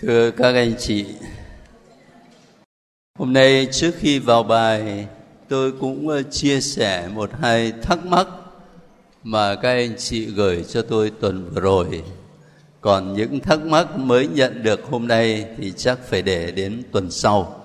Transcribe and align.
Thưa 0.00 0.30
các 0.30 0.54
anh 0.54 0.74
chị, 0.78 1.06
hôm 3.18 3.32
nay 3.32 3.68
trước 3.72 3.90
khi 3.98 4.18
vào 4.18 4.42
bài 4.42 5.06
tôi 5.48 5.72
cũng 5.80 6.08
ờ, 6.08 6.22
chia 6.22 6.60
sẻ 6.60 7.08
một 7.14 7.30
hai 7.40 7.72
thắc 7.82 8.06
mắc 8.06 8.26
mà 9.22 9.54
các 9.54 9.68
anh 9.68 9.96
chị 9.98 10.26
gửi 10.26 10.64
cho 10.68 10.82
tôi 10.82 11.10
tuần 11.20 11.50
vừa 11.50 11.60
rồi. 11.60 12.02
Còn 12.80 13.14
những 13.14 13.40
thắc 13.40 13.60
mắc 13.60 13.98
mới 13.98 14.26
nhận 14.26 14.62
được 14.62 14.84
hôm 14.90 15.08
nay 15.08 15.46
thì 15.58 15.72
chắc 15.76 15.98
phải 16.08 16.22
để 16.22 16.50
đến 16.50 16.82
tuần 16.92 17.10
sau. 17.10 17.64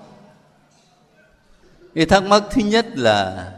Cái 1.94 2.06
thắc 2.06 2.24
mắc 2.24 2.42
thứ 2.50 2.62
nhất 2.62 2.86
là 2.98 3.52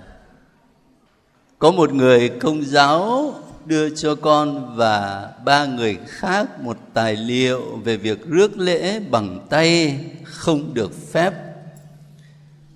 có 1.58 1.70
một 1.70 1.92
người 1.92 2.28
công 2.28 2.64
giáo 2.64 3.34
đưa 3.66 3.90
cho 3.90 4.14
con 4.14 4.76
và 4.76 5.28
ba 5.44 5.66
người 5.66 5.98
khác 6.06 6.60
một 6.60 6.76
tài 6.94 7.16
liệu 7.16 7.76
về 7.84 7.96
việc 7.96 8.26
rước 8.26 8.58
lễ 8.58 9.00
bằng 9.10 9.46
tay 9.50 10.00
không 10.24 10.74
được 10.74 10.92
phép. 11.12 11.32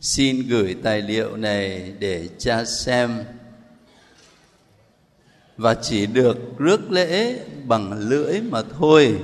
Xin 0.00 0.48
gửi 0.48 0.76
tài 0.82 1.02
liệu 1.02 1.36
này 1.36 1.92
để 1.98 2.28
cha 2.38 2.64
xem. 2.64 3.24
Và 5.56 5.74
chỉ 5.74 6.06
được 6.06 6.58
rước 6.58 6.90
lễ 6.90 7.38
bằng 7.64 8.08
lưỡi 8.08 8.40
mà 8.40 8.62
thôi. 8.78 9.18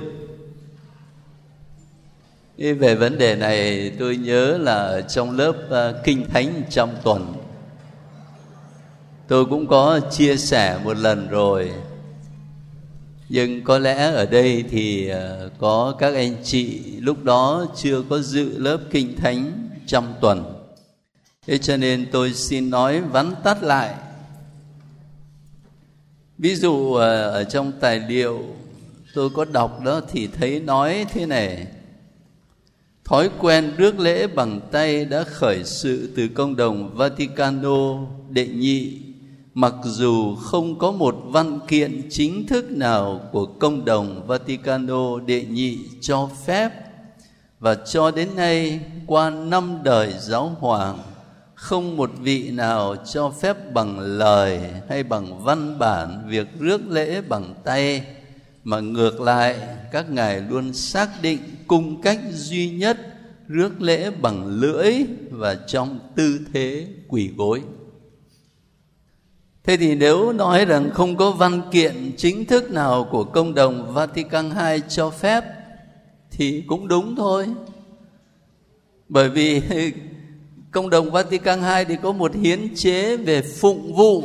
Về 2.59 2.95
vấn 2.95 3.19
đề 3.19 3.37
này, 3.37 3.93
tôi 3.99 4.17
nhớ 4.17 4.59
là 4.59 5.01
trong 5.01 5.37
lớp 5.37 5.55
à, 5.71 5.93
kinh 6.05 6.25
thánh 6.29 6.63
trong 6.71 6.97
tuần 7.05 7.40
tôi 9.31 9.45
cũng 9.45 9.67
có 9.67 10.01
chia 10.11 10.37
sẻ 10.37 10.81
một 10.85 10.97
lần 10.97 11.29
rồi. 11.29 11.73
Nhưng 13.29 13.65
có 13.65 13.79
lẽ 13.79 14.13
ở 14.13 14.27
đây 14.27 14.65
thì 14.71 15.09
ờ, 15.09 15.51
có 15.59 15.95
các 15.99 16.15
anh 16.15 16.37
chị 16.45 16.81
lúc 17.01 17.25
đó 17.25 17.67
chưa 17.77 18.03
có 18.09 18.19
dự 18.19 18.59
lớp 18.59 18.79
kinh 18.91 19.17
thánh 19.17 19.69
trong 19.87 20.15
tuần. 20.21 20.55
Thế 21.47 21.59
cho 21.59 21.77
nên 21.77 22.07
tôi 22.13 22.35
xin 22.35 22.71
nói 22.71 23.01
vắn 23.01 23.35
tắt 23.45 23.63
lại. 23.63 23.95
Ví 26.39 26.55
dụ 26.55 26.95
ờ, 26.95 27.31
ở 27.31 27.45
trong 27.45 27.73
tài 27.81 28.01
liệu 28.09 28.45
tôi 29.15 29.31
có 29.31 29.45
đọc 29.45 29.81
đó 29.85 30.01
thì 30.13 30.27
thấy 30.27 30.61
nói 30.61 31.07
thế 31.11 31.27
này. 31.27 31.67
Thói 33.05 33.31
quen 33.39 33.73
rước 33.77 34.01
lễ 34.01 34.27
bằng 34.27 34.61
tay 34.73 35.05
đã 35.05 35.25
khởi 35.25 35.65
sự 35.65 36.11
từ 36.17 36.29
công 36.29 36.57
đồng 36.57 36.95
vaticano 36.95 38.07
đệ 38.31 38.47
nhị 38.47 39.10
mặc 39.55 39.75
dù 39.85 40.35
không 40.35 40.79
có 40.79 40.93
một 40.93 41.17
văn 41.25 41.59
kiện 41.69 42.09
chính 42.11 42.47
thức 42.47 42.71
nào 42.71 43.21
của 43.33 43.47
công 43.47 43.85
đồng 43.85 44.27
Vaticano 44.27 45.19
đệ 45.27 45.45
nhị 45.45 45.79
cho 46.01 46.31
phép, 46.47 46.71
và 47.59 47.75
cho 47.75 48.11
đến 48.11 48.29
nay, 48.37 48.81
qua 49.07 49.31
năm 49.31 49.79
đời 49.83 50.15
giáo 50.19 50.57
hoàng, 50.61 50.99
không 51.55 51.97
một 51.97 52.11
vị 52.21 52.51
nào 52.51 52.97
cho 53.13 53.31
phép 53.31 53.75
bằng 53.75 53.99
lời 53.99 54.61
hay 54.89 55.03
bằng 55.03 55.45
văn 55.45 55.79
bản 55.79 56.29
việc 56.29 56.47
rước 56.59 56.81
lễ 56.89 57.21
bằng 57.21 57.55
tay, 57.65 58.03
mà 58.65 58.81
ngược 58.81 59.21
lại, 59.21 59.57
các 59.93 60.11
ngài 60.11 60.41
luôn 60.41 60.73
xác 60.73 61.09
định 61.23 61.39
cung 61.67 62.03
cách 62.03 62.21
duy 62.33 62.71
nhất 62.71 62.99
rước 63.49 63.81
lễ 63.81 64.11
bằng 64.11 64.47
lưỡi 64.47 64.95
và 65.31 65.55
trong 65.55 65.99
tư 66.17 66.41
thế 66.53 66.87
quỳ 67.09 67.31
gối. 67.37 67.63
Thế 69.65 69.77
thì 69.77 69.95
nếu 69.95 70.33
nói 70.33 70.65
rằng 70.65 70.91
không 70.95 71.17
có 71.17 71.31
văn 71.31 71.63
kiện 71.71 72.13
chính 72.17 72.45
thức 72.45 72.71
nào 72.71 73.09
của 73.11 73.25
công 73.25 73.55
đồng 73.55 73.95
Vatican 73.95 74.51
II 74.51 74.81
cho 74.89 75.11
phép 75.11 75.45
thì 76.31 76.65
cũng 76.67 76.89
đúng 76.89 77.17
thôi. 77.17 77.47
Bởi 79.09 79.29
vì 79.29 79.63
công 80.71 80.91
đồng 80.91 81.11
Vatican 81.11 81.61
II 81.61 81.85
thì 81.89 81.97
có 82.03 82.13
một 82.13 82.35
hiến 82.35 82.75
chế 82.75 83.17
về 83.17 83.43
phụng 83.43 83.95
vụ. 83.95 84.25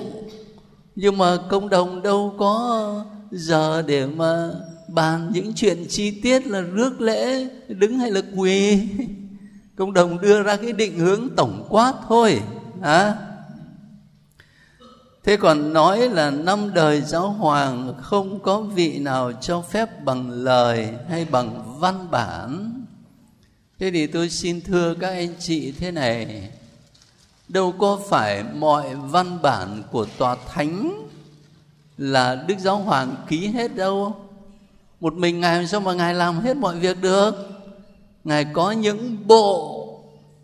Nhưng 0.96 1.18
mà 1.18 1.38
công 1.50 1.70
đồng 1.70 2.02
đâu 2.02 2.36
có 2.38 3.06
giờ 3.32 3.82
để 3.82 4.06
mà 4.06 4.50
bàn 4.88 5.30
những 5.34 5.54
chuyện 5.56 5.86
chi 5.90 6.22
tiết 6.22 6.48
là 6.48 6.62
rước 6.62 7.02
lễ 7.02 7.48
đứng 7.68 8.00
hay 8.00 8.12
là 8.12 8.22
quỳ. 8.36 8.80
Công 9.76 9.94
đồng 9.94 10.22
đưa 10.22 10.44
ra 10.44 10.56
cái 10.56 10.72
định 10.72 11.00
hướng 11.00 11.28
tổng 11.36 11.66
quát 11.70 11.94
thôi 12.08 12.42
à, 12.82 13.16
thế 15.26 15.38
còn 15.38 15.74
nói 15.74 16.10
là 16.10 16.32
năm 16.32 16.74
đời 16.74 17.02
giáo 17.02 17.30
hoàng 17.30 17.94
không 18.02 18.40
có 18.40 18.62
vị 18.62 19.00
nào 19.00 19.32
cho 19.42 19.62
phép 19.62 20.04
bằng 20.04 20.30
lời 20.30 20.90
hay 21.10 21.26
bằng 21.26 21.76
văn 21.80 22.08
bản. 22.12 22.72
Thế 23.80 23.92
thì 23.92 24.08
tôi 24.08 24.30
xin 24.30 24.62
thưa 24.62 24.94
các 24.94 25.10
anh 25.10 25.34
chị 25.40 25.72
thế 25.72 25.92
này. 25.92 26.50
Đâu 27.48 27.72
có 27.72 28.00
phải 28.10 28.44
mọi 28.44 28.96
văn 28.96 29.38
bản 29.42 29.84
của 29.92 30.06
tòa 30.18 30.38
thánh 30.54 31.08
là 31.98 32.44
đức 32.48 32.56
giáo 32.60 32.78
hoàng 32.78 33.16
ký 33.28 33.48
hết 33.48 33.76
đâu. 33.76 34.16
Một 35.00 35.14
mình 35.14 35.40
ngài 35.40 35.68
sao 35.68 35.80
mà 35.80 35.94
ngài 35.94 36.14
làm 36.14 36.40
hết 36.40 36.58
mọi 36.58 36.80
việc 36.80 37.02
được? 37.02 37.32
Ngài 38.24 38.46
có 38.54 38.72
những 38.72 39.18
bộ, 39.28 39.82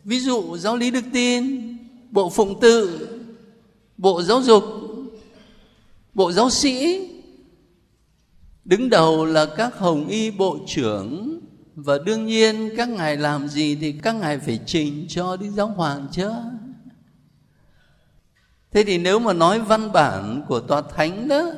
ví 0.03 0.19
dụ 0.19 0.58
giáo 0.58 0.75
lý 0.75 0.92
đức 0.92 1.03
tin, 1.13 1.78
bộ 2.12 2.30
phụng 2.30 2.59
tự 2.59 3.08
bộ 4.01 4.22
giáo 4.22 4.41
dục, 4.41 4.63
bộ 6.13 6.31
giáo 6.31 6.50
sĩ, 6.50 7.07
đứng 8.66 8.89
đầu 8.89 9.25
là 9.25 9.45
các 9.45 9.78
hồng 9.78 10.07
y 10.07 10.31
bộ 10.31 10.57
trưởng. 10.67 11.39
Và 11.75 11.97
đương 12.06 12.25
nhiên, 12.25 12.69
các 12.78 12.89
ngài 12.89 13.17
làm 13.17 13.47
gì 13.47 13.75
thì 13.75 13.91
các 13.91 14.16
ngài 14.16 14.39
phải 14.39 14.59
trình 14.66 15.06
cho 15.09 15.38
đức 15.38 15.50
giáo 15.50 15.67
hoàng 15.67 16.07
chứ. 16.12 16.31
Thế 18.72 18.84
thì 18.84 18.97
nếu 18.97 19.19
mà 19.19 19.34
nói 19.34 19.59
văn 19.59 19.91
bản 19.91 20.41
của 20.47 20.59
tòa 20.59 20.81
thánh 20.81 21.28
đó, 21.28 21.51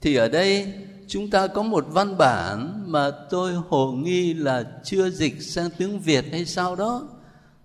thì 0.00 0.14
ở 0.14 0.28
đây 0.28 0.72
chúng 1.08 1.30
ta 1.30 1.46
có 1.46 1.62
một 1.62 1.86
văn 1.90 2.18
bản 2.18 2.84
mà 2.86 3.10
tôi 3.30 3.54
hồ 3.54 3.92
nghi 3.92 4.34
là 4.34 4.64
chưa 4.84 5.10
dịch 5.10 5.42
sang 5.42 5.70
tiếng 5.78 6.00
Việt 6.00 6.24
hay 6.32 6.44
sao 6.44 6.76
đó. 6.76 7.08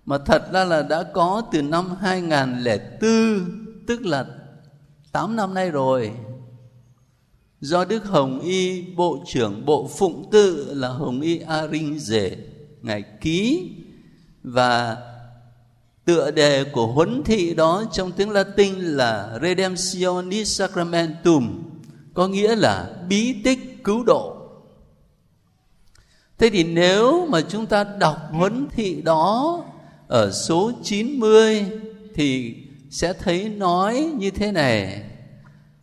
Mà 0.05 0.17
thật 0.17 0.51
ra 0.53 0.63
là 0.63 0.81
đã 0.81 1.03
có 1.03 1.43
từ 1.51 1.61
năm 1.61 1.95
2004 2.01 3.64
tức 3.87 4.05
là 4.05 4.25
8 5.11 5.35
năm 5.35 5.53
nay 5.53 5.71
rồi 5.71 6.11
do 7.61 7.85
Đức 7.85 8.05
Hồng 8.05 8.39
Y 8.39 8.81
Bộ 8.81 9.23
trưởng 9.27 9.65
Bộ 9.65 9.89
Phụng 9.97 10.29
Tự 10.31 10.73
là 10.73 10.87
Hồng 10.87 11.21
Y 11.21 11.39
A 11.39 11.67
Rinh 11.67 11.99
Dệ, 11.99 12.37
Ngài 12.81 13.03
ký, 13.21 13.71
và 14.43 14.97
tựa 16.05 16.31
đề 16.31 16.63
của 16.63 16.87
huấn 16.87 17.23
thị 17.23 17.53
đó 17.53 17.83
trong 17.91 18.11
tiếng 18.11 18.29
Latin 18.29 18.75
là 18.79 19.39
Redemptionis 19.41 20.59
Sacramentum, 20.59 21.63
có 22.13 22.27
nghĩa 22.27 22.55
là 22.55 22.95
bí 23.09 23.35
tích 23.43 23.83
cứu 23.83 24.03
độ. 24.03 24.35
Thế 26.37 26.49
thì 26.49 26.63
nếu 26.63 27.25
mà 27.25 27.41
chúng 27.41 27.65
ta 27.65 27.83
đọc 27.83 28.17
huấn 28.31 28.67
thị 28.71 29.01
đó 29.01 29.63
ở 30.07 30.31
số 30.31 30.71
90 30.83 31.65
thì 32.15 32.55
sẽ 32.95 33.13
thấy 33.13 33.49
nói 33.49 34.11
như 34.17 34.31
thế 34.31 34.51
này, 34.51 35.03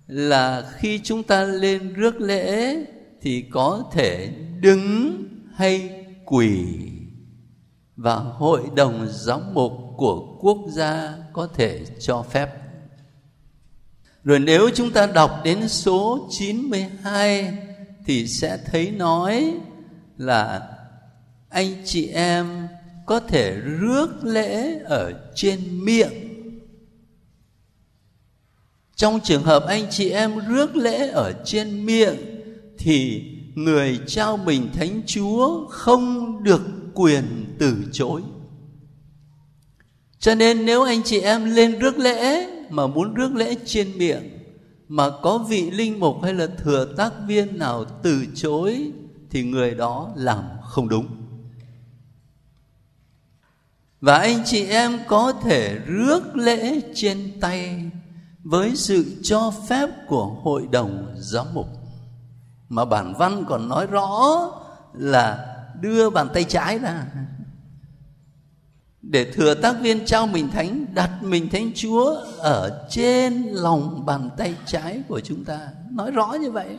là 0.06 0.72
khi 0.76 1.00
chúng 1.04 1.22
ta 1.22 1.44
lên 1.44 1.92
rước 1.92 2.20
lễ 2.20 2.76
thì 3.20 3.44
có 3.50 3.84
thể 3.92 4.28
đứng 4.60 5.22
hay 5.54 6.04
quỳ 6.24 6.64
và 7.96 8.14
hội 8.14 8.60
đồng 8.76 9.08
giám 9.10 9.54
mục 9.54 9.72
của 9.96 10.36
quốc 10.40 10.58
gia 10.68 11.14
có 11.32 11.46
thể 11.54 11.80
cho 12.00 12.22
phép. 12.22 12.48
Rồi 14.24 14.38
nếu 14.38 14.70
chúng 14.74 14.90
ta 14.90 15.06
đọc 15.06 15.40
đến 15.44 15.68
số 15.68 16.28
92 16.30 17.58
thì 18.06 18.26
sẽ 18.26 18.58
thấy 18.66 18.90
nói 18.90 19.54
là 20.18 20.68
anh 21.48 21.74
chị 21.84 22.08
em 22.08 22.68
có 23.06 23.20
thể 23.20 23.54
rước 23.54 24.24
lễ 24.24 24.78
ở 24.84 25.12
trên 25.34 25.84
miệng 25.84 26.21
trong 29.02 29.20
trường 29.20 29.42
hợp 29.42 29.64
anh 29.66 29.86
chị 29.90 30.10
em 30.10 30.38
rước 30.48 30.76
lễ 30.76 31.08
ở 31.08 31.32
trên 31.44 31.86
miệng, 31.86 32.16
thì 32.78 33.24
người 33.54 34.00
trao 34.06 34.36
mình 34.36 34.68
thánh 34.72 35.02
chúa 35.06 35.68
không 35.68 36.36
được 36.42 36.62
quyền 36.94 37.24
từ 37.58 37.76
chối. 37.92 38.22
Cho 40.18 40.34
nên 40.34 40.66
nếu 40.66 40.82
anh 40.82 41.02
chị 41.04 41.20
em 41.20 41.54
lên 41.54 41.78
rước 41.78 41.98
lễ 41.98 42.46
mà 42.70 42.86
muốn 42.86 43.14
rước 43.14 43.34
lễ 43.34 43.54
trên 43.66 43.98
miệng, 43.98 44.30
mà 44.88 45.10
có 45.22 45.38
vị 45.38 45.70
linh 45.70 46.00
mục 46.00 46.22
hay 46.22 46.34
là 46.34 46.46
thừa 46.46 46.94
tác 46.96 47.12
viên 47.26 47.58
nào 47.58 47.84
từ 47.84 48.26
chối, 48.34 48.90
thì 49.30 49.42
người 49.42 49.74
đó 49.74 50.12
làm 50.16 50.44
không 50.62 50.88
đúng. 50.88 51.06
Và 54.00 54.18
anh 54.18 54.42
chị 54.44 54.66
em 54.66 54.98
có 55.08 55.32
thể 55.32 55.78
rước 55.86 56.36
lễ 56.36 56.80
trên 56.94 57.32
tay 57.40 57.90
với 58.44 58.76
sự 58.76 59.20
cho 59.22 59.52
phép 59.68 59.88
của 60.08 60.26
hội 60.26 60.68
đồng 60.72 61.14
giám 61.16 61.46
mục. 61.54 61.66
Mà 62.68 62.84
bản 62.84 63.14
văn 63.18 63.44
còn 63.48 63.68
nói 63.68 63.86
rõ 63.86 64.38
là 64.94 65.56
đưa 65.80 66.10
bàn 66.10 66.28
tay 66.34 66.44
trái 66.44 66.78
ra. 66.78 67.06
Để 69.02 69.32
thừa 69.32 69.54
tác 69.54 69.76
viên 69.80 70.06
trao 70.06 70.26
mình 70.26 70.50
thánh, 70.50 70.86
đặt 70.94 71.10
mình 71.22 71.48
thánh 71.48 71.70
chúa 71.74 72.16
ở 72.38 72.86
trên 72.90 73.42
lòng 73.42 74.06
bàn 74.06 74.30
tay 74.36 74.54
trái 74.66 75.02
của 75.08 75.20
chúng 75.20 75.44
ta. 75.44 75.68
Nói 75.90 76.10
rõ 76.10 76.32
như 76.40 76.50
vậy. 76.50 76.76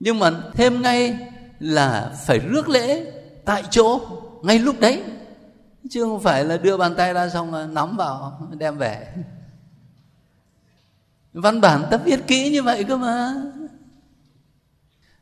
Nhưng 0.00 0.18
mà 0.18 0.30
thêm 0.54 0.82
ngay 0.82 1.18
là 1.58 2.12
phải 2.26 2.38
rước 2.38 2.68
lễ 2.68 3.12
tại 3.44 3.62
chỗ, 3.70 4.00
ngay 4.42 4.58
lúc 4.58 4.80
đấy. 4.80 5.02
Chứ 5.90 6.02
không 6.02 6.20
phải 6.20 6.44
là 6.44 6.56
đưa 6.56 6.76
bàn 6.76 6.94
tay 6.96 7.12
ra 7.14 7.28
xong 7.28 7.74
nắm 7.74 7.96
vào, 7.96 8.40
đem 8.58 8.78
về 8.78 9.06
văn 11.36 11.60
bản 11.60 11.84
ta 11.90 11.96
viết 11.96 12.26
kỹ 12.26 12.50
như 12.50 12.62
vậy 12.62 12.84
cơ 12.84 12.96
mà. 12.96 13.34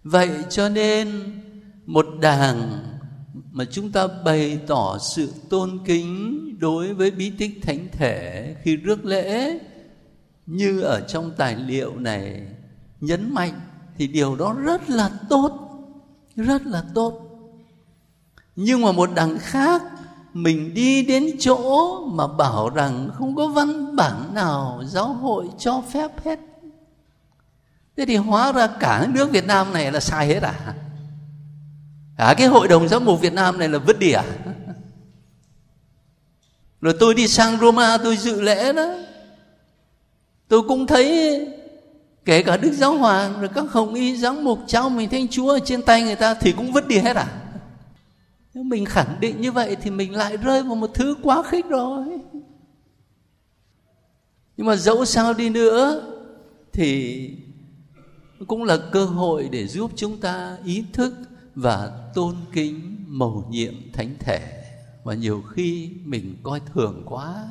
Vậy 0.02 0.30
cho 0.50 0.68
nên 0.68 1.22
một 1.86 2.06
đảng 2.20 2.82
mà 3.52 3.64
chúng 3.64 3.92
ta 3.92 4.06
bày 4.24 4.58
tỏ 4.66 4.98
sự 4.98 5.32
tôn 5.48 5.78
kính 5.84 6.40
đối 6.60 6.94
với 6.94 7.10
bí 7.10 7.30
tích 7.30 7.58
thánh 7.62 7.88
thể 7.92 8.54
khi 8.62 8.76
rước 8.76 9.04
lễ, 9.04 9.58
như 10.46 10.80
ở 10.80 11.00
trong 11.00 11.32
tài 11.36 11.56
liệu 11.56 11.96
này 11.96 12.42
nhấn 13.00 13.34
mạnh 13.34 13.60
thì 13.98 14.06
điều 14.06 14.36
đó 14.36 14.56
rất 14.64 14.90
là 14.90 15.10
tốt, 15.28 15.70
rất 16.36 16.66
là 16.66 16.84
tốt. 16.94 17.20
Nhưng 18.56 18.80
mà 18.80 18.92
một 18.92 19.10
đảng 19.14 19.38
khác 19.38 19.82
mình 20.34 20.74
đi 20.74 21.02
đến 21.02 21.30
chỗ 21.38 22.00
mà 22.06 22.26
bảo 22.26 22.68
rằng 22.68 23.10
không 23.14 23.36
có 23.36 23.46
văn 23.46 23.96
bản 23.96 24.34
nào 24.34 24.82
giáo 24.86 25.06
hội 25.06 25.48
cho 25.58 25.82
phép 25.92 26.24
hết. 26.24 26.38
Thế 27.96 28.04
thì 28.06 28.16
hóa 28.16 28.52
ra 28.52 28.66
cả 28.66 29.06
nước 29.14 29.30
việt 29.30 29.46
nam 29.46 29.72
này 29.72 29.92
là 29.92 30.00
sai 30.00 30.26
hết 30.26 30.42
à? 30.42 30.74
Cả 32.18 32.34
cái 32.38 32.46
hội 32.46 32.68
đồng 32.68 32.88
giám 32.88 33.04
mục 33.04 33.20
việt 33.20 33.32
nam 33.32 33.58
này 33.58 33.68
là 33.68 33.78
vứt 33.78 33.98
đi 33.98 34.12
à? 34.12 34.24
Rồi 36.80 36.94
tôi 37.00 37.14
đi 37.14 37.28
sang 37.28 37.58
roma, 37.58 37.98
tôi 37.98 38.16
dự 38.16 38.40
lễ 38.40 38.72
đó. 38.72 38.86
Tôi 40.48 40.62
cũng 40.68 40.86
thấy 40.86 41.40
kể 42.24 42.42
cả 42.42 42.56
đức 42.56 42.72
giáo 42.72 42.96
hoàng 42.96 43.40
rồi 43.40 43.50
các 43.54 43.64
hồng 43.70 43.94
y 43.94 44.16
giám 44.16 44.44
mục 44.44 44.58
trao 44.66 44.88
mình 44.88 45.08
thánh 45.08 45.28
chúa 45.28 45.58
trên 45.58 45.82
tay 45.82 46.02
người 46.02 46.16
ta 46.16 46.34
thì 46.34 46.52
cũng 46.52 46.72
vứt 46.72 46.88
đi 46.88 46.98
hết 46.98 47.16
à? 47.16 47.26
Nếu 48.54 48.64
mình 48.64 48.84
khẳng 48.84 49.16
định 49.20 49.40
như 49.40 49.52
vậy 49.52 49.76
thì 49.82 49.90
mình 49.90 50.14
lại 50.14 50.36
rơi 50.36 50.62
vào 50.62 50.74
một 50.74 50.90
thứ 50.94 51.16
quá 51.22 51.42
khích 51.42 51.66
rồi. 51.66 52.04
Nhưng 54.56 54.66
mà 54.66 54.76
dẫu 54.76 55.04
sao 55.04 55.34
đi 55.34 55.50
nữa 55.50 56.10
thì 56.72 57.30
cũng 58.46 58.64
là 58.64 58.78
cơ 58.92 59.04
hội 59.04 59.48
để 59.52 59.66
giúp 59.66 59.90
chúng 59.96 60.20
ta 60.20 60.58
ý 60.64 60.84
thức 60.92 61.14
và 61.54 62.10
tôn 62.14 62.36
kính 62.52 63.04
mầu 63.08 63.46
nhiệm 63.50 63.92
thánh 63.92 64.14
thể. 64.18 64.60
Và 65.04 65.14
nhiều 65.14 65.42
khi 65.42 65.90
mình 66.04 66.36
coi 66.42 66.60
thường 66.60 67.02
quá. 67.06 67.44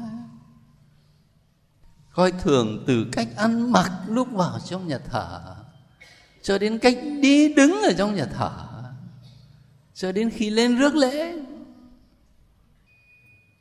Coi 2.13 2.31
thường 2.31 2.83
từ 2.88 3.06
cách 3.11 3.27
ăn 3.35 3.71
mặc 3.71 3.91
lúc 4.07 4.27
vào 4.31 4.59
trong 4.65 4.88
nhà 4.88 4.97
thờ, 4.97 5.56
cho 6.41 6.57
đến 6.57 6.79
cách 6.79 6.97
đi 7.21 7.53
đứng 7.53 7.81
ở 7.83 7.94
trong 7.97 8.15
nhà 8.15 8.25
thờ 8.25 8.72
cho 9.94 10.12
đến 10.12 10.30
khi 10.30 10.50
lên 10.50 10.78
rước 10.78 10.95
lễ, 10.95 11.36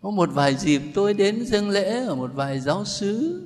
có 0.03 0.11
một 0.11 0.29
vài 0.33 0.57
dịp 0.57 0.83
tôi 0.95 1.15
đến 1.15 1.47
dâng 1.47 1.71
lễ 1.71 2.05
ở 2.05 2.15
một 2.15 2.31
vài 2.35 2.61
giáo 2.61 2.85
xứ 2.85 3.41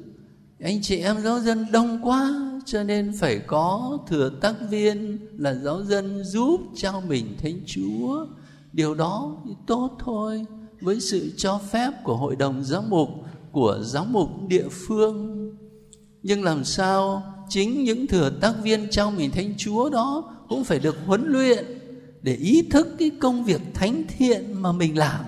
anh 0.61 0.83
chị 0.83 0.97
em 0.97 1.21
giáo 1.21 1.41
dân 1.41 1.67
đông 1.73 2.01
quá, 2.03 2.51
cho 2.67 2.83
nên 2.83 3.13
phải 3.21 3.39
có 3.39 3.99
thừa 4.09 4.31
tác 4.41 4.55
viên 4.71 5.19
là 5.39 5.55
giáo 5.55 5.85
dân 5.85 6.25
giúp 6.25 6.61
trao 6.77 7.03
mình 7.09 7.37
thánh 7.43 7.61
chúa. 7.67 8.27
Điều 8.73 8.95
đó 8.95 9.37
thì 9.45 9.51
tốt 9.67 9.97
thôi. 9.99 10.47
Với 10.81 11.01
sự 11.01 11.33
cho 11.37 11.61
phép 11.71 11.91
của 12.05 12.17
hội 12.17 12.37
đồng 12.37 12.65
giáo 12.65 12.83
mục, 12.89 13.09
của 13.53 13.79
giáo 13.83 14.05
mục 14.05 14.29
địa 14.49 14.69
phương. 14.71 15.51
Nhưng 16.23 16.45
làm 16.45 16.65
sao 16.65 17.23
chính 17.49 17.85
những 17.85 18.07
thừa 18.07 18.31
tác 18.41 18.55
viên 18.63 18.91
trao 18.91 19.11
mình 19.11 19.31
thánh 19.31 19.55
chúa 19.57 19.91
đó 19.91 20.35
cũng 20.49 20.65
phải 20.65 20.79
được 20.79 20.97
huấn 21.07 21.25
luyện 21.27 21.76
để 22.27 22.35
ý 22.35 22.63
thức 22.71 22.97
cái 22.99 23.11
công 23.21 23.45
việc 23.45 23.61
thánh 23.75 24.05
thiện 24.09 24.63
mà 24.63 24.73
mình 24.73 24.99
làm. 24.99 25.25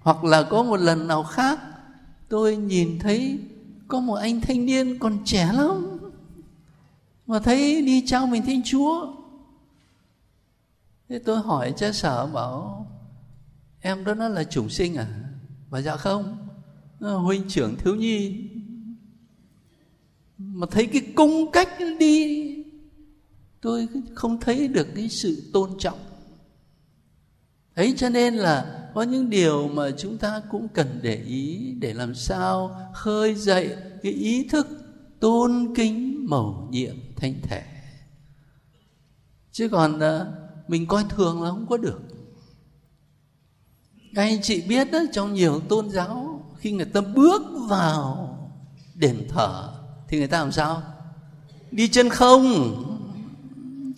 Hoặc 0.00 0.24
là 0.24 0.42
có 0.42 0.62
một 0.62 0.76
lần 0.76 1.08
nào 1.08 1.22
khác, 1.22 1.60
tôi 2.28 2.56
nhìn 2.56 2.98
thấy 2.98 3.38
có 3.88 4.00
một 4.00 4.14
anh 4.14 4.40
thanh 4.40 4.66
niên 4.66 4.98
còn 4.98 5.18
trẻ 5.24 5.52
lắm, 5.52 5.98
mà 7.26 7.38
thấy 7.38 7.82
đi 7.82 8.02
trao 8.06 8.26
mình 8.26 8.42
thiên 8.42 8.62
chúa. 8.64 9.14
Thế 11.08 11.18
tôi 11.18 11.40
hỏi 11.40 11.74
cha 11.76 11.92
sở 11.92 12.26
bảo, 12.26 12.86
em 13.80 14.04
đó 14.04 14.14
nó 14.14 14.28
là 14.28 14.44
chủng 14.44 14.68
sinh 14.68 14.96
à? 14.96 15.06
Và 15.70 15.78
dạ 15.78 15.96
không, 15.96 16.48
nó 17.00 17.08
là 17.08 17.18
huynh 17.18 17.48
trưởng 17.48 17.76
thiếu 17.76 17.94
nhi. 17.94 18.48
Mà 20.38 20.66
thấy 20.70 20.86
cái 20.86 21.02
cung 21.16 21.50
cách 21.52 21.68
đi 21.98 22.54
tôi 23.68 23.88
không 24.14 24.40
thấy 24.40 24.68
được 24.68 24.86
cái 24.94 25.08
sự 25.08 25.50
tôn 25.52 25.70
trọng. 25.78 25.98
Ấy 27.74 27.94
cho 27.96 28.08
nên 28.08 28.34
là 28.34 28.88
có 28.94 29.02
những 29.02 29.30
điều 29.30 29.68
mà 29.68 29.90
chúng 29.98 30.18
ta 30.18 30.42
cũng 30.50 30.68
cần 30.68 30.98
để 31.02 31.14
ý 31.14 31.72
để 31.80 31.94
làm 31.94 32.14
sao 32.14 32.80
khơi 32.94 33.34
dậy 33.34 33.76
cái 34.02 34.12
ý 34.12 34.48
thức 34.48 34.66
tôn 35.20 35.74
kính 35.76 36.26
mầu 36.28 36.68
nhiệm 36.70 36.96
thánh 37.16 37.34
thể. 37.42 37.62
Chứ 39.52 39.68
còn 39.68 40.00
à, 40.00 40.26
mình 40.68 40.86
coi 40.86 41.04
thường 41.08 41.42
là 41.42 41.50
không 41.50 41.66
có 41.66 41.76
được. 41.76 42.00
Các 44.14 44.22
anh 44.22 44.42
chị 44.42 44.62
biết 44.68 44.90
đó, 44.92 44.98
trong 45.12 45.34
nhiều 45.34 45.60
tôn 45.60 45.90
giáo, 45.90 46.44
khi 46.58 46.72
người 46.72 46.86
ta 46.86 47.00
bước 47.00 47.42
vào 47.68 48.34
đền 48.94 49.28
thờ 49.28 49.72
thì 50.08 50.18
người 50.18 50.28
ta 50.28 50.38
làm 50.38 50.52
sao? 50.52 50.82
Đi 51.70 51.88
chân 51.88 52.08
không 52.08 52.84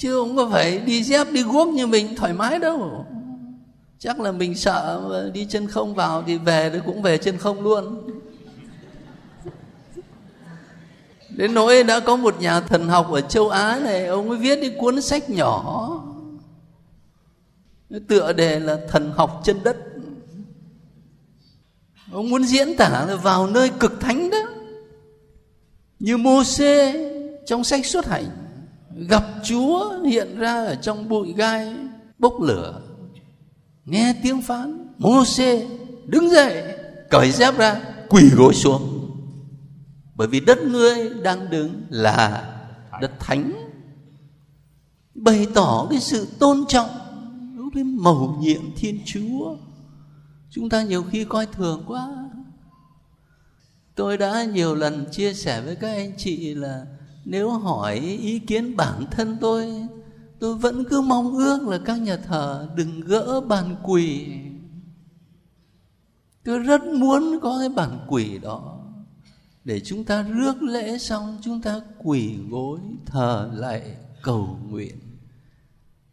chứ 0.00 0.18
không 0.18 0.36
có 0.36 0.48
phải 0.52 0.78
đi 0.78 1.02
dép, 1.02 1.32
đi 1.32 1.42
guốc 1.42 1.68
như 1.68 1.86
mình 1.86 2.16
thoải 2.16 2.32
mái 2.32 2.58
đâu. 2.58 3.06
Chắc 3.98 4.20
là 4.20 4.32
mình 4.32 4.54
sợ 4.54 5.30
đi 5.34 5.46
chân 5.50 5.66
không 5.66 5.94
vào 5.94 6.22
thì 6.26 6.38
về 6.38 6.70
thì 6.70 6.78
cũng 6.86 7.02
về 7.02 7.18
chân 7.18 7.38
không 7.38 7.62
luôn. 7.62 8.10
Đến 11.28 11.54
nỗi 11.54 11.84
đã 11.84 12.00
có 12.00 12.16
một 12.16 12.40
nhà 12.40 12.60
thần 12.60 12.88
học 12.88 13.10
ở 13.12 13.20
châu 13.20 13.48
á 13.48 13.80
này, 13.84 14.06
ông 14.06 14.28
ấy 14.28 14.38
viết 14.38 14.58
cái 14.60 14.74
cuốn 14.78 15.02
sách 15.02 15.30
nhỏ. 15.30 15.88
Tựa 18.08 18.32
đề 18.32 18.60
là 18.60 18.78
thần 18.88 19.12
học 19.16 19.40
chân 19.44 19.62
đất. 19.64 19.76
Ông 22.12 22.30
muốn 22.30 22.44
diễn 22.44 22.76
tả 22.76 23.04
là 23.08 23.16
vào 23.16 23.46
nơi 23.46 23.70
cực 23.80 24.00
thánh 24.00 24.30
đó. 24.30 24.38
Như 25.98 26.16
mô 26.16 26.44
xê 26.44 26.94
trong 27.46 27.64
sách 27.64 27.86
xuất 27.86 28.06
hành 28.06 28.26
gặp 29.08 29.24
chúa 29.44 30.02
hiện 30.02 30.38
ra 30.38 30.54
ở 30.64 30.74
trong 30.74 31.08
bụi 31.08 31.32
gai, 31.32 31.76
bốc 32.18 32.40
lửa, 32.40 32.80
nghe 33.84 34.14
tiếng 34.22 34.42
phán 34.42 34.94
mô 34.98 35.24
xê 35.24 35.68
đứng 36.06 36.30
dậy, 36.30 36.74
cởi 37.10 37.30
dép 37.32 37.58
ra, 37.58 37.80
quỳ 38.08 38.30
gối 38.36 38.54
xuống. 38.54 39.10
Bởi 40.14 40.28
vì 40.28 40.40
đất 40.40 40.58
ngươi 40.58 41.08
đang 41.08 41.50
đứng 41.50 41.82
là 41.88 42.52
đất 43.00 43.12
thánh, 43.20 43.52
bày 45.14 45.46
tỏ 45.54 45.86
cái 45.90 46.00
sự 46.00 46.28
tôn 46.38 46.64
trọng 46.68 46.88
đối 47.56 47.70
với 47.74 47.84
mầu 47.84 48.36
nhiệm 48.40 48.60
thiên 48.76 49.00
chúa. 49.06 49.56
Chúng 50.50 50.68
ta 50.68 50.82
nhiều 50.82 51.02
khi 51.10 51.24
coi 51.24 51.46
thường 51.46 51.84
quá. 51.86 52.08
Tôi 53.94 54.18
đã 54.18 54.44
nhiều 54.44 54.74
lần 54.74 55.06
chia 55.10 55.34
sẻ 55.34 55.60
với 55.60 55.76
các 55.76 55.88
anh 55.88 56.12
chị 56.16 56.54
là 56.54 56.86
nếu 57.24 57.50
hỏi 57.50 57.98
ý 57.98 58.38
kiến 58.38 58.76
bản 58.76 59.04
thân 59.10 59.36
tôi 59.40 59.88
tôi 60.38 60.54
vẫn 60.54 60.84
cứ 60.84 61.00
mong 61.00 61.36
ước 61.36 61.68
là 61.68 61.78
các 61.78 61.96
nhà 61.96 62.16
thờ 62.16 62.68
đừng 62.76 63.00
gỡ 63.00 63.40
bàn 63.40 63.76
quỳ. 63.82 64.26
Tôi 66.44 66.58
rất 66.58 66.84
muốn 66.84 67.38
có 67.42 67.58
cái 67.58 67.68
bàn 67.68 68.06
quỷ 68.08 68.38
đó 68.38 68.76
để 69.64 69.80
chúng 69.80 70.04
ta 70.04 70.22
rước 70.22 70.62
lễ 70.62 70.98
xong 70.98 71.38
chúng 71.42 71.60
ta 71.60 71.80
quỳ 72.04 72.36
gối 72.50 72.78
thờ 73.06 73.50
lại 73.54 73.82
cầu 74.22 74.58
nguyện. 74.70 74.96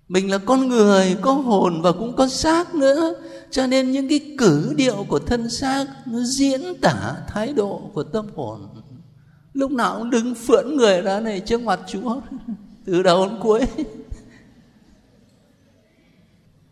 Mình 0.08 0.32
là 0.32 0.38
con 0.38 0.68
người, 0.68 1.18
có 1.22 1.34
hồn 1.34 1.82
và 1.82 1.92
cũng 1.92 2.16
có 2.16 2.28
xác 2.28 2.76
nữa, 2.76 3.14
cho 3.52 3.68
nên 3.68 3.92
những 3.92 4.10
cái 4.10 4.36
cử 4.38 4.74
điệu 4.78 5.06
của 5.08 5.20
thân 5.20 5.50
xác 5.50 5.86
nó 6.06 6.20
diễn 6.20 6.62
tả 6.82 7.16
thái 7.28 7.54
độ 7.54 7.92
của 7.94 8.04
tâm 8.04 8.28
hồn 8.36 8.77
lúc 9.58 9.72
nào 9.72 9.96
cũng 9.98 10.10
đứng 10.10 10.36
phượn 10.36 10.78
người 10.78 11.02
ra 11.02 11.20
này 11.20 11.40
trước 11.40 11.62
mặt 11.62 11.80
chúa. 11.88 12.22
Từ 12.86 13.04
đầu 13.04 13.28
đến 13.28 13.40
cuối. 13.42 13.62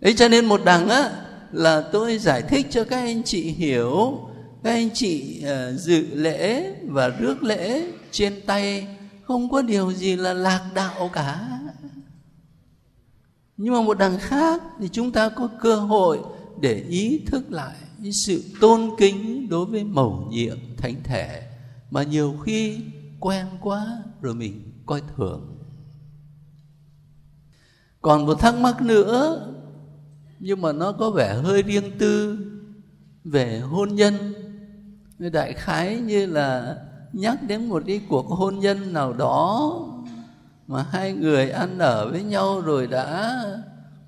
Ấy 0.01 0.13
cho 0.13 0.27
nên 0.27 0.45
một 0.45 0.61
đằng 0.65 0.89
á 0.89 1.11
là 1.51 1.81
tôi 1.91 2.17
giải 2.17 2.41
thích 2.41 2.67
cho 2.69 2.83
các 2.83 2.97
anh 2.97 3.23
chị 3.23 3.41
hiểu 3.41 4.19
các 4.63 4.71
anh 4.71 4.89
chị 4.93 5.43
uh, 5.43 5.79
dự 5.79 6.05
lễ 6.13 6.73
và 6.87 7.09
rước 7.09 7.43
lễ 7.43 7.91
trên 8.11 8.41
tay 8.45 8.87
không 9.23 9.49
có 9.49 9.61
điều 9.61 9.93
gì 9.93 10.15
là 10.15 10.33
lạc 10.33 10.69
đạo 10.73 11.09
cả. 11.13 11.47
Nhưng 13.57 13.73
mà 13.73 13.81
một 13.81 13.97
đằng 13.97 14.17
khác 14.19 14.63
thì 14.79 14.89
chúng 14.91 15.11
ta 15.11 15.29
có 15.29 15.49
cơ 15.61 15.75
hội 15.75 16.19
để 16.61 16.83
ý 16.89 17.21
thức 17.25 17.51
lại 17.51 17.75
sự 18.11 18.43
tôn 18.61 18.89
kính 18.97 19.49
đối 19.49 19.65
với 19.65 19.83
mầu 19.83 20.27
nhiệm 20.31 20.57
thánh 20.77 20.95
thể 21.03 21.44
mà 21.91 22.03
nhiều 22.03 22.35
khi 22.43 22.79
quen 23.19 23.45
quá 23.61 24.03
rồi 24.21 24.35
mình 24.35 24.71
coi 24.85 25.01
thường. 25.15 25.57
Còn 28.01 28.25
một 28.25 28.39
thắc 28.39 28.55
mắc 28.55 28.81
nữa, 28.81 29.47
nhưng 30.39 30.61
mà 30.61 30.71
nó 30.71 30.91
có 30.91 31.11
vẻ 31.11 31.33
hơi 31.33 31.61
riêng 31.61 31.91
tư 31.99 32.37
về 33.23 33.59
hôn 33.59 33.95
nhân. 33.95 34.33
Đại 35.19 35.53
khái 35.53 35.99
như 35.99 36.25
là 36.25 36.77
nhắc 37.13 37.43
đến 37.47 37.69
một 37.69 37.83
cái 37.87 38.01
cuộc 38.09 38.27
hôn 38.27 38.59
nhân 38.59 38.93
nào 38.93 39.13
đó 39.13 39.79
mà 40.67 40.85
hai 40.89 41.13
người 41.13 41.49
ăn 41.49 41.79
ở 41.79 42.11
với 42.11 42.23
nhau 42.23 42.61
rồi 42.61 42.87
đã 42.87 43.41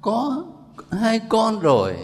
có 0.02 0.46
hai 0.92 1.20
con 1.20 1.60
rồi, 1.60 1.98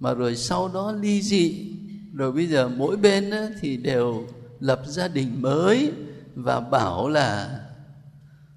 mà 0.00 0.14
rồi 0.14 0.36
sau 0.36 0.70
đó 0.74 0.92
ly 0.92 1.22
dị. 1.22 1.70
Rồi 2.14 2.32
bây 2.32 2.46
giờ 2.46 2.68
mỗi 2.68 2.96
bên 2.96 3.30
thì 3.60 3.76
đều 3.76 4.26
lập 4.64 4.82
gia 4.86 5.08
đình 5.08 5.42
mới 5.42 5.92
và 6.34 6.60
bảo 6.60 7.08
là, 7.08 7.60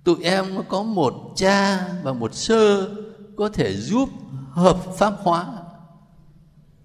tụi 0.03 0.23
em 0.23 0.45
có 0.67 0.83
một 0.83 1.13
cha 1.35 1.87
và 2.03 2.13
một 2.13 2.35
sơ 2.35 2.89
có 3.35 3.49
thể 3.49 3.77
giúp 3.77 4.09
hợp 4.51 4.77
pháp 4.97 5.13
hóa. 5.19 5.45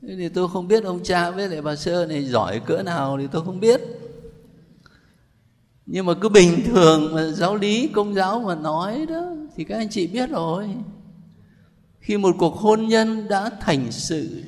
Thế 0.03 0.15
thì 0.17 0.29
tôi 0.29 0.49
không 0.49 0.69
biết 0.69 0.85
ông 0.85 1.01
cha 1.05 1.31
với 1.31 1.49
lại 1.49 1.63
bà 1.63 1.77
sơ 1.77 2.07
này 2.07 2.25
giỏi 2.25 2.61
cỡ 2.61 2.83
nào 2.83 3.19
thì 3.21 3.27
tôi 3.33 3.45
không 3.45 3.61
biết. 3.61 3.81
Nhưng 5.87 6.07
mà 6.07 6.15
cứ 6.21 6.29
bình 6.29 6.63
thường 6.67 7.15
mà 7.15 7.27
giáo 7.27 7.57
lý 7.57 7.89
công 7.89 8.15
giáo 8.15 8.41
mà 8.41 8.55
nói 8.55 9.07
đó 9.07 9.31
thì 9.57 9.65
các 9.65 9.77
anh 9.77 9.89
chị 9.91 10.07
biết 10.07 10.31
rồi. 10.31 10.69
Khi 12.01 12.17
một 12.17 12.37
cuộc 12.39 12.57
hôn 12.57 12.89
nhân 12.89 13.29
đã 13.29 13.51
thành 13.61 13.93
sự 13.93 14.43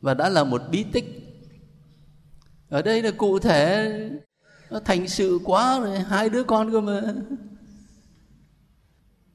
và 0.00 0.14
đã 0.14 0.28
là 0.28 0.44
một 0.44 0.62
bí 0.70 0.84
tích 0.92 1.19
ở 2.70 2.82
đây 2.82 3.02
là 3.02 3.10
cụ 3.10 3.38
thể. 3.38 4.10
Nó 4.70 4.80
thành 4.80 5.08
sự 5.08 5.40
quá 5.44 5.80
rồi, 5.80 5.98
hai 5.98 6.28
đứa 6.28 6.44
con 6.44 6.72
cơ 6.72 6.80
mà. 6.80 7.14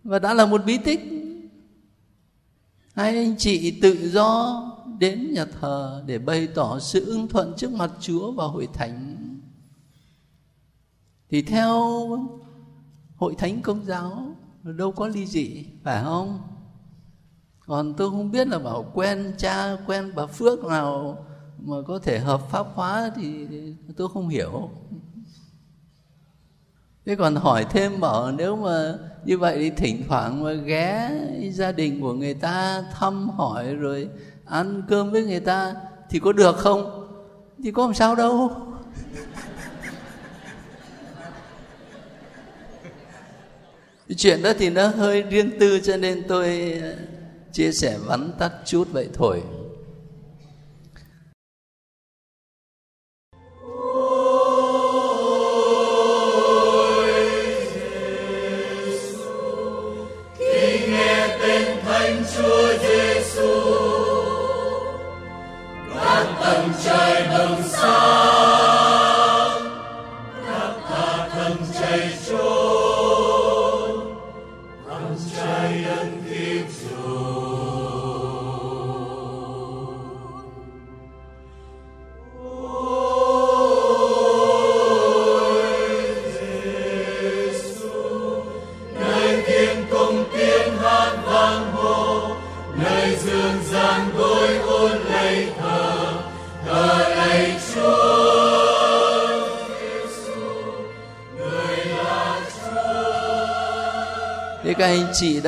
Và 0.04 0.20
đã 0.20 0.34
là 0.34 0.46
một 0.46 0.62
bí 0.66 0.78
tích. 0.78 1.00
Hai 2.94 3.18
anh 3.18 3.38
chị 3.38 3.80
tự 3.82 4.10
do 4.10 4.62
đến 5.00 5.34
nhà 5.34 5.46
thờ 5.46 6.04
để 6.06 6.20
bày 6.20 6.48
tỏ 6.48 6.80
sự 6.80 7.06
ưng 7.06 7.28
thuận 7.28 7.54
trước 7.58 7.72
mặt 7.72 7.92
Chúa 8.00 8.32
và 8.32 8.46
hội 8.46 8.68
thánh. 8.74 9.16
Thì 11.30 11.42
theo 11.42 11.80
hội 13.16 13.36
thánh 13.38 13.62
công 13.62 13.86
giáo, 13.86 14.36
đâu 14.64 14.92
có 14.92 15.08
ly 15.08 15.26
dị, 15.26 15.66
phải 15.84 16.04
không? 16.04 16.42
Còn 17.60 17.94
tôi 17.94 18.10
không 18.10 18.32
biết 18.32 18.48
là 18.48 18.60
bảo 18.60 18.92
quen 18.94 19.34
cha, 19.38 19.78
quen 19.88 20.12
bà 20.16 20.26
phước 20.26 20.64
nào 20.64 21.26
mà 21.58 21.76
có 21.88 22.00
thể 22.00 22.20
hợp 22.20 22.42
pháp 22.50 22.66
hóa 22.74 23.12
thì 23.16 23.48
tôi 23.98 24.08
không 24.14 24.30
hiểu. 24.30 24.70
Thế 27.06 27.16
còn 27.16 27.36
hỏi 27.36 27.66
thêm 27.70 28.00
bảo 28.00 28.32
nếu 28.32 28.56
mà 28.56 28.94
như 29.26 29.38
vậy 29.38 29.58
thì 29.58 29.70
thỉnh 29.70 30.04
thoảng 30.08 30.44
mà 30.44 30.54
ghé 30.54 31.12
gia 31.54 31.72
đình 31.72 32.02
của 32.02 32.14
người 32.14 32.34
ta 32.34 32.84
thăm 32.94 33.30
hỏi 33.30 33.76
rồi 33.76 34.10
ăn 34.46 34.84
cơm 34.88 35.12
với 35.12 35.24
người 35.24 35.40
ta 35.40 35.76
thì 36.10 36.20
có 36.20 36.34
được 36.34 36.58
không? 36.58 37.08
Thì 37.64 37.72
có 37.72 37.86
làm 37.86 37.94
sao 37.94 38.16
đâu. 38.16 38.52
Chuyện 44.18 44.42
đó 44.44 44.52
thì 44.60 44.70
nó 44.70 44.88
hơi 44.88 45.22
riêng 45.22 45.60
tư 45.60 45.80
cho 45.80 45.98
nên 45.98 46.24
tôi 46.28 46.74
ờ, 46.82 46.96
chia 47.52 47.72
sẻ 47.72 47.98
vắn 48.06 48.32
tắt 48.40 48.52
chút 48.66 48.88
vậy 48.92 49.10
thôi. 49.14 49.44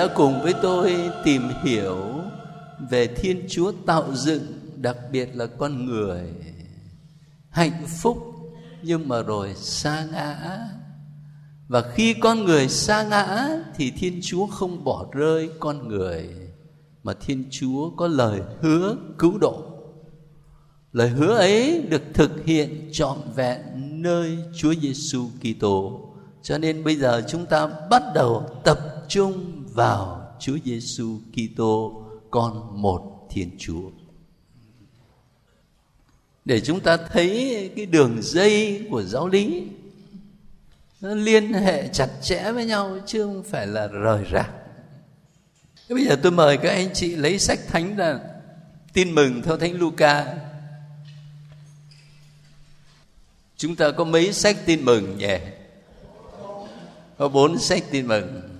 Đã 0.07 0.13
cùng 0.13 0.41
với 0.41 0.53
tôi 0.61 1.09
tìm 1.23 1.41
hiểu 1.63 1.97
về 2.89 3.07
Thiên 3.07 3.45
Chúa 3.49 3.71
tạo 3.85 4.15
dựng, 4.15 4.41
đặc 4.75 4.97
biệt 5.11 5.29
là 5.33 5.45
con 5.45 5.85
người. 5.85 6.21
Hạnh 7.49 7.85
phúc 8.01 8.17
nhưng 8.83 9.07
mà 9.07 9.21
rồi 9.21 9.53
sa 9.55 10.07
ngã. 10.11 10.59
Và 11.67 11.81
khi 11.81 12.13
con 12.13 12.45
người 12.45 12.67
sa 12.67 13.03
ngã 13.03 13.49
thì 13.75 13.91
Thiên 13.91 14.19
Chúa 14.23 14.47
không 14.47 14.83
bỏ 14.83 15.05
rơi 15.11 15.49
con 15.59 15.87
người 15.87 16.29
mà 17.03 17.13
Thiên 17.13 17.45
Chúa 17.51 17.89
có 17.89 18.07
lời 18.07 18.41
hứa 18.61 18.95
cứu 19.17 19.37
độ. 19.37 19.63
Lời 20.93 21.09
hứa 21.09 21.37
ấy 21.37 21.85
được 21.89 22.01
thực 22.13 22.45
hiện 22.45 22.89
trọn 22.91 23.17
vẹn 23.35 23.59
nơi 24.01 24.37
Chúa 24.57 24.73
Giêsu 24.81 25.27
Kitô. 25.41 26.01
Cho 26.41 26.57
nên 26.57 26.83
bây 26.83 26.95
giờ 26.95 27.23
chúng 27.27 27.45
ta 27.45 27.67
bắt 27.89 28.03
đầu 28.15 28.49
tập 28.63 28.79
trung 29.07 29.56
vào 29.77 30.35
Chúa 30.39 30.57
Giêsu 30.65 31.19
Kitô, 31.33 32.03
con 32.31 32.81
một 32.81 33.27
Thiên 33.29 33.51
Chúa. 33.59 33.89
Để 36.45 36.61
chúng 36.61 36.79
ta 36.79 36.97
thấy 36.97 37.71
cái 37.75 37.85
đường 37.85 38.21
dây 38.21 38.87
của 38.91 39.03
giáo 39.03 39.27
lý, 39.27 39.67
nó 41.01 41.15
liên 41.15 41.53
hệ 41.53 41.87
chặt 41.87 42.09
chẽ 42.21 42.51
với 42.51 42.65
nhau 42.65 42.97
chứ 43.05 43.23
không 43.23 43.43
phải 43.43 43.67
là 43.67 43.87
rời 43.87 44.25
rạc. 44.33 44.51
Bây 45.89 46.05
giờ 46.05 46.15
tôi 46.23 46.31
mời 46.31 46.57
các 46.57 46.69
anh 46.69 46.89
chị 46.93 47.15
lấy 47.15 47.39
sách 47.39 47.59
thánh 47.67 47.95
ra, 47.95 48.19
tin 48.93 49.15
mừng 49.15 49.41
theo 49.41 49.57
thánh 49.57 49.73
Luca. 49.73 50.37
Chúng 53.57 53.75
ta 53.75 53.91
có 53.91 54.03
mấy 54.03 54.33
sách 54.33 54.57
tin 54.65 54.85
mừng 54.85 55.17
nhỉ? 55.17 55.37
Có 57.17 57.27
bốn 57.27 57.59
sách 57.59 57.83
tin 57.91 58.07
mừng 58.07 58.56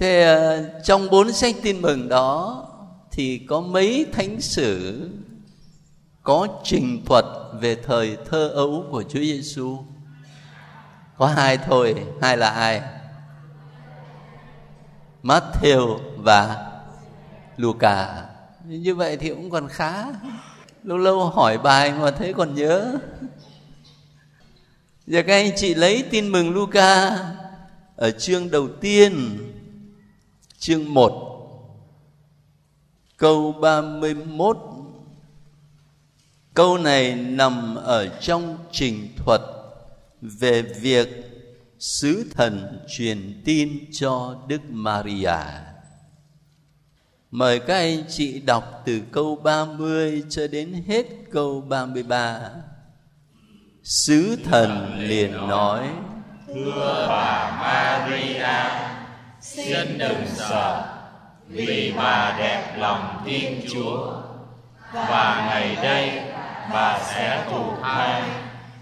thế 0.00 0.22
ờ, 0.22 0.64
trong 0.84 1.10
bốn 1.10 1.32
sách 1.32 1.54
tin 1.62 1.82
mừng 1.82 2.08
đó 2.08 2.64
thì 3.10 3.38
có 3.48 3.60
mấy 3.60 4.06
thánh 4.12 4.40
sử 4.40 5.08
có 6.22 6.48
trình 6.64 7.04
thuật 7.06 7.24
về 7.60 7.76
thời 7.86 8.16
thơ 8.30 8.48
ấu 8.48 8.84
của 8.90 9.02
Chúa 9.02 9.20
Giêsu? 9.20 9.78
Có 11.18 11.26
hai 11.26 11.58
thôi, 11.58 11.94
hai 12.22 12.36
là 12.36 12.50
ai? 12.50 12.82
Matthew 15.22 15.98
và 16.16 16.70
Luca. 17.56 18.24
Như 18.64 18.94
vậy 18.94 19.16
thì 19.16 19.28
cũng 19.28 19.50
còn 19.50 19.68
khá. 19.68 20.04
Lâu 20.82 20.98
lâu 20.98 21.24
hỏi 21.24 21.58
bài 21.58 21.92
mà 21.92 22.10
thấy 22.10 22.32
còn 22.32 22.54
nhớ. 22.54 22.98
Giờ 25.06 25.22
các 25.26 25.34
anh 25.34 25.50
chị 25.56 25.74
lấy 25.74 26.04
tin 26.10 26.32
mừng 26.32 26.54
Luca 26.54 27.18
ở 27.96 28.10
chương 28.10 28.50
đầu 28.50 28.68
tiên 28.80 29.38
chương 30.60 30.94
1 30.94 31.12
câu 33.16 33.52
31 33.52 34.58
câu 36.54 36.78
này 36.78 37.14
nằm 37.14 37.74
ở 37.74 38.08
trong 38.20 38.58
trình 38.72 39.08
thuật 39.16 39.40
về 40.20 40.62
việc 40.62 41.08
sứ 41.78 42.30
thần 42.34 42.84
truyền 42.88 43.42
tin 43.44 43.84
cho 43.92 44.38
Đức 44.48 44.60
Maria. 44.68 45.36
Mời 47.30 47.58
các 47.58 47.76
anh 47.76 48.04
chị 48.08 48.40
đọc 48.40 48.82
từ 48.84 49.00
câu 49.12 49.36
30 49.36 50.22
cho 50.28 50.46
đến 50.46 50.84
hết 50.86 51.06
câu 51.32 51.60
33. 51.60 52.50
Sứ 53.82 54.36
thần 54.44 54.98
liền 54.98 55.32
nói: 55.32 55.88
Thưa 56.46 57.06
bà 57.08 57.60
Maria, 57.62 58.99
xin 59.54 59.98
đừng 59.98 60.26
sợ, 60.26 60.82
vì 61.48 61.94
bà 61.96 62.34
đẹp 62.38 62.62
lòng 62.76 63.22
Thiên 63.24 63.60
Chúa. 63.72 64.12
Và 64.92 65.46
ngày 65.46 65.76
đây 65.82 66.22
bà 66.72 66.98
sẽ 66.98 67.42
thụ 67.50 67.72
thai, 67.82 68.22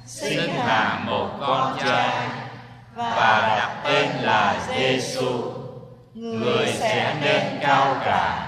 sinh 0.06 0.50
hạ 0.50 0.98
một 1.04 1.28
con 1.40 1.76
trai. 1.84 2.28
Và 2.94 3.54
đặt 3.56 3.80
tên 3.84 4.10
là 4.22 4.56
Giêsu 4.68 5.52
người 6.14 6.66
sẽ 6.66 7.14
lên 7.24 7.58
cao 7.60 7.96
cả. 8.04 8.46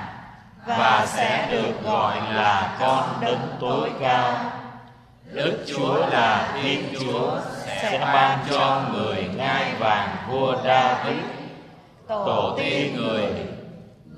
Và 0.66 1.06
sẽ 1.06 1.48
được 1.50 1.82
gọi 1.84 2.16
là 2.32 2.76
con 2.80 3.20
đấng 3.20 3.56
tối 3.60 3.90
cao. 4.00 4.34
Đức 5.24 5.64
Chúa 5.66 6.06
là 6.06 6.52
Thiên 6.62 6.94
Chúa, 7.00 7.38
sẽ 7.66 7.98
ban 7.98 8.38
cho 8.50 8.82
người 8.92 9.28
ngai 9.36 9.72
vàng 9.78 10.16
vua 10.28 10.56
David 10.64 11.16
tổ 12.10 12.54
tiên 12.58 12.96
người 12.96 13.28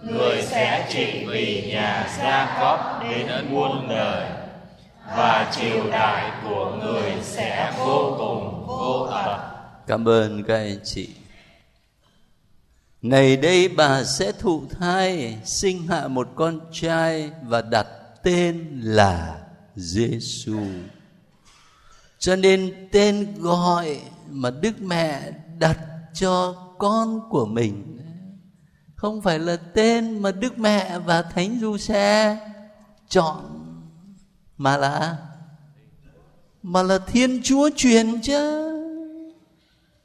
người 0.02 0.42
sẽ 0.42 0.86
trị 0.90 1.24
vì 1.26 1.72
nhà 1.72 2.08
gia 2.18 2.56
cóp 2.60 3.04
đến 3.04 3.26
muôn 3.50 3.88
đời, 3.88 4.28
và 5.16 5.52
triều 5.56 5.90
đại 5.90 6.30
của 6.44 6.78
người 6.82 7.12
sẽ 7.22 7.72
vô 7.78 8.14
cùng, 8.18 8.66
vô 8.66 9.08
tận 9.10 9.40
cảm 9.86 10.08
ơn 10.08 10.44
các 10.44 10.54
anh 10.56 10.78
chị 10.84 11.08
này 13.02 13.36
đây 13.36 13.68
bà 13.68 14.04
sẽ 14.04 14.32
thụ 14.32 14.62
thai, 14.80 15.38
sinh 15.44 15.86
hạ 15.86 16.08
một 16.08 16.28
con 16.34 16.60
trai 16.72 17.30
và 17.42 17.62
đặt 17.62 17.86
tên 18.22 18.80
là 18.82 19.38
Giêsu. 19.76 20.60
Cho 22.18 22.36
nên 22.36 22.88
tên 22.92 23.34
gọi 23.38 24.00
mà 24.30 24.50
Đức 24.50 24.72
Mẹ 24.80 25.20
đặt 25.58 25.78
cho 26.14 26.54
con 26.82 27.20
của 27.30 27.46
mình 27.46 27.98
không 28.94 29.22
phải 29.22 29.38
là 29.38 29.56
tên 29.56 30.22
mà 30.22 30.32
Đức 30.32 30.58
Mẹ 30.58 30.98
và 30.98 31.22
Thánh 31.22 31.58
Du 31.60 31.76
Xe 31.76 32.38
chọn 33.08 33.44
mà 34.56 34.76
là 34.76 35.18
mà 36.62 36.82
là 36.82 36.98
Thiên 36.98 37.40
Chúa 37.42 37.70
truyền 37.76 38.20
chứ. 38.22 38.72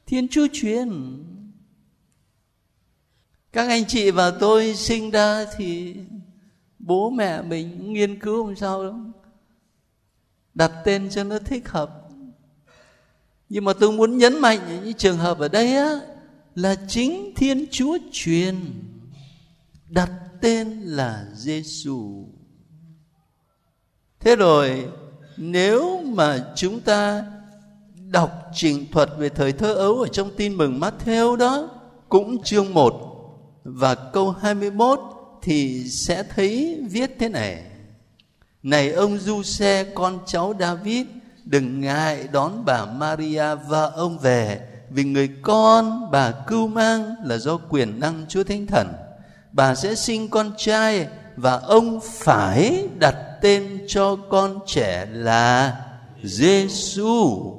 Thiên 0.05 0.27
Chúa 0.27 0.47
truyền. 0.53 0.89
Các 3.53 3.67
anh 3.67 3.85
chị 3.85 4.11
và 4.11 4.31
tôi 4.31 4.75
sinh 4.75 5.11
ra 5.11 5.45
thì 5.57 5.95
bố 6.79 7.09
mẹ 7.09 7.41
mình 7.41 7.93
nghiên 7.93 8.19
cứu 8.19 8.47
làm 8.47 8.55
sao 8.55 8.83
đó, 8.83 8.99
đặt 10.53 10.71
tên 10.85 11.09
cho 11.09 11.23
nó 11.23 11.39
thích 11.39 11.69
hợp 11.69 12.09
nhưng 13.49 13.65
mà 13.65 13.73
tôi 13.73 13.91
muốn 13.91 14.17
nhấn 14.17 14.39
mạnh 14.39 14.59
những 14.67 14.93
trường 14.93 15.17
hợp 15.17 15.39
ở 15.39 15.47
đây 15.47 15.75
á 15.75 15.99
là 16.57 16.75
chính 16.87 17.33
Thiên 17.35 17.65
Chúa 17.71 17.97
truyền, 18.11 18.55
đặt 19.89 20.11
tên 20.41 20.81
là 20.81 21.25
Giêsu. 21.33 22.25
Thế 24.19 24.35
rồi, 24.35 24.85
nếu 25.37 26.01
mà 26.05 26.53
chúng 26.55 26.79
ta 26.79 27.25
đọc 28.11 28.31
trình 28.53 28.85
thuật 28.91 29.09
về 29.17 29.29
thời 29.29 29.51
thơ 29.51 29.73
ấu 29.73 29.95
ở 29.95 30.07
trong 30.07 30.31
tin 30.37 30.55
mừng 30.55 30.79
Matthew 30.79 31.35
đó, 31.35 31.69
cũng 32.09 32.43
chương 32.43 32.73
1 32.73 32.93
và 33.63 33.95
câu 33.95 34.31
21 34.31 34.99
thì 35.41 35.89
sẽ 35.89 36.23
thấy 36.23 36.83
viết 36.89 37.15
thế 37.19 37.29
này. 37.29 37.63
Này 38.63 38.91
ông 38.91 39.17
Du 39.17 39.43
Xe 39.43 39.83
con 39.95 40.19
cháu 40.25 40.53
David, 40.59 41.05
đừng 41.43 41.81
ngại 41.81 42.27
đón 42.31 42.65
bà 42.65 42.85
Maria 42.85 43.55
và 43.55 43.85
ông 43.85 44.19
về 44.19 44.67
vì 44.89 45.03
người 45.03 45.29
con 45.41 46.11
bà 46.11 46.31
cưu 46.31 46.67
mang 46.67 47.15
là 47.23 47.37
do 47.37 47.57
quyền 47.69 47.99
năng 47.99 48.25
Chúa 48.29 48.43
Thánh 48.43 48.67
Thần. 48.67 48.93
Bà 49.51 49.75
sẽ 49.75 49.95
sinh 49.95 50.29
con 50.29 50.51
trai 50.57 51.07
và 51.35 51.57
ông 51.57 51.99
phải 52.03 52.87
đặt 52.99 53.15
tên 53.41 53.85
cho 53.87 54.15
con 54.29 54.59
trẻ 54.65 55.07
là 55.11 55.77
Giêsu 56.23 57.53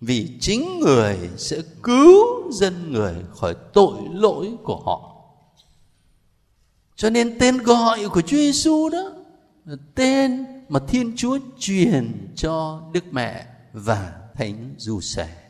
vì 0.00 0.38
chính 0.40 0.80
người 0.80 1.18
sẽ 1.36 1.56
cứu 1.82 2.52
dân 2.52 2.92
người 2.92 3.14
khỏi 3.34 3.54
tội 3.72 3.98
lỗi 4.12 4.52
của 4.64 4.80
họ. 4.80 5.14
Cho 6.96 7.10
nên 7.10 7.38
tên 7.38 7.58
gọi 7.58 8.08
của 8.08 8.20
Chúa 8.20 8.36
Giêsu 8.36 8.88
đó 8.88 9.12
là 9.64 9.76
tên 9.94 10.46
mà 10.68 10.80
Thiên 10.88 11.12
Chúa 11.16 11.38
truyền 11.58 12.28
cho 12.36 12.82
Đức 12.92 13.04
Mẹ 13.10 13.46
và 13.72 14.12
Thánh 14.34 14.74
Du 14.76 15.00
Sẻ. 15.00 15.43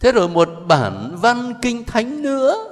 Thế 0.00 0.12
rồi 0.12 0.28
một 0.28 0.48
bản 0.68 1.16
văn 1.20 1.54
kinh 1.62 1.84
thánh 1.84 2.22
nữa 2.22 2.68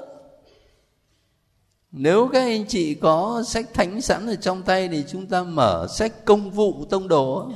nếu 1.99 2.29
các 2.33 2.41
anh 2.41 2.67
chị 2.67 2.95
có 2.95 3.43
sách 3.47 3.75
thánh 3.75 4.01
sẵn 4.01 4.27
ở 4.27 4.35
trong 4.35 4.63
tay 4.63 4.89
thì 4.89 5.05
chúng 5.09 5.27
ta 5.27 5.43
mở 5.43 5.87
sách 5.91 6.25
công 6.25 6.51
vụ 6.51 6.85
tông 6.91 7.09
đồ. 7.09 7.51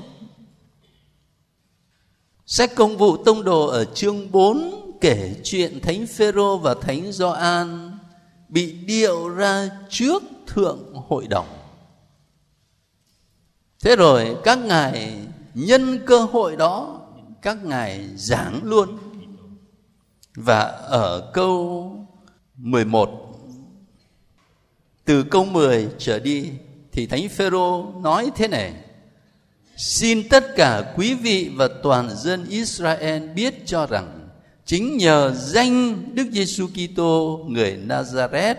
Sách 2.46 2.74
công 2.74 2.96
vụ 2.96 3.16
tông 3.16 3.44
đồ 3.44 3.66
ở 3.66 3.84
chương 3.84 4.30
4 4.30 4.92
kể 5.00 5.34
chuyện 5.44 5.80
Thánh 5.80 6.06
Phêrô 6.06 6.58
và 6.58 6.74
Thánh 6.74 7.12
Gioan 7.12 7.98
bị 8.48 8.72
điệu 8.72 9.28
ra 9.28 9.70
trước 9.90 10.22
thượng 10.46 10.94
hội 10.94 11.26
đồng. 11.26 11.46
Thế 13.82 13.96
rồi 13.96 14.36
các 14.44 14.58
ngài 14.58 15.16
nhân 15.54 16.00
cơ 16.06 16.20
hội 16.20 16.56
đó, 16.56 17.00
các 17.42 17.64
ngài 17.64 18.08
giảng 18.16 18.60
luôn 18.62 18.98
và 20.34 20.60
ở 20.86 21.30
câu 21.34 21.92
11 22.56 23.20
từ 25.04 25.22
câu 25.22 25.44
10 25.44 25.88
trở 25.98 26.18
đi 26.18 26.50
thì 26.92 27.06
Thánh 27.06 27.28
Phêrô 27.28 27.92
nói 28.02 28.30
thế 28.36 28.48
này: 28.48 28.72
Xin 29.76 30.28
tất 30.28 30.44
cả 30.56 30.92
quý 30.96 31.14
vị 31.14 31.50
và 31.56 31.68
toàn 31.82 32.10
dân 32.16 32.46
Israel 32.48 33.28
biết 33.28 33.66
cho 33.66 33.86
rằng 33.86 34.28
chính 34.64 34.96
nhờ 34.96 35.34
danh 35.36 36.04
Đức 36.14 36.26
Giêsu 36.32 36.66
Kitô, 36.66 37.44
người 37.48 37.78
Nazareth, 37.88 38.54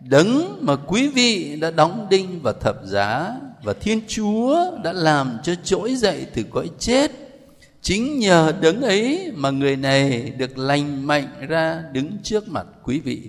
đấng 0.00 0.58
mà 0.60 0.76
quý 0.76 1.08
vị 1.08 1.56
đã 1.60 1.70
đóng 1.70 2.06
đinh 2.10 2.40
và 2.42 2.52
thập 2.52 2.76
giá 2.84 3.36
và 3.62 3.72
Thiên 3.72 4.00
Chúa 4.08 4.78
đã 4.82 4.92
làm 4.92 5.38
cho 5.42 5.54
trỗi 5.64 5.94
dậy 5.94 6.26
từ 6.34 6.42
cõi 6.50 6.70
chết 6.78 7.23
chính 7.84 8.18
nhờ 8.18 8.52
đấng 8.60 8.82
ấy 8.82 9.32
mà 9.34 9.50
người 9.50 9.76
này 9.76 10.32
được 10.38 10.58
lành 10.58 11.06
mạnh 11.06 11.46
ra 11.48 11.82
đứng 11.92 12.18
trước 12.22 12.48
mặt 12.48 12.66
quý 12.84 13.00
vị. 13.00 13.22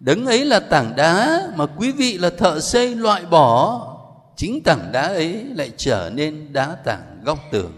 Đấng 0.00 0.26
ấy 0.26 0.44
là 0.44 0.60
tảng 0.60 0.96
đá 0.96 1.42
mà 1.56 1.66
quý 1.66 1.92
vị 1.92 2.18
là 2.18 2.30
thợ 2.30 2.60
xây 2.60 2.94
loại 2.94 3.22
bỏ. 3.26 3.86
Chính 4.36 4.62
tảng 4.62 4.92
đá 4.92 5.02
ấy 5.02 5.44
lại 5.54 5.70
trở 5.76 6.10
nên 6.14 6.52
đá 6.52 6.76
tảng 6.84 7.20
góc 7.24 7.38
tường. 7.52 7.72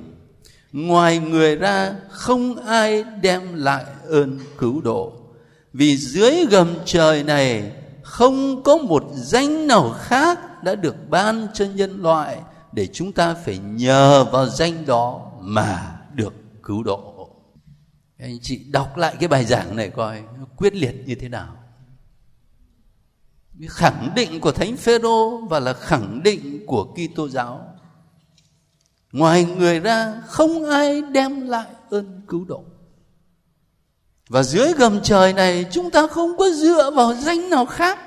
Ngoài 0.73 1.19
người 1.19 1.57
ra 1.57 1.95
không 2.11 2.67
ai 2.67 3.05
đem 3.23 3.55
lại 3.55 3.85
ơn 4.09 4.39
cứu 4.59 4.81
độ. 4.81 5.13
Vì 5.73 5.97
dưới 5.97 6.47
gầm 6.51 6.75
trời 6.85 7.23
này 7.23 7.73
không 8.03 8.63
có 8.63 8.77
một 8.77 9.05
danh 9.15 9.67
nào 9.67 9.95
khác 10.01 10.63
đã 10.63 10.75
được 10.75 11.11
ban 11.11 11.47
cho 11.55 11.65
nhân 11.75 12.03
loại 12.03 12.39
để 12.73 12.87
chúng 12.93 13.13
ta 13.13 13.35
phải 13.45 13.59
nhờ 13.59 14.25
vào 14.25 14.47
danh 14.47 14.87
đó 14.87 15.21
mà 15.41 15.92
được 16.15 16.35
cứu 16.63 16.83
độ. 16.83 17.29
Anh 18.19 18.39
chị 18.43 18.65
đọc 18.71 18.97
lại 18.97 19.17
cái 19.21 19.29
bài 19.29 19.45
giảng 19.45 19.77
này 19.77 19.91
coi 19.91 20.23
quyết 20.57 20.75
liệt 20.75 20.95
như 21.07 21.15
thế 21.15 21.29
nào? 21.29 21.57
Khẳng 23.69 24.13
định 24.17 24.41
của 24.41 24.53
thánh 24.53 24.77
phêrô 24.77 25.47
và 25.47 25.61
là 25.61 25.73
khẳng 25.73 26.23
định 26.23 26.67
của 26.67 26.95
kitô 26.95 27.29
giáo. 27.29 27.69
Ngoài 29.13 29.45
người 29.45 29.81
ra, 29.81 30.23
không 30.27 30.71
ai 30.71 31.03
đem 31.03 31.47
lại 31.49 31.67
ơn 31.91 32.21
cứu 32.29 32.45
độ. 32.45 32.65
Và 34.29 34.43
dưới 34.43 34.73
gầm 34.73 35.01
trời 35.03 35.33
này, 35.33 35.67
chúng 35.71 35.91
ta 35.91 36.07
không 36.07 36.37
có 36.39 36.51
dựa 36.51 36.91
vào 36.91 37.15
danh 37.15 37.51
nào 37.51 37.67
khác 37.67 37.99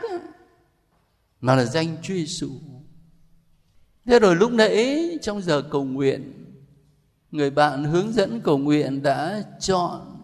mà 1.42 1.56
là 1.56 1.66
danh 1.66 1.98
Chúa 2.02 2.14
Giêsu. 2.14 2.50
Thế 4.06 4.20
rồi 4.20 4.36
lúc 4.36 4.52
nãy, 4.52 5.18
trong 5.22 5.42
giờ 5.42 5.62
cầu 5.72 5.84
nguyện 5.84 6.45
người 7.36 7.50
bạn 7.50 7.84
hướng 7.84 8.14
dẫn 8.14 8.42
cầu 8.44 8.58
nguyện 8.58 9.04
đã 9.04 9.44
chọn 9.60 10.16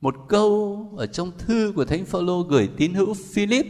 một 0.00 0.14
câu 0.28 0.78
ở 0.96 1.06
trong 1.06 1.32
thư 1.38 1.72
của 1.76 1.84
Thánh 1.84 2.04
Phaolô 2.04 2.42
gửi 2.42 2.68
tín 2.76 2.94
hữu 2.94 3.14
Philip 3.14 3.66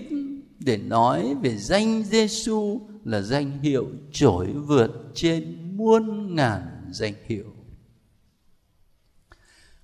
để 0.58 0.76
nói 0.76 1.34
về 1.42 1.56
danh 1.56 2.02
Giêsu 2.02 2.80
là 3.04 3.20
danh 3.20 3.60
hiệu 3.62 3.86
trỗi 4.12 4.46
vượt 4.52 4.90
trên 5.14 5.58
muôn 5.76 6.34
ngàn 6.34 6.62
danh 6.90 7.14
hiệu. 7.26 7.52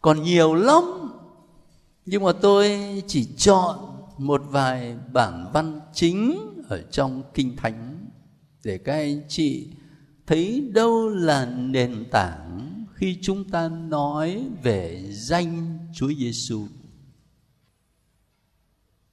Còn 0.01 0.23
nhiều 0.23 0.55
lắm, 0.55 0.85
nhưng 2.07 2.23
mà 2.23 2.33
tôi 2.33 2.79
chỉ 3.07 3.25
chọn 3.37 3.79
một 4.19 4.43
vài 4.51 4.97
bản 5.13 5.51
văn 5.53 5.81
chính 5.93 6.39
ở 6.69 6.83
trong 6.83 7.23
kinh 7.35 7.57
thánh 7.57 8.07
để 8.65 8.79
các 8.79 8.93
anh 8.93 9.23
chị 9.29 9.71
thấy 10.29 10.71
đâu 10.75 11.09
là 11.09 11.45
nền 11.45 12.05
tảng 12.11 12.85
khi 12.95 13.19
chúng 13.23 13.51
ta 13.51 13.69
nói 13.69 14.45
về 14.63 15.05
danh 15.11 15.79
Chúa 15.95 16.13
Giêsu. 16.19 16.67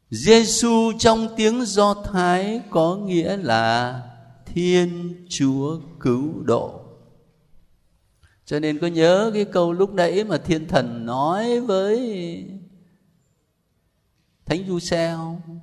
Giêsu 0.10 0.92
trong 1.00 1.28
tiếng 1.38 1.66
Do 1.66 1.94
Thái 1.94 2.62
có 2.70 2.96
nghĩa 2.96 3.38
là 3.38 4.02
Thiên 4.46 5.16
Chúa 5.30 5.80
cứu 6.00 6.44
độ. 6.44 6.82
Cho 8.46 8.60
nên 8.60 8.80
có 8.80 8.88
nhớ 8.88 9.32
cái 9.34 9.46
câu 9.46 9.74
lúc 9.74 9.94
nãy 9.94 10.24
mà 10.24 10.38
Thiên 10.38 10.68
Thần 10.68 11.06
nói 11.06 11.60
với 11.60 12.00
Thánh 14.46 14.68
Du 14.68 14.80
Xe 14.80 15.14
không? 15.16 15.60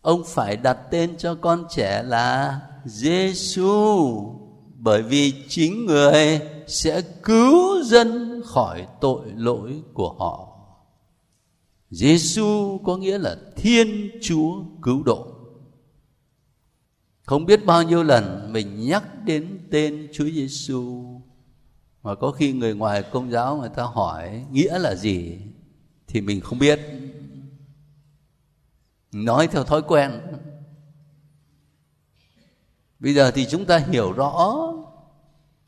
Ông 0.00 0.22
phải 0.26 0.56
đặt 0.56 0.78
tên 0.90 1.16
cho 1.16 1.34
con 1.34 1.66
trẻ 1.70 2.02
là 2.02 2.60
Giêsu 2.88 4.38
bởi 4.78 5.02
vì 5.02 5.44
chính 5.48 5.86
người 5.86 6.40
sẽ 6.66 7.02
cứu 7.22 7.82
dân 7.82 8.42
khỏi 8.44 8.86
tội 9.00 9.30
lỗi 9.36 9.82
của 9.94 10.12
họ. 10.12 10.48
Giêsu 11.90 12.78
có 12.84 12.96
nghĩa 12.96 13.18
là 13.18 13.36
Thiên 13.56 14.10
Chúa 14.22 14.62
cứu 14.82 15.02
độ. 15.02 15.26
Không 17.22 17.46
biết 17.46 17.66
bao 17.66 17.82
nhiêu 17.82 18.02
lần 18.02 18.52
mình 18.52 18.86
nhắc 18.86 19.24
đến 19.24 19.58
tên 19.70 20.08
Chúa 20.12 20.24
Giêsu 20.24 21.04
mà 22.02 22.14
có 22.14 22.30
khi 22.30 22.52
người 22.52 22.74
ngoài 22.74 23.02
công 23.02 23.30
giáo 23.30 23.56
người 23.56 23.70
ta 23.76 23.82
hỏi 23.82 24.44
nghĩa 24.52 24.78
là 24.78 24.94
gì 24.94 25.38
thì 26.06 26.20
mình 26.20 26.40
không 26.40 26.58
biết. 26.58 26.80
Nói 29.12 29.46
theo 29.46 29.64
thói 29.64 29.82
quen. 29.82 30.20
Bây 32.98 33.14
giờ 33.14 33.30
thì 33.30 33.46
chúng 33.46 33.64
ta 33.64 33.78
hiểu 33.78 34.12
rõ, 34.12 34.58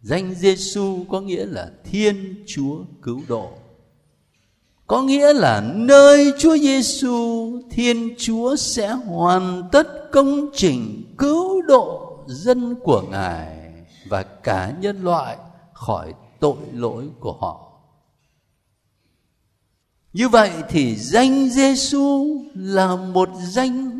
danh 0.01 0.35
Giêsu 0.35 1.05
có 1.11 1.21
nghĩa 1.21 1.47
là 1.47 1.71
Thiên 1.85 2.45
Chúa 2.47 2.85
cứu 3.03 3.23
độ 3.29 3.51
có 4.90 5.03
nghĩa 5.03 5.33
là 5.33 5.61
nơi 5.75 6.33
Chúa 6.38 6.57
Giêsu 6.57 7.51
Thiên 7.71 8.14
Chúa 8.19 8.57
sẽ 8.57 8.88
hoàn 8.88 9.69
tất 9.73 10.11
công 10.12 10.51
trình 10.55 11.14
cứu 11.19 11.62
độ 11.62 12.19
dân 12.27 12.75
của 12.83 13.03
Ngài 13.11 13.73
và 14.09 14.23
cả 14.23 14.73
nhân 14.81 15.05
loại 15.05 15.37
khỏi 15.73 16.14
tội 16.40 16.57
lỗi 16.73 17.09
của 17.21 17.33
họ. 17.33 17.83
Như 20.12 20.29
vậy 20.29 20.51
thì 20.69 20.97
danh 20.97 21.49
Giêsu 21.49 22.37
là 22.55 22.97
một 22.97 23.29
danh 23.49 23.90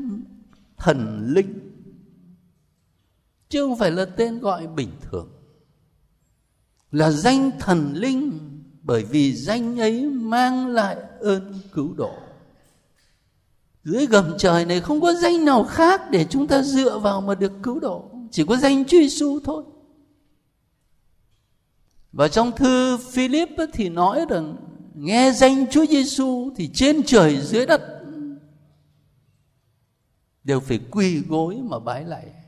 thần 0.77 1.27
linh 1.35 1.70
chứ 3.51 3.67
không 3.67 3.79
phải 3.79 3.91
là 3.91 4.05
tên 4.05 4.39
gọi 4.39 4.67
bình 4.67 4.91
thường. 5.01 5.29
Là 6.91 7.11
danh 7.11 7.51
thần 7.59 7.93
linh, 7.95 8.39
bởi 8.83 9.05
vì 9.05 9.35
danh 9.35 9.81
ấy 9.81 10.07
mang 10.07 10.67
lại 10.67 10.97
ơn 11.21 11.61
cứu 11.73 11.95
độ. 11.97 12.13
Dưới 13.85 14.07
gầm 14.07 14.35
trời 14.39 14.65
này 14.65 14.81
không 14.81 15.01
có 15.01 15.15
danh 15.15 15.45
nào 15.45 15.65
khác 15.65 16.11
để 16.11 16.27
chúng 16.31 16.47
ta 16.47 16.63
dựa 16.63 16.99
vào 16.99 17.21
mà 17.21 17.35
được 17.35 17.53
cứu 17.63 17.81
độ. 17.81 18.11
Chỉ 18.31 18.45
có 18.45 18.57
danh 18.57 18.85
Chúa 18.85 18.99
Giêsu 18.99 19.41
thôi. 19.45 19.65
Và 22.13 22.29
trong 22.29 22.53
thư 22.53 22.97
Philip 22.97 23.49
thì 23.73 23.89
nói 23.89 24.27
rằng, 24.29 24.57
nghe 24.95 25.33
danh 25.33 25.67
Chúa 25.71 25.87
Giêsu 25.87 26.51
thì 26.57 26.71
trên 26.75 27.03
trời, 27.07 27.41
dưới 27.41 27.67
đất, 27.67 27.83
đều 30.45 30.61
phải 30.61 30.81
quỳ 30.91 31.19
gối 31.29 31.57
mà 31.63 31.79
bái 31.79 32.05
lạy 32.05 32.40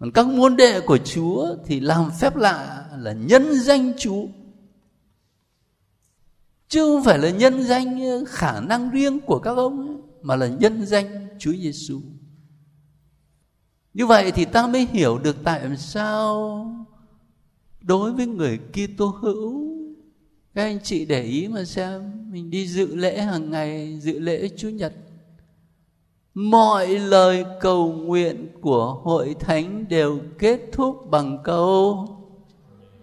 còn 0.00 0.10
các 0.10 0.26
môn 0.26 0.56
đệ 0.56 0.80
của 0.80 0.98
Chúa 0.98 1.56
thì 1.66 1.80
làm 1.80 2.10
phép 2.20 2.36
lạ 2.36 2.86
là 2.98 3.12
nhân 3.12 3.54
danh 3.54 3.92
Chúa 3.98 4.26
chứ 6.68 6.84
không 6.84 7.04
phải 7.04 7.18
là 7.18 7.30
nhân 7.30 7.62
danh 7.62 8.00
ờ, 8.00 8.24
khả 8.28 8.60
năng 8.60 8.90
riêng 8.90 9.20
của 9.20 9.38
các 9.38 9.56
ông 9.56 9.88
ấy, 9.88 9.96
mà 10.22 10.36
là 10.36 10.48
nhân 10.48 10.86
danh 10.86 11.28
Chúa 11.38 11.52
Giêsu. 11.52 12.00
Như 13.94 14.06
vậy 14.06 14.32
thì 14.32 14.44
ta 14.44 14.66
mới 14.66 14.86
hiểu 14.92 15.18
được 15.18 15.36
tại 15.44 15.76
sao 15.76 16.66
đối 17.80 18.12
với 18.12 18.26
người 18.26 18.58
Kitô 18.58 19.06
hữu 19.06 19.70
các 20.54 20.62
anh 20.62 20.78
chị 20.82 21.04
để 21.04 21.22
ý 21.22 21.48
mà 21.48 21.64
xem 21.64 22.12
mình 22.32 22.50
đi 22.50 22.66
dự 22.66 22.94
lễ 22.94 23.20
hàng 23.20 23.50
ngày 23.50 23.98
dự 24.00 24.18
lễ 24.18 24.48
Chúa 24.56 24.68
nhật 24.68 24.92
mọi 26.34 26.98
lời 26.98 27.44
cầu 27.60 27.92
nguyện 27.92 28.48
của 28.60 29.00
hội 29.02 29.36
thánh 29.40 29.88
đều 29.88 30.20
kết 30.38 30.60
thúc 30.72 31.10
bằng 31.10 31.38
câu, 31.44 32.08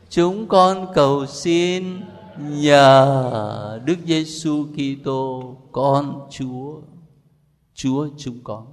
chúng 0.10 0.48
con 0.48 0.88
cầu 0.94 1.26
xin 1.26 2.02
nhờ 2.40 3.82
Đức 3.86 3.98
Giêsu 4.06 4.66
Kitô, 4.66 5.56
con 5.72 6.28
Chúa 6.32 6.82
Chúa 7.74 8.08
chúng 8.18 8.40
con. 8.44 8.68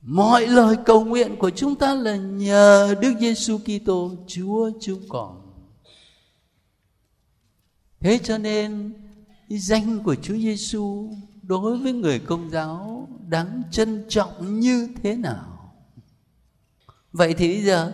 Mọi 0.00 0.46
lời 0.46 0.76
cầu 0.84 1.04
nguyện 1.04 1.36
của 1.36 1.50
chúng 1.50 1.74
ta 1.74 1.94
là 1.94 2.16
nhờ 2.16 2.94
Đức 3.00 3.14
Giêsu 3.20 3.58
Kitô, 3.58 4.10
Chúa 4.26 4.70
chúng 4.80 5.00
con. 5.08 5.42
Thế 8.00 8.18
cho 8.24 8.38
nên, 8.38 8.92
danh 9.48 10.02
của 10.04 10.14
Chúa 10.14 10.34
Giêsu 10.34 11.10
đối 11.48 11.76
với 11.76 11.92
người 11.92 12.18
công 12.18 12.50
giáo 12.50 13.08
đáng 13.28 13.62
trân 13.70 14.04
trọng 14.08 14.60
như 14.60 14.88
thế 15.02 15.16
nào 15.16 15.72
vậy 17.12 17.34
thì 17.34 17.54
bây 17.54 17.62
giờ 17.64 17.92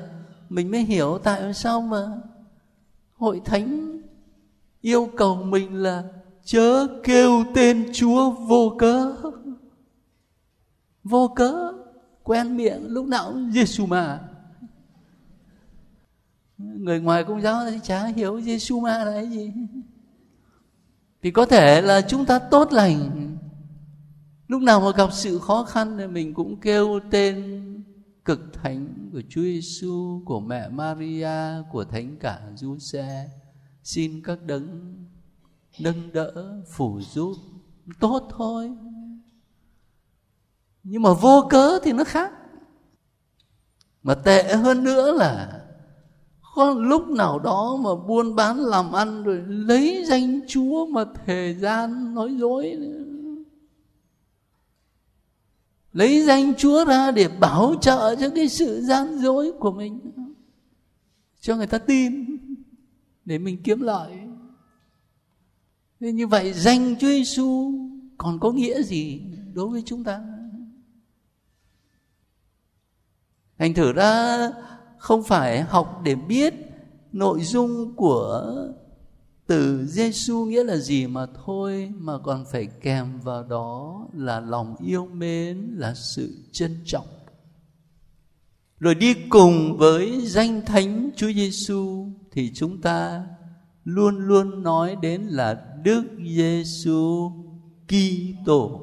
mình 0.49 0.71
mới 0.71 0.85
hiểu 0.85 1.19
tại 1.23 1.55
sao 1.55 1.81
mà 1.81 2.07
hội 3.17 3.41
thánh 3.45 4.01
yêu 4.81 5.11
cầu 5.17 5.37
mình 5.37 5.75
là 5.75 6.05
chớ 6.45 6.87
kêu 7.05 7.45
tên 7.55 7.91
Chúa 7.95 8.31
vô 8.31 8.77
cớ. 8.79 9.15
Vô 11.05 11.33
cớ, 11.37 11.73
quen 12.23 12.57
miệng 12.57 12.87
lúc 12.89 13.07
nào 13.07 13.31
cũng 13.33 13.53
Giêsu 13.53 13.87
mà. 13.87 14.21
Người 16.59 17.01
ngoài 17.01 17.25
công 17.25 17.41
giáo 17.41 17.71
thì 17.71 17.79
chả 17.83 18.07
hiểu 18.07 18.41
Giêsu 18.41 18.81
mà 18.81 19.05
là 19.05 19.13
cái 19.13 19.27
gì. 19.27 19.53
Thì 21.23 21.31
có 21.31 21.47
thể 21.47 21.81
là 21.81 22.01
chúng 22.01 22.25
ta 22.25 22.39
tốt 22.39 22.73
lành. 22.73 23.37
Lúc 24.49 24.63
nào 24.63 24.81
mà 24.81 24.91
gặp 24.97 25.09
sự 25.13 25.39
khó 25.39 25.65
khăn 25.65 25.97
thì 25.99 26.07
mình 26.07 26.35
cũng 26.35 26.61
kêu 26.61 27.01
tên 27.11 27.65
cực 28.25 28.41
thánh 28.53 29.11
của 29.13 29.23
Chúa 29.29 29.43
Giêsu, 29.43 30.23
của 30.25 30.41
mẹ 30.41 30.69
Maria, 30.69 31.63
của 31.73 31.85
thánh 31.85 32.17
cả 32.21 32.41
Giuse. 32.57 33.29
Xin 33.83 34.23
các 34.25 34.43
đấng 34.43 34.95
nâng 35.81 36.13
đỡ 36.13 36.63
phủ 36.71 37.01
giúp 37.01 37.35
tốt 38.01 38.29
thôi. 38.31 38.73
Nhưng 40.83 41.03
mà 41.03 41.13
vô 41.13 41.47
cớ 41.51 41.79
thì 41.83 41.93
nó 41.93 42.05
khác. 42.05 42.33
Mà 44.03 44.15
tệ 44.15 44.55
hơn 44.55 44.85
nữa 44.85 45.13
là 45.13 45.61
có 46.55 46.71
lúc 46.71 47.09
nào 47.09 47.39
đó 47.39 47.77
mà 47.81 47.91
buôn 48.07 48.37
bán 48.37 48.59
làm 48.59 48.93
ăn 48.93 49.23
rồi 49.23 49.43
lấy 49.47 50.05
danh 50.09 50.41
chúa 50.49 50.87
mà 50.87 51.05
thời 51.27 51.55
gian 51.55 52.15
nói 52.15 52.37
dối 52.37 52.77
nữa 52.79 53.14
lấy 55.95 56.23
danh 56.23 56.55
chúa 56.55 56.85
ra 56.85 57.11
để 57.11 57.29
bảo 57.29 57.75
trợ 57.81 58.17
cho 58.21 58.29
cái 58.35 58.49
sự 58.49 58.81
gian 58.81 59.19
dối 59.19 59.53
của 59.61 59.73
mình. 59.73 60.01
Cho 61.41 61.57
người 61.57 61.67
ta 61.67 61.79
tin, 61.79 62.37
để 63.25 63.39
mình 63.39 63.63
kiếm 63.63 63.81
lợi. 63.81 64.13
Thế 66.01 66.13
như 66.13 66.27
vậy 66.27 66.53
danh 66.53 66.97
Chúa 67.01 67.09
Giêsu 67.09 67.73
còn 68.19 68.41
có 68.41 68.53
nghĩa 68.53 68.83
gì 68.83 69.23
đối 69.55 69.69
với 69.69 69.83
chúng 69.87 70.05
ta? 70.05 70.25
Thành 73.59 73.75
thử 73.75 73.93
ra 73.93 74.51
không 74.99 75.23
phải 75.23 75.63
học 75.63 76.01
để 76.05 76.15
biết 76.15 76.55
nội 77.13 77.41
dung 77.41 77.95
của 77.97 78.53
từ 79.47 79.87
Giêsu 79.87 80.45
nghĩa 80.45 80.65
là 80.65 80.77
gì 80.77 81.07
mà 81.07 81.27
thôi, 81.45 81.93
mà 81.99 82.19
còn 82.19 82.45
phải 82.53 82.67
kèm 82.67 83.21
vào 83.21 83.43
đó 83.43 84.07
là 84.13 84.41
lòng 84.41 84.77
yêu 84.85 85.07
mến, 85.07 85.75
là 85.77 85.95
sự 85.95 86.37
trân 86.53 86.81
trọng 86.85 87.07
rồi 88.85 88.95
đi 88.95 89.15
cùng 89.29 89.77
với 89.77 90.21
danh 90.27 90.63
thánh 90.67 91.11
Chúa 91.17 91.33
Giêsu 91.33 92.07
thì 92.33 92.51
chúng 92.55 92.81
ta 92.81 93.27
luôn 93.85 94.19
luôn 94.19 94.63
nói 94.63 94.97
đến 95.03 95.23
là 95.23 95.65
Đức 95.83 96.05
Giêsu 96.37 97.33
Kitô. 97.89 98.81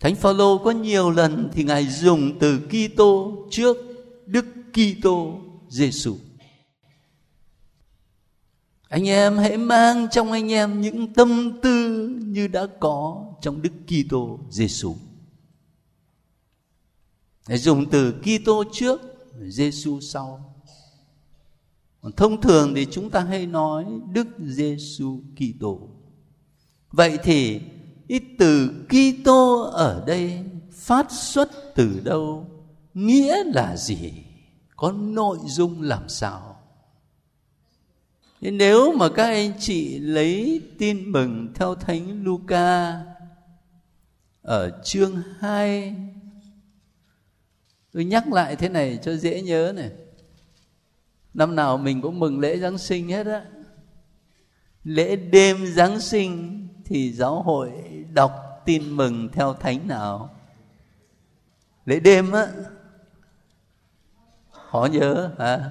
Thánh 0.00 0.14
Phaolô 0.14 0.58
có 0.58 0.70
nhiều 0.70 1.10
lần 1.10 1.48
thì 1.52 1.64
ngài 1.64 1.86
dùng 1.86 2.38
từ 2.38 2.60
Kitô 2.60 3.36
trước 3.50 3.76
Đức 4.26 4.46
Kitô 4.72 5.40
Giêsu. 5.68 6.16
Anh 8.90 9.08
em 9.08 9.38
hãy 9.38 9.56
mang 9.56 10.08
trong 10.10 10.32
anh 10.32 10.52
em 10.52 10.80
những 10.80 11.14
tâm 11.14 11.58
tư 11.62 12.08
như 12.26 12.48
đã 12.48 12.66
có 12.80 13.26
trong 13.42 13.62
Đức 13.62 13.72
Kitô 13.86 14.38
Giêsu. 14.50 14.94
Hãy 17.46 17.58
dùng 17.58 17.90
từ 17.90 18.12
Kitô 18.12 18.64
trước, 18.72 19.00
Giêsu 19.48 20.00
sau. 20.00 20.54
Còn 22.00 22.12
thông 22.12 22.40
thường 22.40 22.74
thì 22.74 22.86
chúng 22.90 23.10
ta 23.10 23.20
hay 23.20 23.46
nói 23.46 23.86
Đức 24.12 24.26
Giêsu 24.38 25.20
Kitô. 25.36 25.88
vậy 26.90 27.18
thì 27.22 27.60
ít 28.08 28.22
từ 28.38 28.70
Kitô 28.88 29.62
ở 29.62 30.04
đây 30.06 30.44
phát 30.70 31.12
xuất 31.12 31.50
từ 31.74 32.00
đâu 32.04 32.46
nghĩa 32.94 33.44
là 33.44 33.76
gì 33.76 34.12
có 34.76 34.92
nội 34.92 35.38
dung 35.46 35.82
làm 35.82 36.08
sao 36.08 36.49
nếu 38.40 38.92
mà 38.92 39.08
các 39.08 39.26
anh 39.26 39.52
chị 39.58 39.98
lấy 39.98 40.62
tin 40.78 41.12
mừng 41.12 41.52
theo 41.54 41.74
Thánh 41.74 42.24
Luca 42.24 43.00
ở 44.42 44.80
chương 44.84 45.22
2 45.38 45.94
Tôi 47.92 48.04
nhắc 48.04 48.32
lại 48.32 48.56
thế 48.56 48.68
này 48.68 48.98
cho 49.02 49.16
dễ 49.16 49.42
nhớ 49.42 49.72
này. 49.76 49.90
Năm 51.34 51.56
nào 51.56 51.78
mình 51.78 52.02
cũng 52.02 52.20
mừng 52.20 52.40
lễ 52.40 52.56
Giáng 52.56 52.78
sinh 52.78 53.08
hết 53.08 53.26
á. 53.26 53.44
Lễ 54.84 55.16
đêm 55.16 55.66
Giáng 55.66 56.00
sinh 56.00 56.68
thì 56.84 57.12
giáo 57.12 57.42
hội 57.42 57.70
đọc 58.12 58.32
tin 58.64 58.96
mừng 58.96 59.28
theo 59.32 59.54
thánh 59.54 59.88
nào? 59.88 60.30
Lễ 61.84 62.00
đêm 62.00 62.32
á. 62.32 62.46
Khó 64.50 64.88
nhớ, 64.92 65.30
hả? 65.38 65.70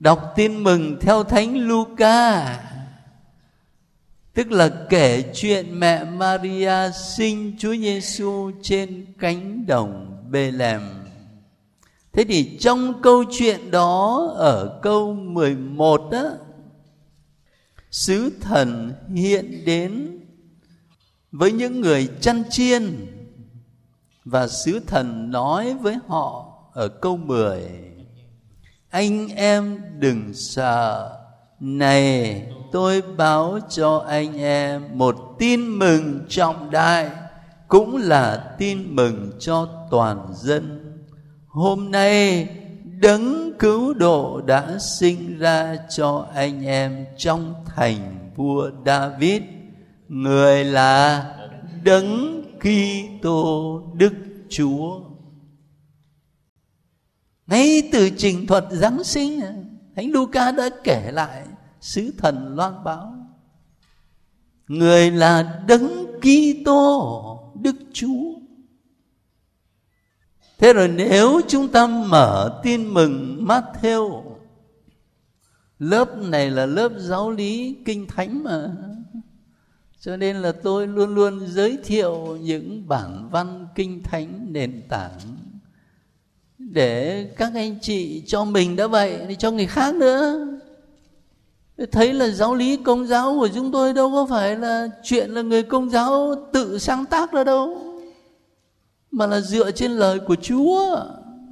Đọc 0.00 0.32
tin 0.36 0.64
mừng 0.64 0.96
theo 1.00 1.24
thánh 1.24 1.56
Luca 1.58 2.62
Tức 4.34 4.52
là 4.52 4.70
kể 4.88 5.32
chuyện 5.34 5.80
mẹ 5.80 6.04
Maria 6.04 6.90
sinh 7.16 7.56
Chúa 7.58 7.76
Giêsu 7.76 8.50
trên 8.62 9.06
cánh 9.18 9.66
đồng 9.66 10.22
Bethlehem. 10.30 10.82
thế 12.12 12.24
thì 12.24 12.58
trong 12.60 13.02
câu 13.02 13.24
chuyện 13.38 13.70
đó, 13.70 14.32
ở 14.36 14.80
câu 14.82 15.14
11 15.14 16.08
đó 16.10 16.30
sứ 17.90 18.30
thần 18.40 18.92
hiện 19.14 19.64
đến 19.64 20.20
với 21.32 21.52
những 21.52 21.80
người 21.80 22.08
chăn 22.20 22.42
chiên 22.50 23.06
và 24.24 24.48
sứ 24.48 24.80
thần 24.86 25.30
nói 25.30 25.74
với 25.74 25.96
họ 26.06 26.52
ở 26.72 26.88
câu 26.88 27.16
10 27.16 27.62
anh 28.90 29.28
em 29.28 29.78
đừng 29.98 30.34
sợ. 30.34 31.12
Này, 31.60 32.42
tôi 32.72 33.02
báo 33.16 33.58
cho 33.68 34.04
anh 34.08 34.38
em 34.38 34.82
một 34.94 35.16
tin 35.38 35.78
mừng 35.78 36.24
trọng 36.28 36.70
đại, 36.70 37.10
cũng 37.68 37.96
là 37.96 38.54
tin 38.58 38.96
mừng 38.96 39.30
cho 39.38 39.68
toàn 39.90 40.26
dân. 40.34 40.92
Hôm 41.46 41.90
nay, 41.90 42.48
đấng 43.00 43.52
cứu 43.58 43.94
độ 43.94 44.40
đã 44.46 44.78
sinh 44.98 45.38
ra 45.38 45.76
cho 45.88 46.26
anh 46.34 46.66
em 46.66 47.06
trong 47.16 47.54
thành 47.76 48.30
vua 48.36 48.70
David. 48.86 49.42
Người 50.08 50.64
là 50.64 51.24
đấng 51.84 52.42
Kitô, 52.60 53.82
Đức 53.94 54.12
Chúa 54.48 55.00
ngay 57.46 57.88
từ 57.92 58.10
trình 58.16 58.46
thuật 58.46 58.64
Giáng 58.70 59.04
sinh, 59.04 59.40
Thánh 59.96 60.10
Luca 60.10 60.52
đã 60.52 60.68
kể 60.84 61.10
lại 61.12 61.44
sứ 61.80 62.12
thần 62.18 62.54
loan 62.56 62.84
báo. 62.84 63.14
Người 64.68 65.10
là 65.10 65.62
đấng 65.66 66.06
Kitô, 66.20 67.52
Đức 67.62 67.76
Chúa. 67.92 68.32
Thế 70.58 70.72
rồi 70.72 70.88
nếu 70.88 71.40
chúng 71.48 71.68
ta 71.68 71.86
mở 71.86 72.60
tin 72.62 72.94
mừng 72.94 73.44
Matthew, 73.46 74.22
lớp 75.78 76.16
này 76.16 76.50
là 76.50 76.66
lớp 76.66 76.92
giáo 76.96 77.30
lý 77.30 77.76
kinh 77.84 78.06
thánh 78.06 78.44
mà. 78.44 78.76
Cho 80.00 80.16
nên 80.16 80.36
là 80.36 80.52
tôi 80.52 80.86
luôn 80.86 81.14
luôn 81.14 81.46
giới 81.48 81.78
thiệu 81.84 82.38
những 82.40 82.88
bản 82.88 83.28
văn 83.30 83.66
kinh 83.74 84.02
thánh 84.02 84.52
nền 84.52 84.82
tảng 84.88 85.20
để 86.76 87.24
các 87.36 87.52
anh 87.54 87.78
chị 87.80 88.22
cho 88.26 88.44
mình 88.44 88.76
đã 88.76 88.86
vậy 88.86 89.18
thì 89.28 89.36
cho 89.36 89.50
người 89.50 89.66
khác 89.66 89.94
nữa. 89.94 90.46
Thấy 91.92 92.12
là 92.12 92.28
giáo 92.28 92.54
lý 92.54 92.76
công 92.76 93.06
giáo 93.06 93.36
của 93.38 93.48
chúng 93.54 93.72
tôi 93.72 93.92
đâu 93.92 94.10
có 94.12 94.26
phải 94.30 94.56
là 94.56 94.88
chuyện 95.02 95.30
là 95.30 95.42
người 95.42 95.62
công 95.62 95.90
giáo 95.90 96.34
tự 96.52 96.78
sáng 96.78 97.04
tác 97.06 97.32
ra 97.32 97.44
đâu, 97.44 97.78
mà 99.10 99.26
là 99.26 99.40
dựa 99.40 99.70
trên 99.70 99.90
lời 99.90 100.18
của 100.18 100.36
Chúa, 100.42 101.00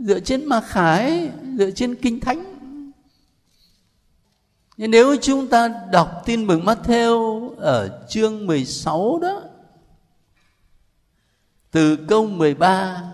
dựa 0.00 0.20
trên 0.20 0.46
mà 0.46 0.60
khải, 0.60 1.30
dựa 1.58 1.70
trên 1.70 1.94
kinh 1.94 2.20
thánh. 2.20 2.44
Nhưng 4.76 4.90
nếu 4.90 5.16
chúng 5.16 5.46
ta 5.46 5.68
đọc 5.92 6.22
tin 6.24 6.46
mừng 6.46 6.64
Matthew 6.64 7.50
ở 7.56 8.04
chương 8.08 8.46
16 8.46 9.18
đó, 9.22 9.42
từ 11.70 11.96
câu 12.08 12.26
13 12.26 13.13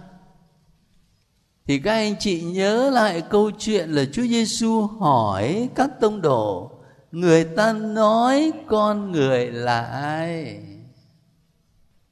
thì 1.71 1.79
các 1.79 1.93
anh 1.93 2.15
chị 2.19 2.43
nhớ 2.43 2.91
lại 2.91 3.23
câu 3.31 3.51
chuyện 3.59 3.91
là 3.91 4.05
Chúa 4.13 4.23
Giêsu 4.23 4.87
hỏi 4.87 5.69
các 5.75 5.91
tông 6.01 6.23
đồ. 6.23 6.71
Người 7.13 7.45
ta 7.45 7.73
nói 7.73 8.53
con 8.67 9.13
người 9.13 9.47
là 9.47 9.81
ai? 9.83 10.61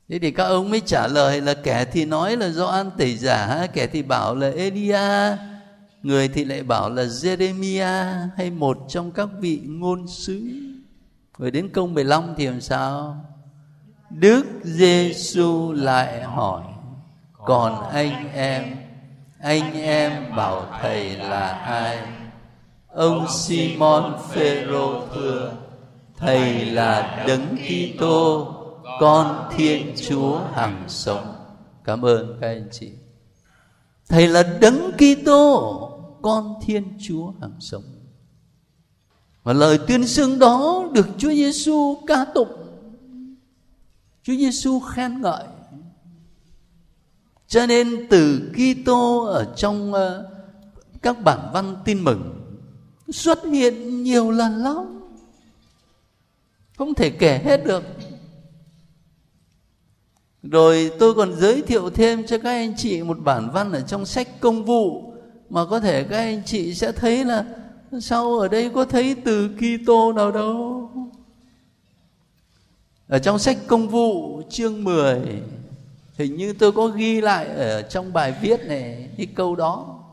Thế 0.08 0.18
thì 0.18 0.30
các 0.30 0.44
ông 0.44 0.70
mới 0.70 0.80
trả 0.80 1.06
lời 1.06 1.40
là 1.40 1.54
kẻ 1.54 1.84
thì 1.84 2.04
nói 2.04 2.36
là 2.36 2.48
do 2.48 2.66
an 2.66 2.90
tẩy 2.98 3.16
giả, 3.16 3.66
kẻ 3.72 3.86
thì 3.86 4.02
bảo 4.02 4.34
là 4.34 4.50
elia, 4.50 5.36
người 6.02 6.28
thì 6.28 6.44
lại 6.44 6.62
bảo 6.62 6.90
là 6.90 7.04
jeremia 7.04 8.28
hay 8.36 8.50
một 8.50 8.78
trong 8.88 9.10
các 9.10 9.28
vị 9.40 9.60
ngôn 9.66 10.08
sứ. 10.08 10.42
Rồi 11.38 11.50
đến 11.50 11.68
câu 11.68 11.86
15 11.86 12.34
thì 12.36 12.46
làm 12.46 12.60
sao? 12.60 13.24
Đức 14.10 14.44
Giêsu 14.64 15.72
lại 15.72 16.22
hỏi, 16.22 16.62
Còn 17.32 17.90
anh 17.90 18.32
em 18.32 18.87
anh 19.40 19.72
em 19.82 20.36
bảo 20.36 20.66
thầy 20.80 21.16
là 21.16 21.48
ai? 21.48 21.98
Ông 22.88 23.26
Simon 23.30 24.16
Phêrô 24.30 25.06
thưa, 25.14 25.52
thầy 26.16 26.64
là 26.64 27.24
đấng 27.26 27.56
Kitô, 27.56 28.54
con 29.00 29.48
Thiên 29.56 29.94
Chúa 30.08 30.40
hằng 30.54 30.84
sống. 30.88 31.34
Cảm 31.84 32.04
ơn 32.04 32.38
các 32.40 32.46
anh 32.48 32.68
chị. 32.72 32.90
Thầy 34.08 34.28
là 34.28 34.42
đấng 34.60 34.92
Kitô, 34.92 35.90
con 36.22 36.54
Thiên 36.62 36.98
Chúa 37.00 37.32
hằng 37.40 37.56
sống. 37.60 37.84
Và 39.42 39.52
lời 39.52 39.78
tuyên 39.86 40.06
xưng 40.06 40.38
đó 40.38 40.88
được 40.92 41.06
Chúa 41.18 41.30
Giêsu 41.30 41.96
ca 42.06 42.24
tụng. 42.34 42.52
Chúa 44.22 44.34
Giêsu 44.34 44.80
khen 44.80 45.20
ngợi 45.20 45.44
cho 47.48 47.66
nên 47.66 48.06
từ 48.10 48.52
Kitô 48.52 49.24
ở 49.24 49.54
trong 49.56 49.94
ờ, 49.94 50.30
các 51.02 51.22
bản 51.24 51.50
văn 51.52 51.76
tin 51.84 52.04
mừng 52.04 52.34
xuất 53.08 53.44
hiện 53.44 54.02
nhiều 54.02 54.30
lần 54.30 54.56
lắm. 54.56 55.00
Không 56.76 56.94
thể 56.94 57.10
kể 57.10 57.40
hết 57.44 57.64
được. 57.64 57.84
Rồi 60.42 60.90
tôi 60.98 61.14
còn 61.14 61.34
giới 61.36 61.62
thiệu 61.62 61.90
thêm 61.90 62.26
cho 62.26 62.38
các 62.38 62.50
anh 62.50 62.76
chị 62.76 63.02
một 63.02 63.18
bản 63.24 63.50
văn 63.52 63.72
ở 63.72 63.80
trong 63.80 64.06
sách 64.06 64.40
công 64.40 64.64
vụ 64.64 65.12
mà 65.50 65.64
có 65.64 65.80
thể 65.80 66.04
các 66.04 66.18
anh 66.18 66.42
chị 66.46 66.74
sẽ 66.74 66.92
thấy 66.92 67.24
là 67.24 67.44
sao 68.00 68.38
ở 68.38 68.48
đây 68.48 68.70
có 68.74 68.84
thấy 68.84 69.16
từ 69.24 69.48
Kitô 69.48 70.12
nào 70.12 70.32
đâu. 70.32 70.90
Ở 73.08 73.18
trong 73.18 73.38
sách 73.38 73.58
công 73.66 73.88
vụ 73.88 74.42
chương 74.50 74.84
10 74.84 75.42
hình 76.18 76.36
như 76.36 76.52
tôi 76.52 76.72
có 76.72 76.86
ghi 76.86 77.20
lại 77.20 77.46
ở 77.46 77.82
trong 77.82 78.12
bài 78.12 78.34
viết 78.42 78.60
này, 78.60 79.08
cái 79.16 79.26
câu 79.26 79.56
đó. 79.56 80.04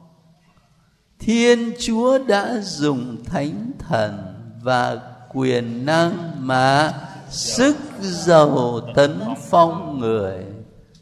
Thiên 1.20 1.74
chúa 1.80 2.18
đã 2.18 2.60
dùng 2.62 3.24
thánh 3.24 3.72
thần 3.80 4.36
và 4.62 5.00
quyền 5.34 5.86
năng 5.86 6.32
mà 6.48 6.94
sức 7.30 7.76
giàu 8.02 8.80
tấn 8.96 9.20
phong 9.50 10.00
người. 10.00 10.44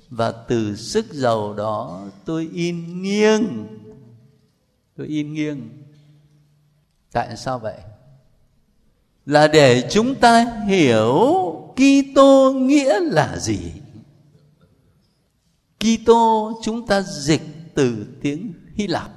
Và 0.09 0.31
từ 0.31 0.75
sức 0.75 1.05
giàu 1.13 1.53
đó 1.53 2.01
tôi 2.25 2.49
in 2.53 3.01
nghiêng. 3.01 3.67
Tôi 4.97 5.07
in 5.07 5.33
nghiêng. 5.33 5.69
Tại 7.11 7.37
sao 7.37 7.59
vậy? 7.59 7.77
Là 9.25 9.47
để 9.47 9.87
chúng 9.89 10.15
ta 10.15 10.45
hiểu 10.67 11.33
Kitô 11.75 12.53
nghĩa 12.53 12.99
là 12.99 13.37
gì? 13.37 13.71
Kitô, 15.83 16.59
chúng 16.63 16.87
ta 16.87 17.01
dịch 17.01 17.41
từ 17.73 18.05
tiếng 18.21 18.53
Hy 18.75 18.87
Lạp. 18.87 19.11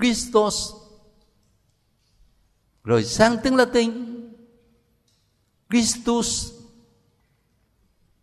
Christos. 0.00 0.72
Rồi 2.84 3.04
sang 3.04 3.36
tiếng 3.42 3.56
Latin. 3.56 3.92
Christus. 5.70 6.52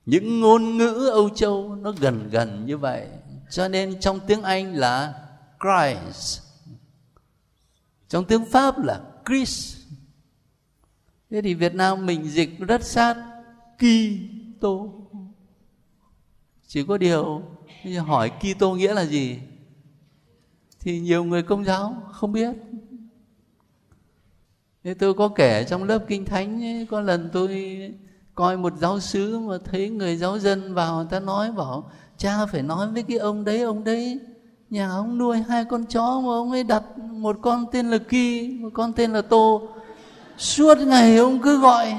Những 0.05 0.39
ngôn 0.39 0.77
ngữ 0.77 1.09
Âu 1.11 1.29
Châu 1.29 1.75
nó 1.75 1.91
gần 1.91 2.29
gần 2.31 2.65
như 2.65 2.77
vậy. 2.77 3.07
Cho 3.49 3.67
nên 3.67 3.99
trong 3.99 4.19
tiếng 4.27 4.41
Anh 4.41 4.75
là 4.75 5.27
Christ. 5.59 6.41
Trong 8.07 8.25
tiếng 8.25 8.45
Pháp 8.45 8.83
là 8.83 9.01
Chris. 9.25 9.77
Thế 11.29 11.41
thì 11.41 11.53
việt 11.53 11.75
nam 11.75 12.05
mình 12.05 12.29
dịch 12.29 12.59
rất 12.59 12.85
sát. 12.85 13.15
Kitô 13.77 15.00
chỉ 16.73 16.83
có 16.83 16.97
điều 16.97 17.41
hỏi 18.05 18.31
Kitô 18.39 18.73
nghĩa 18.73 18.93
là 18.93 19.05
gì? 19.05 19.39
Thì 20.79 20.99
nhiều 20.99 21.23
người 21.23 21.43
công 21.43 21.65
giáo 21.65 21.95
không 22.11 22.31
biết. 22.31 22.49
Thế 24.83 24.93
tôi 24.93 25.13
có 25.13 25.27
kể 25.27 25.65
trong 25.69 25.83
lớp 25.83 25.99
kinh 26.07 26.25
thánh 26.25 26.63
ấy, 26.63 26.87
có 26.89 27.01
lần 27.01 27.29
tôi 27.33 27.77
coi 28.35 28.57
một 28.57 28.73
giáo 28.77 28.99
sứ 28.99 29.39
mà 29.39 29.57
thấy 29.65 29.89
người 29.89 30.17
giáo 30.17 30.39
dân 30.39 30.73
vào 30.73 30.95
người 30.95 31.05
ta 31.09 31.19
nói 31.19 31.51
bảo 31.51 31.91
cha 32.17 32.45
phải 32.45 32.61
nói 32.61 32.87
với 32.87 33.03
cái 33.03 33.17
ông 33.17 33.45
đấy 33.45 33.61
ông 33.61 33.83
đấy 33.83 34.19
nhà 34.69 34.89
ông 34.89 35.17
nuôi 35.17 35.37
hai 35.37 35.65
con 35.65 35.85
chó 35.85 36.21
mà 36.21 36.31
ông 36.31 36.51
ấy 36.51 36.63
đặt 36.63 36.83
một 36.97 37.37
con 37.41 37.65
tên 37.71 37.91
là 37.91 37.97
kỳ 37.97 38.57
một 38.61 38.69
con 38.73 38.93
tên 38.93 39.13
là 39.13 39.21
tô. 39.21 39.61
Suốt 40.37 40.77
ngày 40.77 41.17
ông 41.17 41.39
cứ 41.41 41.59
gọi 41.59 41.95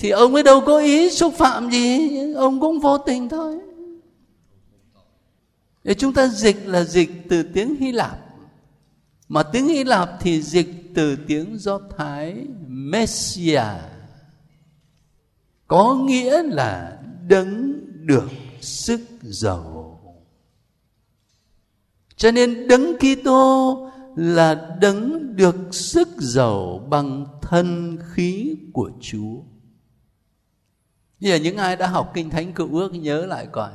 thì 0.00 0.10
ông 0.10 0.34
ấy 0.34 0.42
đâu 0.42 0.60
có 0.66 0.78
ý 0.78 1.10
xúc 1.10 1.34
phạm 1.34 1.70
gì, 1.70 2.10
ông 2.32 2.60
cũng 2.60 2.80
vô 2.80 2.98
tình 2.98 3.28
thôi. 3.28 3.58
Để 5.84 5.94
chúng 5.94 6.12
ta 6.12 6.28
dịch 6.28 6.66
là 6.66 6.84
dịch 6.84 7.10
từ 7.28 7.42
tiếng 7.42 7.76
hy 7.76 7.92
lạp. 7.92 8.18
Mà 9.28 9.42
tiếng 9.42 9.68
hy 9.68 9.84
lạp 9.84 10.10
thì 10.20 10.42
dịch 10.42 10.92
từ 10.94 11.16
tiếng 11.26 11.58
do 11.58 11.80
thái, 11.96 12.46
messia. 12.66 13.62
Có 15.66 15.94
nghĩa 15.94 16.42
là 16.42 16.98
đấng 17.28 17.80
được 18.06 18.30
sức 18.60 19.00
giàu. 19.22 20.00
Cho 22.16 22.30
nên 22.30 22.68
đấng 22.68 22.96
Kitô 22.98 23.90
là 24.16 24.76
đấng 24.80 25.36
được 25.36 25.74
sức 25.74 26.08
giàu 26.18 26.86
bằng 26.90 27.26
thân 27.42 27.98
khí 28.12 28.56
của 28.72 28.90
Chúa. 29.00 29.40
Như 31.20 31.32
là 31.32 31.36
những 31.36 31.56
ai 31.56 31.76
đã 31.76 31.86
học 31.86 32.10
kinh 32.14 32.30
thánh 32.30 32.52
cựu 32.52 32.78
ước, 32.78 32.94
nhớ 32.94 33.26
lại 33.26 33.46
coi. 33.52 33.70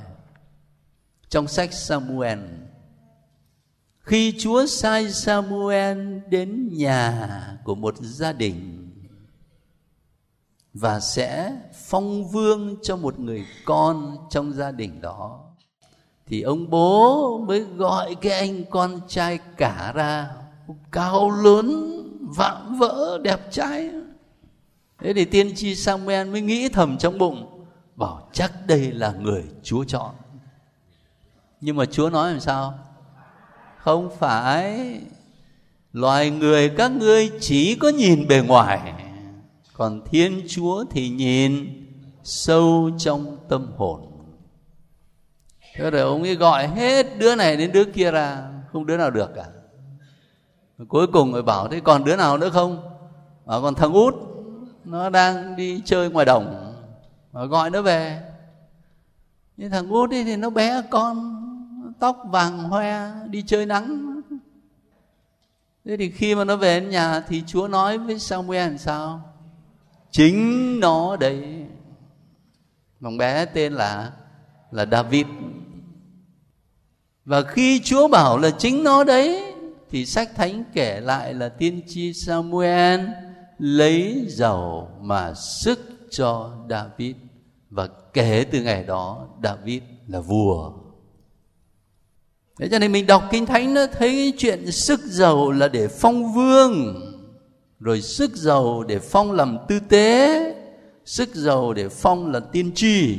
Trong 1.30 1.48
sách 1.48 1.74
Samuel, 1.74 2.40
khi 4.00 4.34
Chúa 4.40 4.66
sai 4.66 5.12
Samuel 5.12 6.20
đến 6.30 6.70
nhà 6.72 7.30
của 7.64 7.76
một 7.76 7.96
gia 7.98 8.34
đình 8.34 8.82
và 10.74 11.00
sẽ 11.00 11.56
phong 11.88 12.28
vương 12.28 12.76
cho 12.82 12.96
một 12.96 13.20
người 13.20 13.46
con 13.66 14.18
trong 14.30 14.54
gia 14.54 14.72
đình 14.72 15.02
đó, 15.02 15.52
thì 16.26 16.42
ông 16.42 16.70
bố 16.70 17.38
mới 17.38 17.60
gọi 17.60 18.16
cái 18.16 18.40
anh 18.40 18.64
con 18.70 19.02
trai 19.08 19.40
cả 19.58 19.92
ra, 19.96 20.30
cao 20.92 21.30
lớn, 21.44 21.92
vạm 22.38 22.80
vỡ, 22.80 23.20
đẹp 23.24 23.52
trai 23.52 23.92
thế 25.06 25.14
thì 25.14 25.26
tiên 25.26 25.56
tri 25.56 25.76
samuel 25.76 26.30
mới 26.30 26.42
nghĩ 26.42 26.70
thầm 26.70 26.98
trong 26.98 27.18
bụng, 27.18 27.66
bảo 27.96 28.30
chắc 28.34 28.52
đây 28.68 28.92
là 28.92 29.12
người 29.12 29.44
chúa 29.64 29.84
chọn. 29.84 30.16
Nhưng 31.62 31.76
mà 31.76 31.86
chúa 31.86 32.10
nói 32.10 32.32
làm 32.32 32.40
sao? 32.40 32.80
Không 33.78 34.10
phải. 34.20 35.00
Loài 35.94 36.30
người, 36.30 36.70
các 36.70 36.92
ngươi 36.92 37.32
chỉ 37.40 37.76
có 37.76 37.90
nhìn 37.90 38.28
bề 38.28 38.42
ngoài, 38.42 38.94
còn 39.74 40.02
thiên 40.06 40.42
chúa 40.48 40.86
thì 40.92 41.10
nhìn 41.10 41.86
sâu 42.24 42.92
trong 42.98 43.38
tâm 43.50 43.72
hồn. 43.78 44.02
Thế 45.76 45.92
rồi 45.92 46.02
ông 46.02 46.24
ấy 46.24 46.36
gọi 46.36 46.68
hết 46.68 47.18
đứa 47.18 47.36
này 47.36 47.58
đến 47.58 47.72
đứa 47.72 47.86
kia 47.86 48.12
ra, 48.12 48.44
không 48.72 48.86
đứa 48.86 48.98
nào 48.98 49.12
được 49.12 49.30
cả. 49.36 49.46
Cuối 50.88 51.08
cùng 51.08 51.34
rồi 51.34 51.44
bảo, 51.44 51.68
thế 51.68 51.80
còn 51.80 52.04
đứa 52.04 52.16
nào 52.16 52.38
nữa 52.38 52.50
không? 52.50 52.84
Bảo, 53.46 53.62
còn 53.62 53.76
thằng 53.76 53.94
út 53.94 54.16
nó 54.86 55.10
đang 55.10 55.56
đi 55.56 55.82
chơi 55.86 56.10
ngoài 56.10 56.26
đồng 56.26 56.74
và 57.32 57.46
gọi 57.46 57.70
nó 57.70 57.82
về. 57.82 58.22
Nhưng 59.58 59.72
thằng 59.72 59.90
út 59.90 60.12
ấy 60.12 60.24
thì 60.24 60.36
nó 60.36 60.50
bé 60.50 60.82
con 60.90 61.42
tóc 62.00 62.24
vàng 62.26 62.60
hoe, 62.60 63.12
đi 63.30 63.44
chơi 63.48 63.66
nắng. 63.66 64.22
Thế 65.86 65.98
thì 65.98 66.12
khi 66.12 66.36
mà 66.36 66.44
nó 66.44 66.56
về 66.56 66.80
đến 66.80 66.90
nhà 66.90 67.20
thì 67.20 67.44
chúa 67.48 67.68
nói 67.68 67.98
với 67.98 68.20
samuel 68.20 68.68
làm 68.68 68.78
sao? 68.78 69.34
Chính 70.12 70.80
nó 70.80 71.16
đấy. 71.16 71.66
Thằng 73.02 73.18
bé 73.18 73.46
tên 73.46 73.74
là 73.74 74.12
là 74.72 74.86
david. 74.86 75.26
Và 77.26 77.42
khi 77.42 77.82
chúa 77.84 78.08
bảo 78.08 78.38
là 78.38 78.50
chính 78.50 78.84
nó 78.84 79.04
đấy, 79.04 79.54
thì 79.90 80.06
sách 80.06 80.36
thánh 80.36 80.64
kể 80.74 81.00
lại 81.00 81.34
là 81.34 81.50
tiên 81.50 81.82
tri 81.88 82.14
samuel 82.14 83.02
lấy 83.60 84.26
dầu 84.28 84.90
mà 85.02 85.34
sức 85.34 85.80
cho 86.10 86.52
david. 86.70 87.16
Và 87.70 87.88
kể 88.14 88.46
từ 88.52 88.62
ngày 88.62 88.84
đó, 88.84 89.28
david 89.44 89.82
là 90.08 90.20
vua. 90.20 90.72
Thế 92.60 92.68
cho 92.72 92.80
nên 92.80 92.92
mình 92.92 93.08
đọc 93.08 93.24
Kinh 93.32 93.46
Thánh 93.46 93.74
nó 93.74 93.88
thấy 93.88 94.34
chuyện 94.38 94.72
sức 94.72 95.00
giàu 95.00 95.52
là 95.52 95.68
để 95.68 95.88
phong 95.88 96.34
vương, 96.34 97.02
Rồi 97.80 98.02
sức 98.02 98.36
giàu 98.36 98.84
để 98.84 99.00
phong 99.00 99.32
làm 99.32 99.58
tư 99.68 99.80
tế, 99.80 100.56
Sức 101.06 101.36
giàu 101.36 101.74
để 101.74 101.90
phong 101.90 102.32
là 102.32 102.40
tiên 102.40 102.72
tri. 102.76 103.18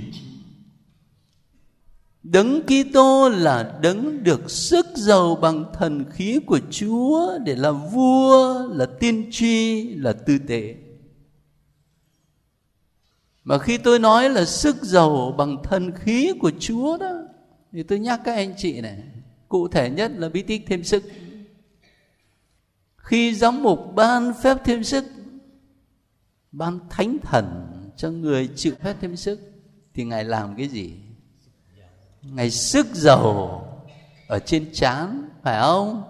Đấng 2.32 2.62
Kitô 2.62 3.28
là 3.28 3.78
đấng 3.82 4.24
được 4.24 4.50
sức 4.50 4.86
giàu 4.94 5.36
bằng 5.36 5.64
thần 5.74 6.04
khí 6.10 6.40
của 6.46 6.60
Chúa 6.70 7.38
để 7.38 7.54
là 7.56 7.70
vua, 7.70 8.68
là 8.68 8.86
tiên 8.86 9.28
tri, 9.30 9.88
là 9.94 10.12
tư 10.12 10.38
tế. 10.38 10.74
Mà 13.44 13.58
khi 13.58 13.78
tôi 13.78 13.98
nói 13.98 14.30
là 14.30 14.44
sức 14.44 14.76
giàu 14.82 15.34
bằng 15.38 15.56
thần 15.62 15.92
khí 15.92 16.32
của 16.40 16.50
Chúa 16.60 16.96
đó 16.96 17.12
thì 17.72 17.82
tôi 17.82 17.98
nhắc 17.98 18.20
các 18.24 18.34
anh 18.34 18.54
chị 18.56 18.80
này 18.80 19.02
cụ 19.48 19.68
thể 19.68 19.90
nhất 19.90 20.12
là 20.16 20.28
bí 20.28 20.42
tích 20.42 20.62
thêm 20.66 20.84
sức 20.84 21.04
khi 22.96 23.34
giám 23.34 23.62
mục 23.62 23.94
ban 23.94 24.32
phép 24.42 24.56
thêm 24.64 24.84
sức 24.84 25.04
ban 26.52 26.78
thánh 26.90 27.16
thần 27.22 27.66
cho 27.96 28.10
người 28.10 28.48
chịu 28.56 28.74
phép 28.82 28.96
thêm 29.00 29.16
sức 29.16 29.40
thì 29.94 30.04
ngài 30.04 30.24
làm 30.24 30.56
cái 30.56 30.68
gì 30.68 30.92
ngài 32.22 32.50
sức 32.50 32.86
dầu 32.94 33.62
ở 34.28 34.38
trên 34.38 34.70
trán 34.72 35.28
phải 35.42 35.60
không? 35.60 36.02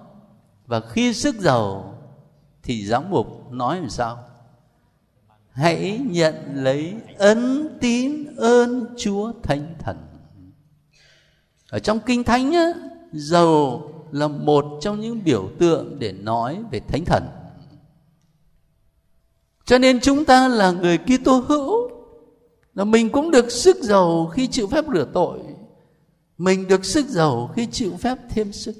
Và 0.66 0.80
khi 0.80 1.14
sức 1.14 1.36
dầu 1.40 1.94
thì 2.62 2.86
giám 2.86 3.10
mục 3.10 3.52
nói 3.52 3.80
làm 3.80 3.90
sao? 3.90 4.18
Hãy 5.50 6.00
nhận 6.10 6.34
lấy 6.54 6.94
ấn 7.18 7.68
tín 7.80 8.36
ơn 8.36 8.94
chúa 8.98 9.32
thánh 9.42 9.74
thần. 9.78 9.96
Ở 11.70 11.78
trong 11.78 12.00
kinh 12.06 12.24
thánh 12.24 12.52
á, 12.52 12.72
dầu 13.12 13.90
là 14.12 14.28
một 14.28 14.64
trong 14.80 15.00
những 15.00 15.24
biểu 15.24 15.50
tượng 15.58 15.98
để 15.98 16.12
nói 16.12 16.62
về 16.70 16.80
thánh 16.80 17.04
thần. 17.04 17.22
Cho 19.64 19.78
nên 19.78 20.00
chúng 20.00 20.24
ta 20.24 20.48
là 20.48 20.70
người 20.70 20.98
Kitô 20.98 21.44
hữu 21.48 21.90
là 22.74 22.84
mình 22.84 23.10
cũng 23.10 23.30
được 23.30 23.50
sức 23.50 23.76
giàu 23.76 24.26
khi 24.26 24.46
chịu 24.46 24.66
phép 24.66 24.84
rửa 24.94 25.06
tội 25.14 25.38
mình 26.38 26.68
được 26.68 26.84
sức 26.84 27.06
giàu 27.08 27.52
khi 27.56 27.66
chịu 27.66 27.96
phép 27.96 28.18
thêm 28.30 28.52
sức 28.52 28.74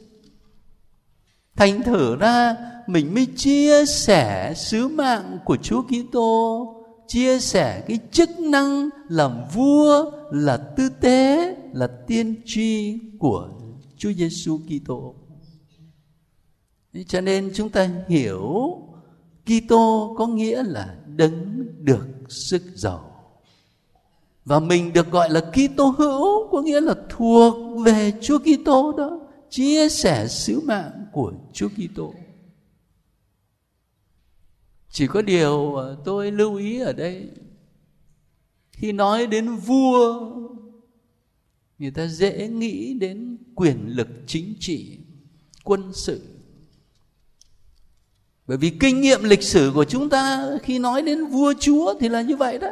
thành 1.57 1.83
thử 1.83 2.17
ra, 2.17 2.57
mình 2.87 3.15
mới 3.15 3.27
chia 3.37 3.87
sẻ 3.87 4.55
sứ 4.57 4.89
mạng 4.89 5.39
của 5.45 5.57
Chúa 5.57 5.83
Kitô, 5.83 6.75
chia 7.07 7.41
sẻ 7.41 7.85
cái 7.89 7.99
chức 8.13 8.41
năng 8.41 8.89
làm 9.09 9.45
vua 9.55 10.11
là 10.33 10.57
tư 10.57 10.89
tế, 10.89 11.55
là 11.73 11.87
tiên 11.87 12.35
tri 12.45 12.99
của 13.19 13.49
Chúa 13.97 14.13
Giêsu 14.13 14.59
Kitô. 14.59 15.15
Cho 17.07 17.21
nên 17.21 17.51
chúng 17.55 17.71
ta 17.71 17.89
hiểu 18.09 18.77
Kitô 19.47 20.15
có 20.19 20.27
nghĩa 20.27 20.63
là 20.63 20.97
đấng 21.07 21.67
được 21.85 22.07
sức 22.29 22.63
giàu. 22.75 23.16
Và 24.47 24.61
mình 24.61 24.93
được 24.93 25.11
gọi 25.11 25.31
là 25.31 25.41
Kitô 25.41 25.95
hữu 25.99 26.49
có 26.51 26.63
nghĩa 26.63 26.81
là 26.81 26.95
thuộc 27.09 27.79
về 27.85 28.13
Chúa 28.23 28.39
Kitô 28.39 28.95
đó, 28.99 29.21
chia 29.51 29.89
sẻ 29.89 30.29
sứ 30.29 30.61
mạng 30.61 31.07
của 31.13 31.33
Chúa 31.53 31.69
Kitô. 31.69 32.15
Chỉ 34.91 35.07
có 35.07 35.23
điều 35.23 35.77
à, 35.77 35.87
tôi 36.05 36.31
lưu 36.31 36.55
ý 36.55 36.81
ở 36.81 36.93
đây 36.93 37.29
khi 38.73 38.93
nói 38.93 39.27
đến 39.27 39.57
vua 39.57 40.31
người 41.79 41.91
ta 41.91 42.07
dễ 42.07 42.49
nghĩ 42.49 42.95
đến 42.95 43.39
quyền 43.55 43.79
lực 43.87 44.09
chính 44.27 44.55
trị 44.61 44.99
quân 45.65 45.93
sự 45.93 46.21
bởi 48.47 48.57
vì 48.57 48.71
kinh 48.81 49.01
nghiệm 49.01 49.25
lịch 49.25 49.43
sử 49.43 49.73
của 49.75 49.85
chúng 49.85 50.09
ta 50.09 50.51
khi 50.63 50.79
nói 50.79 51.03
đến 51.03 51.27
vua 51.27 51.55
chúa 51.61 51.95
thì 52.01 52.09
là 52.09 52.23
như 52.23 52.37
vậy 52.37 52.59
đó 52.59 52.71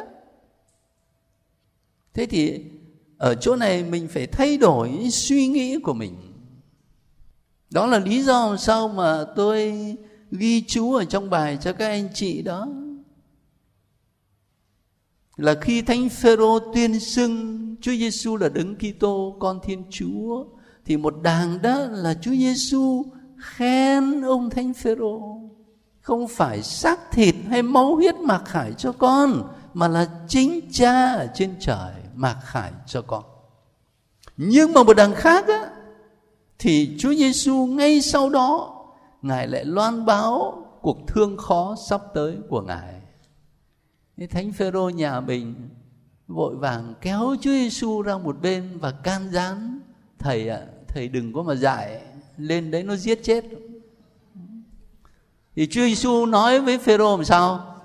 thế 2.15 2.25
thì 2.25 2.61
ở 3.17 3.35
chỗ 3.35 3.55
này 3.55 3.83
mình 3.83 4.07
phải 4.07 4.27
thay 4.27 4.57
đổi 4.57 5.09
suy 5.11 5.47
nghĩ 5.47 5.79
của 5.79 5.93
mình. 5.93 6.15
Đó 7.69 7.85
là 7.85 7.99
lý 7.99 8.23
do 8.23 8.57
sao 8.57 8.87
mà 8.87 9.25
tôi 9.35 9.73
ghi 10.31 10.61
chú 10.61 10.93
ở 10.93 11.05
trong 11.05 11.29
bài 11.29 11.57
cho 11.61 11.73
các 11.73 11.87
anh 11.87 12.09
chị 12.13 12.41
đó. 12.41 12.67
Là 15.37 15.55
khi 15.61 15.81
thánh 15.81 16.09
phêrô 16.09 16.59
tuyên 16.59 16.99
xưng 16.99 17.75
Chúa 17.81 17.91
Giêsu 17.91 18.37
là 18.37 18.49
đấng 18.49 18.75
Kitô, 18.75 19.37
con 19.39 19.59
Thiên 19.63 19.83
Chúa, 19.89 20.45
thì 20.85 20.97
một 20.97 21.15
đàng 21.23 21.61
đó 21.61 21.79
là 21.79 22.13
Chúa 22.13 22.31
Giêsu 22.31 23.05
khen 23.37 24.21
ông 24.21 24.49
thánh 24.49 24.73
phêrô. 24.73 25.41
Không 26.01 26.27
phải 26.27 26.63
xác 26.63 27.11
thịt 27.11 27.35
hay 27.49 27.63
máu 27.63 27.95
huyết 27.95 28.15
mặc 28.15 28.41
khải 28.45 28.73
cho 28.73 28.91
con, 28.91 29.53
mà 29.73 29.87
là 29.87 30.09
chính 30.27 30.61
cha 30.71 31.13
ở 31.13 31.27
trên 31.35 31.55
trời 31.59 31.93
mặc 32.15 32.37
khải 32.43 32.71
cho 32.85 33.01
con. 33.01 33.23
Nhưng 34.37 34.73
mà 34.73 34.83
một 34.83 34.93
đằng 34.93 35.15
khác 35.15 35.47
á, 35.47 35.69
thì 36.59 36.95
Chúa 36.99 37.13
Giêsu 37.13 37.65
ngay 37.65 38.01
sau 38.01 38.29
đó, 38.29 38.81
ngài 39.21 39.47
lại 39.47 39.65
loan 39.65 40.05
báo 40.05 40.61
cuộc 40.81 41.07
thương 41.07 41.37
khó 41.37 41.75
sắp 41.89 42.01
tới 42.13 42.37
của 42.49 42.61
ngài. 42.61 43.01
Thánh 44.29 44.51
phêrô 44.51 44.89
nhà 44.89 45.19
mình 45.19 45.69
vội 46.27 46.55
vàng 46.55 46.93
kéo 47.01 47.35
Chúa 47.41 47.51
Giêsu 47.51 48.01
ra 48.01 48.17
một 48.17 48.41
bên 48.41 48.77
và 48.79 48.91
can 48.91 49.31
gián, 49.31 49.79
thầy 50.19 50.49
ạ, 50.49 50.59
thầy 50.87 51.07
đừng 51.07 51.33
có 51.33 51.43
mà 51.43 51.55
dạy 51.55 52.01
lên 52.37 52.71
đấy 52.71 52.83
nó 52.83 52.95
giết 52.95 53.19
chết. 53.23 53.45
Thì 55.55 55.67
Chúa 55.67 55.81
Giêsu 55.81 56.25
nói 56.25 56.59
với 56.59 56.77
Phêrô 56.77 57.17
làm 57.17 57.25
sao? 57.25 57.75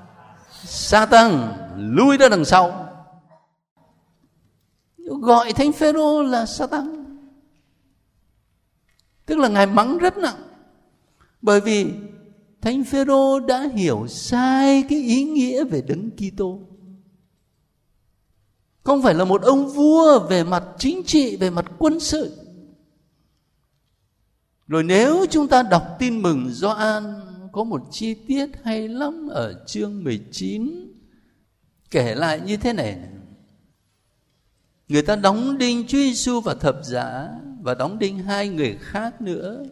Satan 0.65 1.53
lui 1.77 2.17
ra 2.17 2.29
đằng 2.29 2.45
sau 2.45 2.90
gọi 5.19 5.53
thánh 5.53 5.73
Phêrô 5.73 6.23
là 6.23 6.47
Satan 6.47 7.01
tức 9.31 9.39
là 9.39 9.49
ngài 9.49 9.67
mắng 9.67 9.99
rất 9.99 10.17
nặng. 10.17 10.43
Bởi 11.43 11.61
vì 11.61 11.87
thánh 12.61 12.85
Phêrô 12.85 13.41
đã 13.41 13.69
hiểu 13.75 14.07
sai 14.09 14.85
cái 14.89 14.99
ý 14.99 15.25
nghĩa 15.25 15.65
về 15.65 15.83
đấng 15.89 16.11
Kitô. 16.11 16.61
Không 18.83 19.03
phải 19.03 19.15
là 19.15 19.25
một 19.25 19.43
ông 19.43 19.69
vua 19.69 20.27
về 20.29 20.45
mặt 20.45 20.65
chính 20.79 21.03
trị, 21.07 21.37
về 21.37 21.51
mặt 21.51 21.65
quân 21.79 22.01
sự. 22.01 22.37
Rồi 24.67 24.83
nếu 24.83 25.27
chúng 25.31 25.49
ta 25.49 25.63
đọc 25.63 25.97
tin 25.99 26.23
mừng 26.23 26.51
Gioan, 26.51 27.05
có 27.53 27.65
một 27.65 27.83
chi 27.91 28.15
tiết 28.15 28.47
hay 28.63 28.89
lắm 28.89 29.29
ở 29.29 29.65
chương 29.67 30.05
19 30.05 30.93
kể 31.91 32.15
lại 32.15 32.41
như 32.41 32.57
thế 32.57 32.73
này 32.73 32.99
người 34.91 35.03
ta 35.03 35.17
đóng 35.17 35.59
đinh 35.59 35.85
Chúa 35.87 35.99
Giêsu 35.99 36.41
vào 36.41 36.55
thập 36.55 36.77
giá, 36.85 37.29
và 37.63 37.75
đóng 37.75 37.99
đinh 37.99 38.19
hai 38.19 38.49
người 38.49 38.79
khác 38.81 39.21
nữa. 39.21 39.65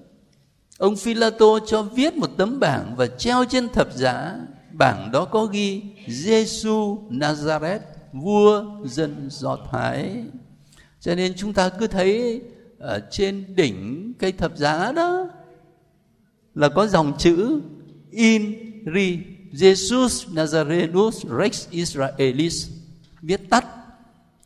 Ông 0.78 0.96
Philato 0.96 1.58
cho 1.66 1.82
viết 1.82 2.14
một 2.14 2.30
tấm 2.36 2.60
bảng 2.60 2.94
và 2.96 3.06
treo 3.06 3.44
trên 3.44 3.68
thập 3.68 3.92
giá. 3.94 4.36
Bảng 4.72 5.12
đó 5.12 5.24
có 5.24 5.44
ghi 5.44 5.82
Giêsu 6.08 6.98
Nazareth 7.10 7.78
vua 8.12 8.64
dân 8.84 9.28
do 9.30 9.58
thái. 9.70 10.24
Cho 11.00 11.14
nên 11.14 11.32
chúng 11.36 11.52
ta 11.52 11.68
cứ 11.68 11.86
thấy 11.86 12.42
ở 12.78 13.00
trên 13.10 13.44
đỉnh 13.56 14.12
cây 14.18 14.32
thập 14.32 14.56
giá 14.56 14.92
đó 14.92 15.28
là 16.54 16.68
có 16.68 16.86
dòng 16.86 17.12
chữ 17.18 17.60
in 18.10 18.54
ri 18.94 19.18
Jesus 19.52 20.34
Nazarenus 20.34 21.40
Rex 21.40 21.70
Israelis 21.70 22.68
viết 23.22 23.50
tắt 23.50 23.66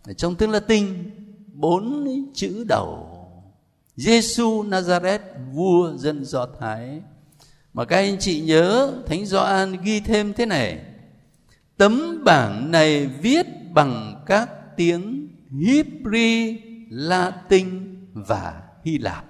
ở 0.02 0.12
trong 0.12 0.36
tiếng 0.36 0.50
Latin 0.50 1.10
bốn 1.52 2.06
chữ 2.34 2.64
đầu 2.68 3.08
Giêsu 3.96 4.62
Nazareth 4.62 5.52
vua 5.52 5.96
dân 5.96 6.24
Do 6.24 6.46
Thái 6.60 7.00
mà 7.72 7.84
các 7.84 7.96
anh 7.96 8.18
chị 8.18 8.40
nhớ 8.40 8.92
Thánh 9.06 9.26
Gioan 9.26 9.82
ghi 9.82 10.00
thêm 10.00 10.32
thế 10.32 10.46
này 10.46 10.78
Tấm 11.76 12.24
bảng 12.24 12.70
này 12.70 13.06
viết 13.06 13.46
bằng 13.72 14.22
các 14.26 14.76
tiếng 14.76 15.28
Hebrew, 15.52 16.58
Latin 16.90 17.96
và 18.12 18.62
Hy 18.84 18.98
Lạp. 18.98 19.24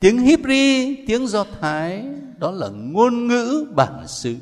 Tiếng 0.00 0.18
Hebrew, 0.18 0.94
tiếng 1.06 1.26
Do 1.26 1.44
Thái 1.60 2.04
đó 2.38 2.50
là 2.50 2.68
ngôn 2.68 3.26
ngữ 3.26 3.66
bản 3.76 4.08
xứ. 4.08 4.36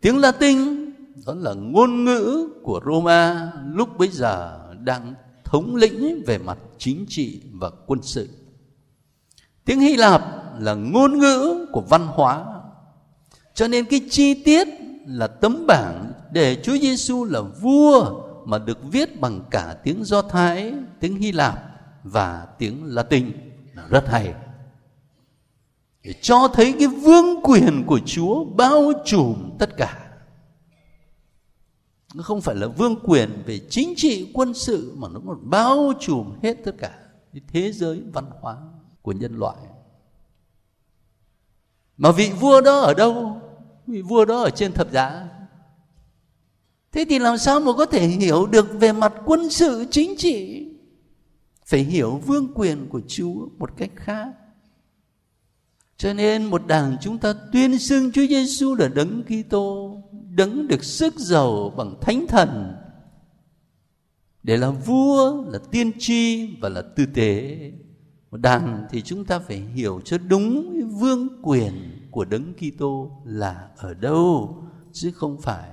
Tiếng 0.00 0.18
Latin 0.18 0.81
đó 1.26 1.34
là 1.34 1.54
ngôn 1.54 2.04
ngữ 2.04 2.48
của 2.62 2.80
Roma 2.86 3.52
lúc 3.64 3.98
bấy 3.98 4.08
giờ 4.08 4.58
đang 4.80 5.14
thống 5.44 5.76
lĩnh 5.76 6.22
về 6.26 6.38
mặt 6.38 6.58
chính 6.78 7.06
trị 7.08 7.40
và 7.52 7.70
quân 7.86 8.02
sự. 8.02 8.28
Tiếng 9.64 9.80
Hy 9.80 9.96
Lạp 9.96 10.22
là 10.60 10.74
ngôn 10.74 11.18
ngữ 11.18 11.66
của 11.72 11.80
văn 11.80 12.06
hóa. 12.06 12.44
Cho 13.54 13.68
nên 13.68 13.84
cái 13.84 14.00
chi 14.10 14.34
tiết 14.34 14.68
là 15.06 15.26
tấm 15.26 15.66
bảng 15.66 16.12
để 16.32 16.62
Chúa 16.62 16.76
Giêsu 16.76 17.24
là 17.24 17.40
vua 17.40 18.22
mà 18.46 18.58
được 18.58 18.78
viết 18.90 19.20
bằng 19.20 19.40
cả 19.50 19.76
tiếng 19.84 20.04
Do 20.04 20.22
Thái, 20.22 20.74
tiếng 21.00 21.16
Hy 21.16 21.32
Lạp 21.32 21.62
và 22.04 22.46
tiếng 22.58 22.84
Latin 22.84 23.32
là 23.74 23.86
rất 23.90 24.08
hay. 24.08 24.34
Để 26.02 26.14
cho 26.20 26.48
thấy 26.48 26.74
cái 26.78 26.88
vương 26.88 27.40
quyền 27.42 27.84
của 27.86 28.00
Chúa 28.06 28.44
bao 28.44 28.92
trùm 29.04 29.50
tất 29.58 29.76
cả. 29.76 30.01
Nó 32.14 32.22
không 32.22 32.40
phải 32.40 32.54
là 32.54 32.66
vương 32.66 32.96
quyền 33.02 33.42
về 33.46 33.60
chính 33.70 33.94
trị 33.96 34.30
quân 34.34 34.54
sự 34.54 34.92
mà 34.96 35.08
nó 35.08 35.20
còn 35.26 35.50
bao 35.50 35.92
trùm 36.00 36.32
hết 36.42 36.54
tất 36.64 36.74
cả 36.78 36.98
cái 37.32 37.42
thế 37.48 37.72
giới 37.72 38.02
văn 38.12 38.24
hóa 38.40 38.56
của 39.02 39.12
nhân 39.12 39.38
loại. 39.38 39.56
Mà 41.96 42.12
vị 42.12 42.30
vua 42.40 42.60
đó 42.60 42.80
ở 42.80 42.94
đâu? 42.94 43.40
Vị 43.86 44.02
vua 44.02 44.24
đó 44.24 44.42
ở 44.42 44.50
trên 44.50 44.72
thập 44.72 44.92
giá 44.92 45.28
thế 46.92 47.04
thì 47.08 47.18
làm 47.18 47.38
sao 47.38 47.60
mà 47.60 47.72
có 47.72 47.86
thể 47.86 48.06
hiểu 48.06 48.46
được 48.46 48.66
về 48.80 48.92
mặt 48.92 49.12
quân 49.24 49.50
sự 49.50 49.86
chính 49.90 50.16
trị 50.16 50.68
phải 51.66 51.80
hiểu 51.80 52.16
vương 52.26 52.48
quyền 52.54 52.88
của 52.88 53.00
chúa 53.08 53.48
một 53.58 53.70
cách 53.76 53.90
khác 53.96 54.28
cho 55.96 56.12
nên 56.12 56.44
một 56.44 56.66
đảng 56.66 56.96
chúng 57.00 57.18
ta 57.18 57.34
tuyên 57.52 57.78
xưng 57.78 58.12
Chúa 58.12 58.26
Giêsu 58.26 58.74
là 58.74 58.88
đấng 58.88 59.22
Kitô, 59.22 59.96
đấng 60.36 60.68
được 60.68 60.84
sức 60.84 61.14
giàu 61.16 61.74
bằng 61.76 61.94
thánh 62.00 62.26
thần 62.28 62.76
để 64.42 64.56
là 64.56 64.70
vua, 64.70 65.44
là 65.50 65.58
tiên 65.70 65.92
tri 65.98 66.50
và 66.60 66.68
là 66.68 66.82
tư 66.82 67.06
tế. 67.06 67.58
Một 68.30 68.38
thì 68.90 69.02
chúng 69.02 69.24
ta 69.24 69.38
phải 69.38 69.60
hiểu 69.60 70.00
cho 70.04 70.18
đúng 70.18 70.80
vương 71.00 71.28
quyền 71.42 71.72
của 72.10 72.24
đấng 72.24 72.54
Kitô 72.54 73.22
là 73.24 73.68
ở 73.76 73.94
đâu 73.94 74.62
chứ 74.92 75.12
không 75.14 75.40
phải 75.40 75.70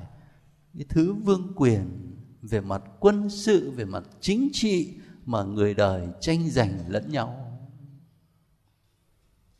cái 0.73 0.85
thứ 0.89 1.13
vương 1.13 1.53
quyền 1.55 2.15
về 2.41 2.61
mặt 2.61 2.83
quân 2.99 3.29
sự 3.29 3.71
về 3.71 3.85
mặt 3.85 4.03
chính 4.21 4.49
trị 4.53 4.93
mà 5.25 5.43
người 5.43 5.73
đời 5.73 6.07
tranh 6.21 6.49
giành 6.49 6.79
lẫn 6.87 7.11
nhau 7.11 7.59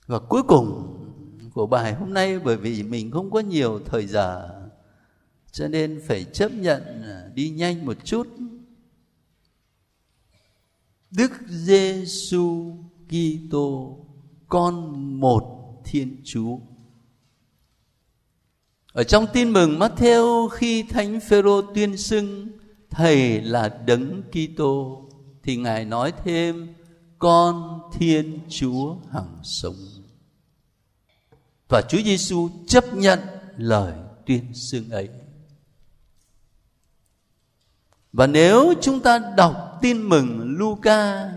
và 0.07 0.19
cuối 0.19 0.43
cùng 0.47 0.95
của 1.53 1.67
bài 1.67 1.93
hôm 1.93 2.13
nay 2.13 2.39
bởi 2.39 2.57
vì 2.57 2.83
mình 2.83 3.11
không 3.11 3.31
có 3.31 3.39
nhiều 3.39 3.79
thời 3.85 4.07
giờ 4.07 4.58
cho 5.51 5.67
nên 5.67 6.01
phải 6.07 6.23
chấp 6.23 6.53
nhận 6.53 7.03
à, 7.03 7.29
đi 7.33 7.49
nhanh 7.49 7.85
một 7.85 7.97
chút 8.05 8.27
Đức 11.11 11.31
Giêsu 11.47 12.75
Kitô, 13.09 13.97
con 14.47 15.03
một 15.19 15.81
Thiên 15.85 16.21
Chúa 16.23 16.57
ở 18.93 19.03
trong 19.03 19.27
tin 19.33 19.53
mừng 19.53 19.79
Matthew, 19.79 20.47
khi 20.47 20.83
Thánh 20.83 21.19
Phêrô 21.19 21.61
tuyên 21.61 21.97
xưng 21.97 22.47
thầy 22.89 23.41
là 23.41 23.69
đấng 23.85 24.23
Kitô, 24.31 25.01
thì 25.43 25.55
ngài 25.55 25.85
nói 25.85 26.13
thêm, 26.23 26.73
con 27.19 27.79
Thiên 27.93 28.39
Chúa 28.49 28.95
hằng 29.11 29.37
sống. 29.43 29.75
Và 31.69 31.81
Chúa 31.89 32.01
Giêsu 32.05 32.49
chấp 32.67 32.93
nhận 32.93 33.19
lời 33.57 33.93
tuyên 34.25 34.53
xưng 34.53 34.89
ấy. 34.89 35.09
Và 38.13 38.27
nếu 38.27 38.73
chúng 38.81 38.99
ta 38.99 39.33
đọc 39.37 39.77
tin 39.81 40.01
mừng 40.01 40.57
Luca 40.57 41.31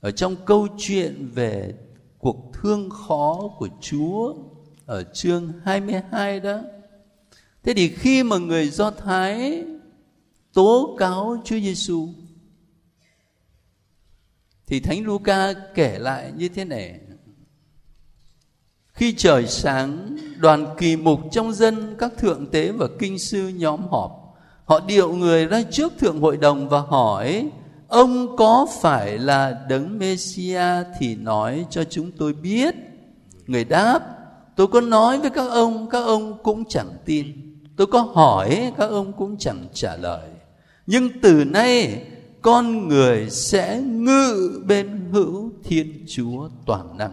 ở 0.00 0.10
trong 0.10 0.36
câu 0.44 0.68
chuyện 0.78 1.30
về 1.34 1.74
cuộc 2.18 2.52
thương 2.54 2.90
khó 2.90 3.50
của 3.58 3.68
Chúa 3.80 4.34
ở 4.86 5.02
chương 5.02 5.52
22 5.64 6.40
đó. 6.40 6.60
Thế 7.62 7.74
thì 7.74 7.88
khi 7.88 8.22
mà 8.22 8.38
người 8.38 8.68
Do 8.68 8.90
Thái 8.90 9.64
tố 10.52 10.96
cáo 10.98 11.36
Chúa 11.44 11.58
Giêsu 11.58 12.08
thì 14.66 14.80
Thánh 14.80 15.04
Luca 15.04 15.52
kể 15.74 15.98
lại 15.98 16.32
như 16.36 16.48
thế 16.48 16.64
này. 16.64 17.00
Khi 18.92 19.14
trời 19.16 19.46
sáng, 19.46 20.16
đoàn 20.36 20.74
kỳ 20.78 20.96
mục 20.96 21.20
trong 21.32 21.52
dân 21.52 21.96
các 21.98 22.12
thượng 22.18 22.50
tế 22.50 22.72
và 22.72 22.86
kinh 22.98 23.18
sư 23.18 23.48
nhóm 23.48 23.80
họp. 23.88 24.23
Họ 24.64 24.80
điệu 24.80 25.12
người 25.12 25.46
ra 25.46 25.62
trước 25.70 25.92
thượng 25.98 26.20
hội 26.20 26.36
đồng 26.36 26.68
và 26.68 26.80
hỏi 26.80 27.50
Ông 27.88 28.36
có 28.36 28.66
phải 28.82 29.18
là 29.18 29.64
đấng 29.68 29.98
Messia 29.98 30.62
thì 30.98 31.16
nói 31.16 31.66
cho 31.70 31.84
chúng 31.84 32.10
tôi 32.12 32.32
biết 32.32 32.74
Người 33.46 33.64
đáp, 33.64 34.00
tôi 34.56 34.66
có 34.66 34.80
nói 34.80 35.18
với 35.18 35.30
các 35.30 35.48
ông, 35.50 35.88
các 35.90 36.00
ông 36.00 36.38
cũng 36.42 36.64
chẳng 36.68 36.90
tin. 37.04 37.26
Tôi 37.76 37.86
có 37.86 38.00
hỏi, 38.00 38.72
các 38.78 38.90
ông 38.90 39.12
cũng 39.12 39.36
chẳng 39.38 39.66
trả 39.72 39.96
lời. 39.96 40.28
Nhưng 40.86 41.20
từ 41.22 41.44
nay 41.44 42.02
con 42.42 42.88
người 42.88 43.30
sẽ 43.30 43.80
ngự 43.80 44.62
bên 44.66 45.08
hữu 45.12 45.50
Thiên 45.64 46.04
Chúa 46.08 46.48
toàn 46.66 46.98
năng. 46.98 47.12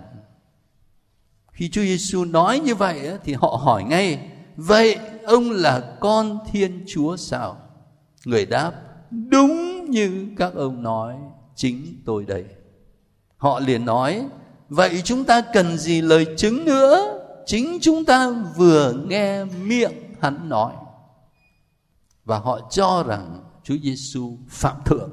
Khi 1.52 1.70
Chúa 1.70 1.82
Giêsu 1.82 2.26
nói 2.26 2.60
như 2.60 2.76
vậy 2.76 3.00
thì 3.24 3.34
họ 3.34 3.60
hỏi 3.64 3.84
ngay, 3.84 4.20
vậy 4.58 4.98
ông 5.24 5.52
là 5.52 5.98
con 6.00 6.40
Thiên 6.52 6.84
Chúa 6.88 7.18
sao? 7.18 7.58
Người 8.26 8.46
đáp, 8.46 8.72
đúng 9.12 9.86
như 9.90 10.28
các 10.38 10.54
ông 10.56 10.84
nói, 10.84 11.16
chính 11.56 12.02
tôi 12.06 12.26
đây. 12.26 12.46
Họ 13.38 13.60
liền 13.60 13.86
nói, 13.86 14.26
vậy 14.70 15.02
chúng 15.04 15.24
ta 15.24 15.42
cần 15.54 15.78
gì 15.78 16.02
lời 16.02 16.26
chứng 16.38 16.66
nữa? 16.66 17.18
Chính 17.46 17.78
chúng 17.82 18.06
ta 18.06 18.30
vừa 18.58 18.94
nghe 19.08 19.46
miệng 19.46 19.92
hắn 20.20 20.50
nói. 20.50 20.74
Và 22.26 22.40
họ 22.40 22.70
cho 22.72 23.04
rằng 23.08 23.44
Chúa 23.64 23.76
Giêsu 23.84 24.38
phạm 24.50 24.76
thượng. 24.86 25.12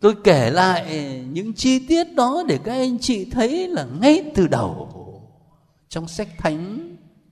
Tôi 0.00 0.14
kể 0.24 0.50
lại 0.50 1.04
những 1.32 1.52
chi 1.52 1.86
tiết 1.86 2.04
đó 2.14 2.42
để 2.48 2.58
các 2.64 2.72
anh 2.72 2.98
chị 2.98 3.30
thấy 3.30 3.68
là 3.68 3.86
ngay 4.00 4.32
từ 4.34 4.46
đầu 4.48 4.88
trong 5.88 6.08
sách 6.08 6.28
thánh 6.38 6.89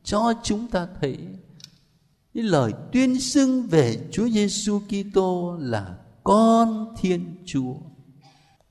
cho 0.09 0.33
chúng 0.43 0.67
ta 0.67 0.87
thấy 1.01 1.19
cái 2.35 2.43
lời 2.43 2.73
tuyên 2.93 3.21
xưng 3.21 3.67
về 3.67 3.97
Chúa 4.13 4.29
Giêsu 4.29 4.81
Kitô 4.81 5.57
là 5.61 5.97
con 6.25 6.95
Thiên 6.99 7.37
Chúa. 7.47 7.75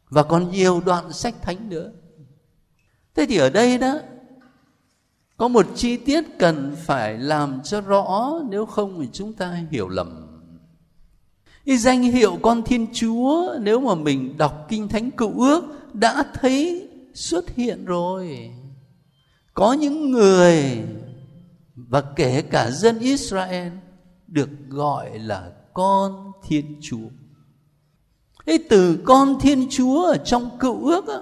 Và 0.09 0.23
còn 0.23 0.51
nhiều 0.51 0.81
đoạn 0.85 1.13
sách 1.13 1.35
thánh 1.41 1.69
nữa. 1.69 1.91
Thế 3.15 3.25
thì 3.29 3.37
ở 3.37 3.49
đây 3.49 3.77
đó, 3.77 3.99
có 5.37 5.47
một 5.47 5.65
chi 5.75 5.97
tiết 5.97 6.23
cần 6.39 6.75
phải 6.85 7.17
làm 7.17 7.61
cho 7.63 7.81
rõ 7.81 8.39
nếu 8.49 8.65
không 8.65 9.01
thì 9.01 9.07
chúng 9.13 9.33
ta 9.33 9.59
hiểu 9.71 9.87
lầm. 9.89 10.27
Cái 11.65 11.77
danh 11.77 12.01
hiệu 12.01 12.37
con 12.41 12.63
thiên 12.63 12.87
chúa 12.93 13.55
nếu 13.61 13.79
mà 13.79 13.95
mình 13.95 14.37
đọc 14.37 14.65
kinh 14.69 14.87
thánh 14.87 15.11
cựu 15.11 15.39
ước 15.39 15.63
đã 15.93 16.23
thấy 16.33 16.89
xuất 17.13 17.55
hiện 17.55 17.85
rồi. 17.85 18.51
Có 19.53 19.73
những 19.73 20.11
người 20.11 20.83
và 21.77 22.01
kể 22.01 22.41
cả 22.41 22.71
dân 22.71 22.99
israel 22.99 23.71
được 24.27 24.49
gọi 24.69 25.19
là 25.19 25.51
con 25.73 26.31
thiên 26.43 26.75
chúa. 26.81 27.09
Cái 28.45 28.59
từ 28.69 28.99
con 29.05 29.39
thiên 29.39 29.67
chúa 29.69 30.05
ở 30.05 30.17
trong 30.17 30.57
cựu 30.59 30.85
ước 30.85 31.07
á, 31.07 31.19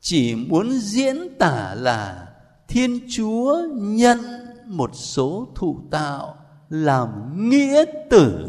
chỉ 0.00 0.34
muốn 0.34 0.72
diễn 0.72 1.16
tả 1.38 1.74
là 1.74 2.28
thiên 2.68 3.00
chúa 3.10 3.62
nhận 3.72 4.18
một 4.66 4.90
số 4.94 5.52
thụ 5.54 5.80
tạo 5.90 6.36
làm 6.68 7.08
nghĩa 7.50 7.84
tử. 8.10 8.48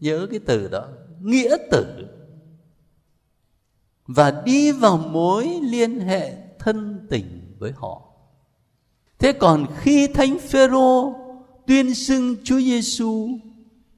Nhớ 0.00 0.26
cái 0.30 0.40
từ 0.46 0.68
đó 0.68 0.86
nghĩa 1.20 1.56
tử. 1.70 2.06
Và 4.06 4.42
đi 4.44 4.72
vào 4.72 4.96
mối 4.96 5.60
liên 5.62 6.00
hệ 6.00 6.36
thân 6.58 7.06
tình 7.10 7.56
với 7.58 7.72
họ 7.76 8.09
thế 9.20 9.32
còn 9.32 9.66
khi 9.76 10.06
thánh 10.06 10.38
phêrô 10.38 11.14
tuyên 11.66 11.94
xưng 11.94 12.36
Chúa 12.44 12.60
Giêsu 12.60 13.28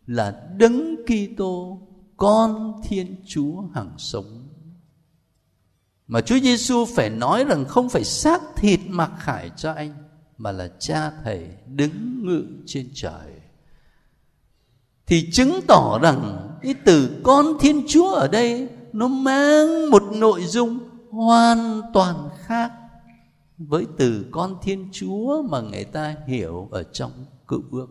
là 0.06 0.42
đấng 0.56 0.96
Kitô, 1.06 1.78
con 2.16 2.80
Thiên 2.84 3.16
Chúa 3.26 3.62
hằng 3.74 3.94
sống. 3.98 4.48
Mà 6.06 6.20
Chúa 6.20 6.38
Giêsu 6.38 6.84
phải 6.84 7.10
nói 7.10 7.44
rằng 7.44 7.64
không 7.64 7.88
phải 7.88 8.04
xác 8.04 8.42
thịt 8.56 8.80
mặc 8.88 9.10
khải 9.18 9.50
cho 9.56 9.72
anh, 9.72 9.94
mà 10.38 10.52
là 10.52 10.68
cha 10.78 11.10
thầy 11.24 11.48
đứng 11.66 12.26
ngự 12.26 12.44
trên 12.66 12.88
trời. 12.94 13.32
Thì 15.06 15.30
chứng 15.32 15.60
tỏ 15.68 15.98
rằng 16.02 16.48
cái 16.62 16.74
từ 16.84 17.20
con 17.22 17.46
thiên 17.60 17.82
chúa 17.88 18.08
ở 18.08 18.28
đây 18.28 18.68
nó 18.92 19.08
mang 19.08 19.90
một 19.90 20.02
nội 20.12 20.44
dung 20.44 20.78
hoàn 21.10 21.82
toàn 21.94 22.28
khác 22.46 22.72
với 23.58 23.86
từ 23.98 24.26
con 24.30 24.58
thiên 24.62 24.88
chúa 24.92 25.42
mà 25.42 25.60
người 25.60 25.84
ta 25.84 26.16
hiểu 26.26 26.68
ở 26.70 26.82
trong 26.82 27.26
cựu 27.48 27.62
ước 27.70 27.88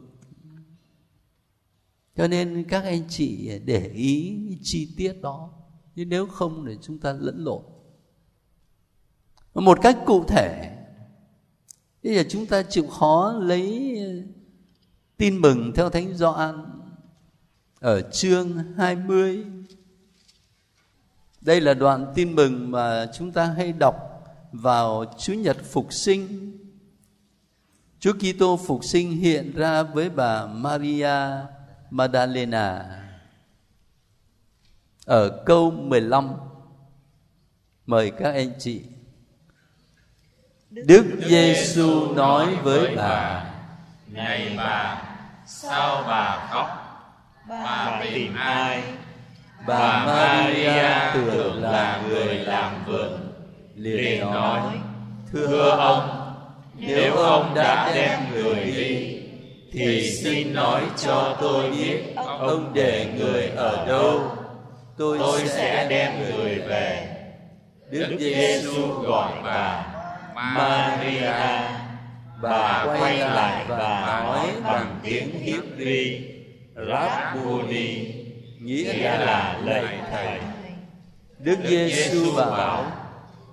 cho 2.15 2.27
nên 2.27 2.65
các 2.69 2.83
anh 2.83 3.03
chị 3.09 3.59
để 3.65 3.87
ý 3.87 4.39
chi 4.61 4.93
tiết 4.97 5.21
đó, 5.21 5.49
chứ 5.95 6.05
nếu 6.05 6.27
không 6.27 6.65
thì 6.67 6.77
chúng 6.81 6.99
ta 6.99 7.13
lẫn 7.13 7.43
lộn 7.43 7.61
một 9.53 9.79
cách 9.81 9.97
cụ 10.05 10.23
thể, 10.23 10.77
bây 12.03 12.15
giờ 12.15 12.23
chúng 12.29 12.45
ta 12.45 12.63
chịu 12.63 12.87
khó 12.87 13.31
lấy 13.31 13.97
tin 15.17 15.37
mừng 15.37 15.71
theo 15.75 15.89
thánh 15.89 16.13
Gioan 16.17 16.65
ở 17.79 18.01
chương 18.01 18.57
20. 18.77 19.45
Đây 21.41 21.61
là 21.61 21.73
đoạn 21.73 22.13
tin 22.15 22.35
mừng 22.35 22.71
mà 22.71 23.11
chúng 23.13 23.31
ta 23.31 23.45
hay 23.45 23.73
đọc 23.73 23.95
vào 24.51 25.13
Chúa 25.19 25.33
nhật 25.33 25.57
phục 25.71 25.93
sinh. 25.93 26.51
Chúa 27.99 28.13
Kitô 28.13 28.59
phục 28.67 28.83
sinh 28.83 29.11
hiện 29.11 29.53
ra 29.55 29.83
với 29.83 30.09
bà 30.09 30.45
Maria 30.45 31.15
Magdalena 31.89 32.85
ở 35.05 35.43
câu 35.45 35.71
15. 35.71 36.29
Mời 37.85 38.11
các 38.11 38.33
anh 38.33 38.51
chị. 38.59 38.81
Đức 40.69 41.05
Giêsu 41.27 42.13
nói 42.13 42.55
với 42.55 42.95
bà: 42.95 43.45
Này 44.07 44.53
bà, 44.57 45.03
sao 45.45 46.03
bà 46.07 46.47
khóc? 46.51 46.81
bà 47.51 48.01
tìm 48.03 48.35
ai 48.35 48.83
bà 49.67 50.05
Maria 50.05 51.13
tưởng 51.13 51.63
là 51.63 52.01
người 52.07 52.35
làm 52.35 52.85
vườn 52.85 53.20
liền 53.81 54.19
nói 54.19 54.61
thưa 55.31 55.69
ông 55.69 56.09
nếu 56.77 57.15
ông 57.15 57.53
đã 57.55 57.91
đem 57.95 58.19
người 58.33 58.63
đi 58.65 59.17
thì 59.73 60.11
xin 60.11 60.53
nói 60.53 60.81
cho 60.97 61.37
tôi 61.41 61.69
biết 61.71 61.97
ông 62.39 62.71
để 62.73 63.07
người 63.17 63.47
ở 63.55 63.85
đâu. 63.87 64.21
tôi, 64.97 65.17
tôi 65.19 65.41
sẽ 65.47 65.87
đem 65.89 66.11
người 66.19 66.55
về. 66.55 67.07
Đức 67.91 68.15
Giêsu 68.19 68.87
gọi 68.87 69.31
bà 69.43 69.85
Maria. 70.35 71.31
Bà 72.41 72.85
quay 72.85 73.17
lại 73.17 73.65
và 73.67 74.21
nói 74.23 74.47
bằng 74.63 74.99
tiếng 75.03 75.29
Hebrew 75.45 76.19
Rabboni 76.75 78.13
nghĩa 78.59 78.93
là 78.93 79.59
lạy 79.65 79.99
thầy. 80.11 80.39
Đức 81.39 81.57
Giêsu 81.67 82.35
bảo: 82.35 83.00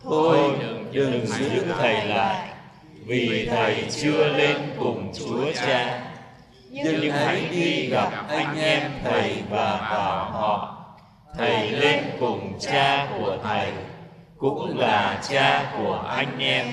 Thôi 0.03 0.39
đừng 0.93 1.27
giữ 1.27 1.65
thầy 1.79 2.07
lại, 2.07 2.49
vì 3.07 3.47
thầy 3.51 3.85
chưa 3.91 4.29
lên 4.29 4.57
cùng 4.79 5.13
Chúa 5.15 5.53
Cha. 5.55 6.05
Nhưng 6.71 7.11
hãy 7.13 7.49
đi 7.51 7.87
gặp 7.87 8.25
anh 8.29 8.59
em 8.59 8.91
thầy 9.05 9.43
và 9.51 9.89
bảo 9.91 10.31
họ, 10.31 10.85
thầy 11.39 11.71
lên 11.71 12.05
cùng 12.21 12.59
cha 12.61 13.09
của 13.19 13.39
thầy, 13.43 13.73
cũng 14.39 14.79
là 14.79 15.23
cha 15.31 15.73
của 15.77 16.05
anh 16.09 16.39
em, 16.39 16.67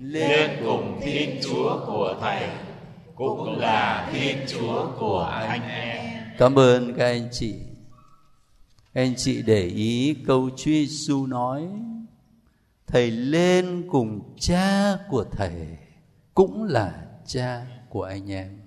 lên 0.00 0.50
cùng 0.64 1.00
Thiên 1.02 1.40
Chúa 1.42 1.86
của 1.86 2.14
thầy 2.20 2.42
cũng 3.16 3.58
là 3.58 4.08
Thiên 4.12 4.36
Chúa 4.46 4.86
của 4.98 5.20
anh 5.40 5.68
em. 5.68 5.98
Cảm 6.38 6.58
ơn 6.58 6.94
các 6.98 7.04
anh 7.04 7.28
chị. 7.32 7.54
Các 8.94 9.00
anh 9.00 9.14
chị 9.16 9.42
để 9.42 9.62
ý 9.62 10.16
câu 10.26 10.50
Chúa 10.56 10.70
Giêsu 10.70 11.26
nói 11.26 11.62
Thầy 12.86 13.10
lên 13.10 13.88
cùng 13.90 14.34
cha 14.38 14.96
của 15.10 15.24
thầy, 15.24 15.78
cũng 16.34 16.64
là 16.64 17.06
cha 17.26 17.66
của 17.88 18.02
anh 18.02 18.30
em. 18.30 18.60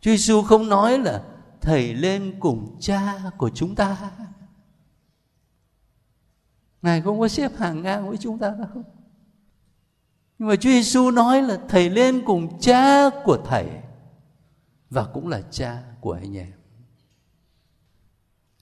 Chúa 0.00 0.10
Giêsu 0.10 0.42
không 0.42 0.68
nói 0.68 0.98
là 0.98 1.22
thầy 1.60 1.94
lên 1.94 2.36
cùng 2.40 2.76
cha 2.80 3.30
của 3.38 3.50
chúng 3.54 3.74
ta. 3.74 4.10
Ngài 6.82 7.00
không 7.00 7.20
có 7.20 7.28
xếp 7.28 7.52
hàng 7.56 7.82
ngang 7.82 8.08
với 8.08 8.16
chúng 8.16 8.38
ta 8.38 8.50
đâu 8.50 8.82
nhưng 10.42 10.48
mà 10.48 10.56
Chúa 10.56 10.70
Giêsu 10.70 11.10
nói 11.10 11.42
là 11.42 11.58
thầy 11.68 11.90
lên 11.90 12.22
cùng 12.26 12.60
cha 12.60 13.10
của 13.24 13.38
thầy 13.44 13.66
và 14.90 15.04
cũng 15.04 15.28
là 15.28 15.40
cha 15.50 15.82
của 16.00 16.12
anh 16.12 16.36
em. 16.36 16.52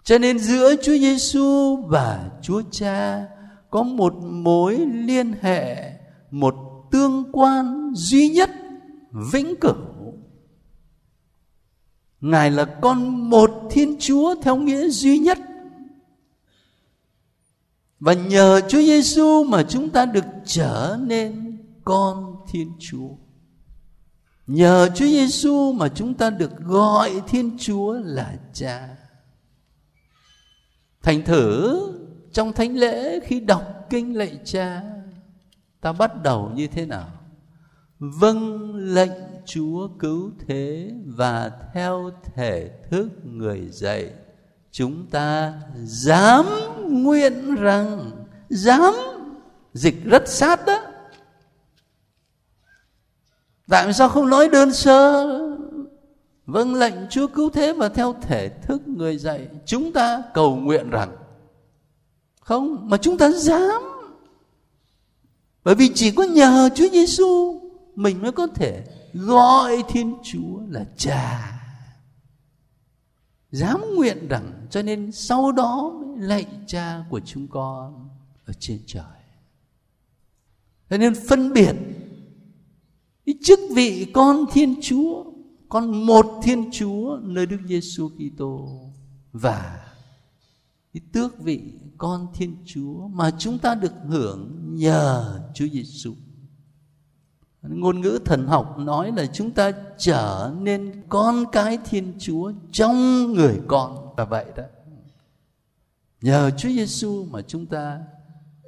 Cho 0.03 0.19
nên 0.19 0.39
giữa 0.39 0.77
Chúa 0.77 0.99
Giêsu 0.99 1.77
và 1.77 2.31
Chúa 2.43 2.63
Cha 2.71 3.29
có 3.71 3.83
một 3.83 4.15
mối 4.23 4.79
liên 4.79 5.35
hệ, 5.41 5.93
một 6.31 6.55
tương 6.91 7.25
quan 7.33 7.93
duy 7.95 8.29
nhất 8.29 8.51
vĩnh 9.33 9.55
cửu. 9.61 10.15
Ngài 12.21 12.51
là 12.51 12.65
con 12.65 13.31
một 13.31 13.51
Thiên 13.71 13.97
Chúa 13.99 14.35
theo 14.43 14.57
nghĩa 14.57 14.89
duy 14.89 15.19
nhất. 15.19 15.39
và 18.01 18.13
nhờ 18.13 18.61
Chúa 18.69 18.83
Giêsu 18.83 19.45
mà 19.45 19.63
chúng 19.63 19.91
ta 19.91 20.07
được 20.07 20.25
trở 20.45 20.99
nên 21.01 21.59
con 21.85 22.37
Thiên 22.49 22.73
Chúa. 22.79 23.09
Nhờ 24.47 24.89
Chúa 24.95 25.07
Giêsu 25.07 25.73
mà 25.73 25.89
chúng 25.89 26.15
ta 26.15 26.31
được 26.31 26.51
gọi 26.59 27.23
Thiên 27.29 27.57
Chúa 27.59 27.93
là 27.93 28.39
Cha. 28.53 28.97
Thành 31.03 31.25
thử 31.25 31.81
trong 32.33 32.53
thánh 32.53 32.77
lễ 32.77 33.21
khi 33.21 33.41
đọc 33.41 33.63
kinh 33.91 34.17
lạy 34.17 34.41
Cha, 34.45 34.83
ta 35.81 35.93
bắt 35.93 36.23
đầu 36.23 36.51
như 36.55 36.67
thế 36.67 36.87
nào? 36.87 37.09
Vâng 37.99 38.75
lệnh 38.77 39.13
Chúa 39.47 39.89
cứu 39.99 40.31
thế 40.47 40.91
và 41.07 41.51
theo 41.75 42.11
thể 42.35 42.71
thức 42.91 43.09
người 43.25 43.69
dạy 43.71 44.11
chúng 44.71 45.07
ta 45.07 45.53
dám 45.85 46.47
nguyện 46.89 47.55
rằng 47.55 48.11
dám 48.49 48.95
dịch 49.75 50.05
rất 50.05 50.29
sát 50.29 50.67
đó 50.67 50.83
tại 53.69 53.93
sao 53.93 54.09
không 54.09 54.31
nói 54.31 54.49
đơn 54.49 54.73
sơ 54.73 55.27
vâng 56.47 56.75
lệnh 56.75 56.95
chúa 57.11 57.27
cứu 57.27 57.51
thế 57.51 57.73
và 57.73 57.89
theo 57.89 58.15
thể 58.23 58.49
thức 58.49 58.89
người 58.89 59.19
dạy 59.19 59.49
chúng 59.67 59.93
ta 59.93 60.23
cầu 60.35 60.57
nguyện 60.57 60.91
rằng 60.91 61.17
không, 62.51 62.89
mà 62.91 62.97
chúng 62.97 63.19
ta 63.19 63.31
dám. 63.31 63.83
Bởi 65.65 65.75
vì 65.75 65.91
chỉ 65.95 66.11
có 66.11 66.23
nhờ 66.23 66.71
chúa 66.75 66.89
giêsu 66.89 67.61
mình 67.95 68.23
mới 68.23 68.33
có 68.33 68.47
thể 68.47 68.85
gọi 69.15 69.85
thiên 69.89 70.15
chúa 70.23 70.61
là 70.69 70.85
cha. 70.97 71.53
Dám 73.51 73.81
nguyện 73.95 74.29
rằng 74.29 74.67
cho 74.71 74.83
nên 74.83 75.13
sau 75.13 75.53
đó 75.53 75.93
mới 76.01 76.19
lạy 76.29 76.47
cha 76.67 77.05
của 77.11 77.21
chúng 77.21 77.49
con 77.49 78.09
ở 78.45 78.53
trên 78.59 78.81
trời. 78.87 79.21
Cho 80.91 80.97
nên 80.97 81.15
phân 81.29 81.53
biệt 81.53 81.75
cái 83.27 83.35
chức 83.43 83.61
vị 83.75 84.11
con 84.15 84.45
thiên 84.53 84.75
chúa, 84.83 85.25
con 85.69 86.07
một 86.07 86.41
thiên 86.43 86.71
chúa 86.73 87.19
nơi 87.23 87.47
đức 87.47 87.59
giêsu 87.69 88.09
kitô 88.09 88.69
và 89.33 89.93
cái 90.95 91.01
tước 91.13 91.41
vị 91.41 91.61
con 92.01 92.27
thiên 92.35 92.57
chúa 92.65 93.09
mà 93.09 93.31
chúng 93.39 93.59
ta 93.59 93.75
được 93.75 93.93
hưởng 94.09 94.75
nhờ 94.75 95.41
chúa 95.55 95.67
giêsu. 95.73 96.15
Ngôn 97.63 98.01
ngữ 98.01 98.19
thần 98.25 98.47
học 98.47 98.79
nói 98.79 99.13
là 99.17 99.27
chúng 99.27 99.51
ta 99.51 99.73
trở 99.99 100.55
nên 100.61 101.03
con 101.09 101.45
cái 101.53 101.79
thiên 101.85 102.15
chúa 102.19 102.53
trong 102.73 102.97
người 103.33 103.61
con. 103.67 104.15
Là 104.17 104.25
vậy 104.25 104.47
đó. 104.57 104.63
Nhờ 106.21 106.51
chúa 106.51 106.69
giêsu 106.69 107.25
mà 107.31 107.43
chúng 107.43 107.67
ta 107.67 108.01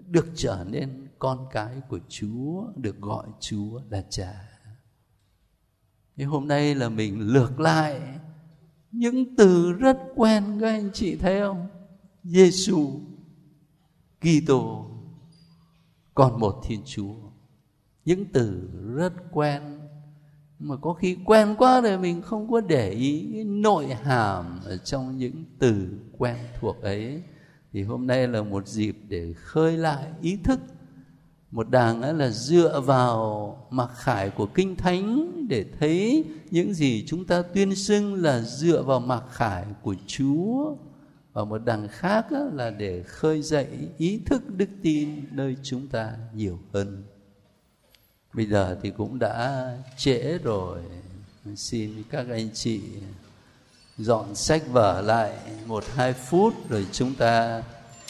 được 0.06 0.26
trở 0.34 0.64
nên 0.70 1.08
con 1.18 1.46
cái 1.50 1.80
của 1.88 1.98
chúa, 2.08 2.66
được 2.76 3.00
gọi 3.00 3.26
chúa 3.40 3.80
là 3.90 4.04
cha. 4.10 4.48
Thế 6.16 6.24
hôm 6.24 6.48
nay 6.48 6.74
là 6.74 6.88
mình 6.88 7.20
lược 7.20 7.60
lại 7.60 8.00
những 8.90 9.36
từ 9.36 9.72
rất 9.72 9.98
quen, 10.14 10.58
các 10.60 10.68
anh 10.68 10.90
chị 10.92 11.16
thấy 11.16 11.40
không? 11.40 11.66
Giêsu 12.22 13.00
kitô, 14.22 14.86
còn 16.14 16.40
một 16.40 16.60
thiên 16.64 16.80
chúa. 16.84 17.14
Những 18.04 18.24
từ 18.32 18.68
rất 18.94 19.12
quen, 19.32 19.62
mà 20.58 20.76
có 20.76 20.92
khi 20.92 21.16
quen 21.24 21.54
quá 21.58 21.80
rồi 21.80 21.98
mình 21.98 22.22
không 22.22 22.50
có 22.50 22.60
để 22.60 22.90
ý 22.90 23.44
nội 23.44 23.86
hàm 23.86 24.60
ở 24.64 24.76
trong 24.76 25.18
những 25.18 25.44
từ 25.58 25.88
quen 26.18 26.36
thuộc 26.60 26.82
ấy. 26.82 27.22
Thì 27.72 27.82
hôm 27.82 28.06
nay 28.06 28.28
là 28.28 28.42
một 28.42 28.68
dịp 28.68 28.96
để 29.08 29.32
khơi 29.32 29.76
lại 29.76 30.06
ý 30.20 30.36
thức. 30.36 30.60
Một 31.50 31.70
đàng 31.70 32.02
ấy 32.02 32.14
là 32.14 32.30
dựa 32.30 32.80
vào 32.80 33.56
mặc 33.70 33.90
khải 33.94 34.30
của 34.30 34.46
kinh 34.46 34.76
thánh 34.76 35.32
để 35.48 35.64
thấy 35.80 36.24
những 36.50 36.74
gì 36.74 37.04
chúng 37.06 37.24
ta 37.24 37.42
tuyên 37.42 37.74
xưng 37.74 38.14
là 38.14 38.40
dựa 38.40 38.82
vào 38.82 39.00
mặc 39.00 39.24
khải 39.30 39.64
của 39.82 39.94
chúa 40.06 40.76
và 41.32 41.44
một 41.44 41.58
đằng 41.64 41.88
khác 41.88 42.26
là 42.52 42.70
để 42.70 43.02
khơi 43.02 43.42
dậy 43.42 43.68
ý 43.98 44.20
thức 44.26 44.42
đức 44.56 44.68
tin 44.82 45.24
nơi 45.30 45.56
chúng 45.62 45.88
ta 45.88 46.12
nhiều 46.34 46.58
hơn. 46.72 47.04
Bây 48.32 48.46
giờ 48.46 48.78
thì 48.82 48.90
cũng 48.90 49.18
đã 49.18 49.68
trễ 49.96 50.38
rồi. 50.38 50.80
Xin 51.56 52.02
các 52.10 52.26
anh 52.30 52.48
chị 52.54 52.80
dọn 53.98 54.34
sách 54.34 54.62
vở 54.68 55.00
lại 55.00 55.38
một 55.66 55.84
hai 55.94 56.12
phút 56.12 56.54
rồi 56.68 56.86
chúng 56.92 57.14
ta 57.14 57.62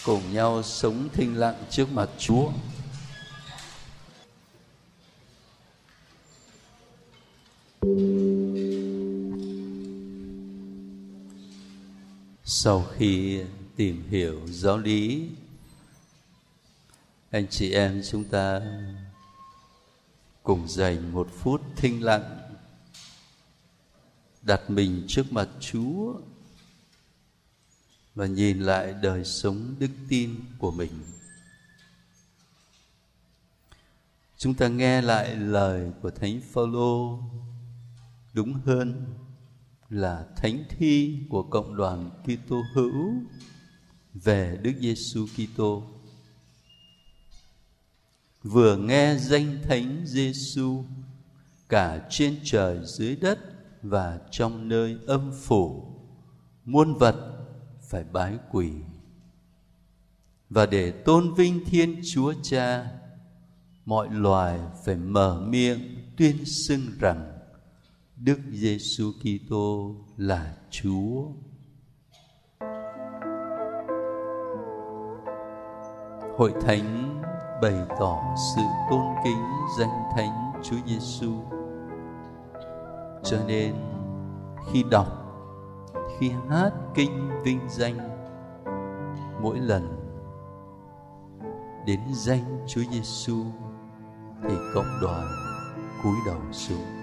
cùng 0.05 0.33
nhau 0.33 0.63
sống 0.63 1.09
thinh 1.13 1.37
lặng 1.37 1.65
trước 1.71 1.93
mặt 1.93 2.09
chúa. 2.19 2.49
Sau 12.45 12.87
khi 12.97 13.43
tìm 13.77 14.09
hiểu 14.09 14.41
giáo 14.47 14.79
lý, 14.79 15.29
anh 17.31 17.47
chị 17.51 17.73
em 17.73 18.03
chúng 18.11 18.25
ta 18.25 18.61
cùng 20.43 20.69
dành 20.69 21.13
một 21.13 21.29
phút 21.39 21.63
thinh 21.77 22.05
lặng 22.05 22.39
đặt 24.43 24.71
mình 24.71 25.05
trước 25.09 25.33
mặt 25.33 25.49
chúa 25.61 26.15
và 28.15 28.27
nhìn 28.27 28.61
lại 28.61 28.95
đời 29.03 29.25
sống 29.25 29.75
đức 29.79 29.91
tin 30.09 30.45
của 30.59 30.71
mình. 30.71 30.93
Chúng 34.37 34.55
ta 34.55 34.69
nghe 34.69 35.03
lại 35.03 35.37
lời 35.37 35.91
của 36.03 36.11
thánh 36.11 36.41
phaolô 36.53 37.19
đúng 38.33 38.53
hơn 38.53 39.15
là 39.93 40.27
thánh 40.37 40.65
thi 40.69 41.19
của 41.31 41.43
cộng 41.43 41.77
đoàn 41.77 42.11
Kitô 42.25 42.63
hữu 42.75 43.13
về 44.15 44.59
Đức 44.63 44.73
Giêsu 44.81 45.27
Kitô. 45.37 45.83
Vừa 48.43 48.77
nghe 48.77 49.17
danh 49.17 49.59
thánh 49.63 50.03
Giêsu 50.07 50.85
cả 51.69 52.07
trên 52.11 52.41
trời, 52.45 52.79
dưới 52.85 53.17
đất 53.17 53.39
và 53.83 54.21
trong 54.31 54.69
nơi 54.69 54.99
âm 55.07 55.33
phủ, 55.43 55.97
muôn 56.65 56.95
vật 56.95 57.47
phải 57.89 58.05
bái 58.05 58.39
quỳ. 58.51 58.71
Và 60.51 60.67
để 60.67 60.91
tôn 60.91 61.35
vinh 61.35 61.65
Thiên 61.65 62.01
Chúa 62.13 62.35
Cha, 62.43 62.91
mọi 63.85 64.09
loài 64.11 64.61
phải 64.85 64.97
mở 64.97 65.41
miệng 65.49 65.97
tuyên 66.17 66.45
xưng 66.45 66.83
rằng 67.01 67.42
Đức 68.25 68.39
Giêsu 68.51 69.13
Kitô 69.21 69.95
là 70.17 70.57
Chúa. 70.71 71.25
Hội 76.37 76.53
thánh 76.61 77.23
bày 77.63 77.75
tỏ 78.01 78.35
sự 78.55 78.63
tôn 78.91 79.01
kính 79.25 79.45
danh 79.79 80.03
thánh 80.17 80.53
Chúa 80.63 80.77
Giêsu. 80.87 81.33
Cho 83.25 83.39
nên 83.47 83.75
khi 84.73 84.85
đọc, 84.91 85.07
khi 86.19 86.31
hát 86.49 86.71
kinh 86.95 87.31
vinh 87.45 87.61
danh 87.69 87.99
mỗi 89.41 89.59
lần 89.59 89.89
đến 91.87 92.01
danh 92.13 92.65
Chúa 92.67 92.83
Giêsu 92.91 93.45
thì 94.43 94.55
cộng 94.75 94.99
đoàn 95.03 95.27
cúi 96.03 96.17
đầu 96.27 96.41
xuống. 96.53 97.02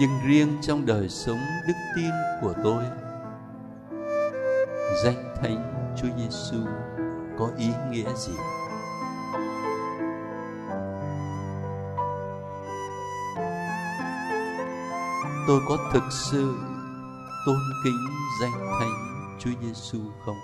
Nhưng 0.00 0.10
riêng 0.26 0.58
trong 0.62 0.86
đời 0.86 1.08
sống 1.08 1.38
đức 1.68 1.74
tin 1.96 2.10
của 2.42 2.54
tôi 2.64 2.84
danh 5.04 5.34
thánh 5.42 5.94
Chúa 5.96 6.08
Giêsu 6.16 6.58
có 7.38 7.50
ý 7.58 7.68
nghĩa 7.90 8.14
gì? 8.14 8.32
Tôi 15.48 15.60
có 15.68 15.76
thực 15.92 16.02
sự 16.10 16.54
tôn 17.46 17.58
kính 17.84 18.06
danh 18.42 18.66
thánh 18.80 19.36
Chúa 19.38 19.50
Giêsu 19.62 19.98
không? 20.24 20.36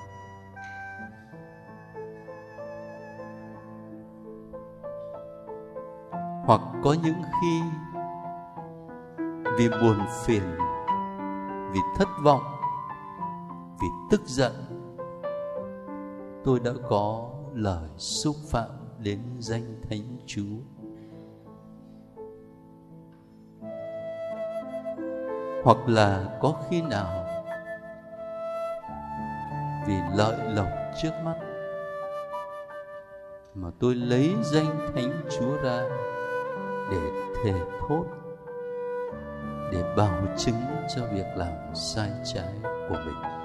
Hoặc 6.47 6.61
có 6.85 6.97
những 7.03 7.23
khi 7.41 7.61
vì 9.59 9.69
buồn 9.69 9.99
phiền, 10.25 10.57
vì 11.73 11.81
thất 11.97 12.09
vọng 12.23 12.43
vì 13.81 13.89
tức 14.11 14.21
giận 14.25 14.53
tôi 16.45 16.61
đã 16.61 16.71
có 16.89 17.31
lời 17.53 17.89
xúc 17.97 18.37
phạm 18.51 18.71
đến 18.99 19.21
danh 19.39 19.81
thánh 19.89 20.17
chúa. 20.27 20.57
Hoặc 25.65 25.89
là 25.89 26.39
có 26.41 26.55
khi 26.71 26.83
nào 26.83 27.27
vì 29.87 29.95
lợi 30.17 30.55
lộc 30.55 30.69
trước 31.03 31.11
mắt 31.25 31.39
mà 33.55 33.69
tôi 33.81 33.95
lấy 33.95 34.35
danh 34.43 34.79
thánh 34.95 35.13
chúa 35.31 35.57
ra 35.63 35.83
để 36.91 37.31
thề 37.45 37.61
thốt 37.81 38.05
để 39.73 39.83
bảo 39.97 40.21
chứng 40.37 40.63
cho 40.97 41.03
việc 41.13 41.27
làm 41.37 41.75
sai 41.75 42.11
trái 42.25 42.55
của 42.63 42.97
mình 43.07 43.45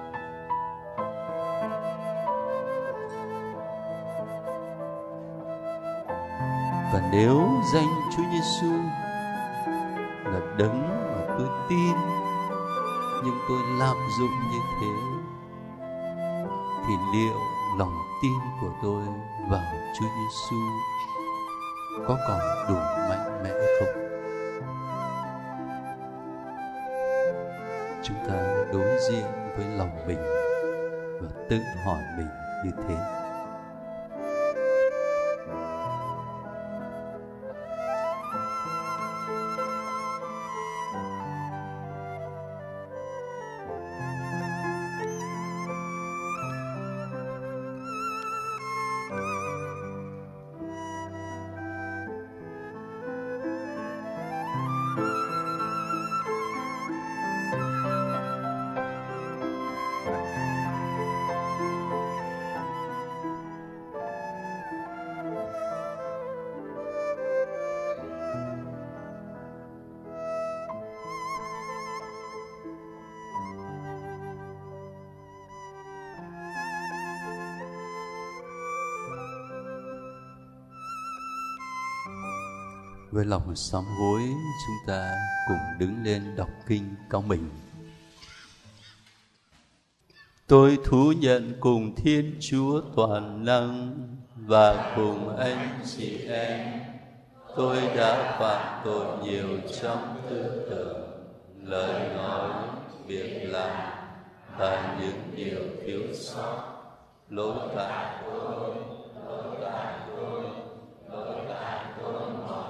và 6.93 7.09
nếu 7.11 7.49
danh 7.73 7.87
Chúa 8.11 8.23
Giêsu 8.31 8.73
là 10.25 10.39
đấng 10.57 10.81
mà 11.15 11.35
tôi 11.37 11.47
tin, 11.69 11.95
nhưng 13.23 13.35
tôi 13.49 13.59
lạm 13.79 13.95
dụng 14.19 14.31
như 14.51 14.59
thế, 14.81 14.87
thì 16.87 16.93
liệu 17.13 17.39
lòng 17.77 17.97
tin 18.21 18.39
của 18.61 18.71
tôi 18.83 19.03
vào 19.49 19.73
Chúa 19.99 20.05
Giêsu 20.05 20.55
có 22.07 22.17
còn 22.27 22.39
đủ 22.69 22.75
mạnh 23.09 23.43
mẽ 23.43 23.49
không? 23.79 24.08
Chúng 28.09 28.27
ta 28.27 28.65
đối 28.73 28.99
diện 29.09 29.25
với 29.57 29.65
lòng 29.77 30.07
mình 30.07 30.17
và 31.21 31.29
tự 31.49 31.59
hỏi 31.85 32.01
mình 32.17 32.27
như 32.65 32.71
thế. 32.87 32.95
Với 83.39 83.47
một 83.47 83.55
sám 83.55 83.83
hối 83.85 84.21
chúng 84.67 84.87
ta 84.87 85.15
cùng 85.47 85.79
đứng 85.79 86.03
lên 86.03 86.35
đọc 86.35 86.49
kinh 86.67 86.95
cao 87.09 87.21
mình. 87.21 87.49
Tôi 90.47 90.77
thú 90.85 91.13
nhận 91.19 91.53
cùng 91.59 91.95
thiên 91.95 92.37
chúa 92.39 92.81
toàn 92.95 93.45
năng 93.45 93.97
và 94.35 94.93
cùng 94.95 95.37
anh 95.37 95.79
chị 95.97 96.17
em. 96.27 96.79
Tôi 97.55 97.77
đã 97.95 98.37
phạm 98.39 98.81
tội 98.85 99.05
nhiều 99.23 99.47
trong 99.81 100.21
tư 100.29 100.67
tưởng, 100.69 101.01
lời 101.63 102.15
nói, 102.15 102.51
việc 103.07 103.43
làm 103.43 103.93
và 104.57 104.97
những 105.01 105.35
điều 105.35 105.59
thiếu 105.85 106.01
sót. 106.13 106.75
Lỗi 107.29 107.69
tại 107.75 108.23
tôi, 108.25 108.75
lỗi 109.25 109.57
tại 109.61 109.99
tôi 110.15 110.43
lỗi 111.11 111.35
tại 111.49 111.85
tôi 112.01 112.21
mọi 112.47 112.69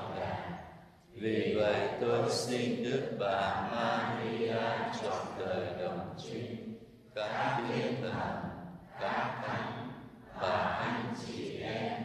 vì 1.22 1.56
vậy 1.56 1.90
tôi 2.02 2.30
xin 2.30 2.84
Đức 2.84 3.18
Bà 3.20 3.70
Maria 3.72 4.56
trọn 5.04 5.26
đời 5.40 5.68
đồng 5.82 6.00
trinh, 6.18 6.78
các 7.16 7.62
thiên 7.68 8.02
thần, 8.02 8.12
các 9.02 9.42
thánh 9.48 9.92
và 10.42 10.58
anh 10.58 11.14
chị 11.28 11.58
em 11.58 12.02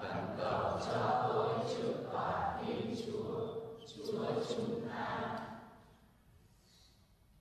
khẩn 0.00 0.16
cầu 0.38 0.78
cho 0.86 1.26
tôi 1.28 1.48
trước 1.70 1.94
tòa 2.12 2.62
Thiên 2.66 2.94
Chúa, 3.06 3.46
Chúa 3.96 4.24
chúng 4.48 4.88
ta. 4.88 5.38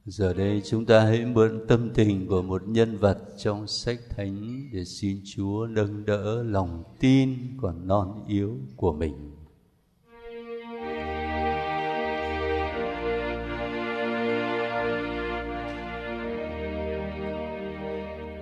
Giờ 0.05 0.34
đây 0.34 0.61
chúng 0.65 0.86
ta 0.86 0.99
hãy 0.99 1.26
mượn 1.26 1.65
tâm 1.68 1.89
tình 1.93 2.28
của 2.28 2.41
một 2.41 2.61
nhân 2.68 2.97
vật 2.97 3.18
trong 3.38 3.68
sách 3.68 3.99
thánh 4.09 4.70
để 4.74 4.86
xin 4.86 5.22
Chúa 5.26 5.68
nâng 5.68 6.05
đỡ 6.05 6.43
lòng 6.43 6.84
tin 6.99 7.38
còn 7.61 7.88
non 7.88 8.26
yếu 8.28 8.57
của 8.76 8.93
mình. 8.93 9.37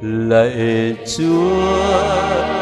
Lạy 0.05 0.95
chúa 1.17 2.54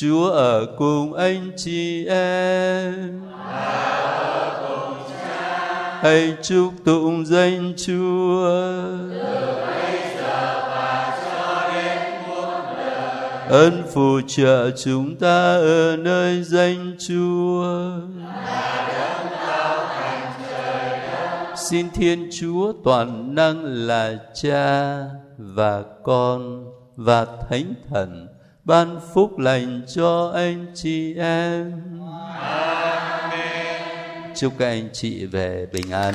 Chúa 0.00 0.30
ở 0.30 0.66
cùng 0.78 1.14
anh 1.14 1.50
chị 1.56 2.06
em. 2.06 3.22
Hãy 6.02 6.36
chúc 6.42 6.72
tụng 6.84 7.26
danh 7.26 7.72
Chúa. 7.86 8.44
ơn 13.48 13.82
phù 13.92 14.20
trợ 14.26 14.70
chúng 14.70 15.16
ta 15.16 15.54
ở 15.54 15.96
nơi 15.96 16.42
danh 16.42 16.92
Chúa. 17.08 17.92
Xin 21.56 21.90
Thiên 21.90 22.28
Chúa 22.40 22.72
toàn 22.84 23.34
năng 23.34 23.64
là 23.64 24.14
Cha 24.34 24.98
và 25.38 25.82
Con 26.04 26.64
và 26.96 27.26
Thánh 27.48 27.74
Thần 27.88 28.39
ban 28.70 29.00
phúc 29.14 29.38
lành 29.38 29.82
cho 29.94 30.32
anh 30.34 30.66
chị 30.74 31.14
em. 31.14 31.82
Chúc 34.36 34.52
các 34.58 34.66
anh 34.66 34.88
chị 34.92 35.26
về 35.26 35.66
bình 35.72 35.90
an. 35.90 36.14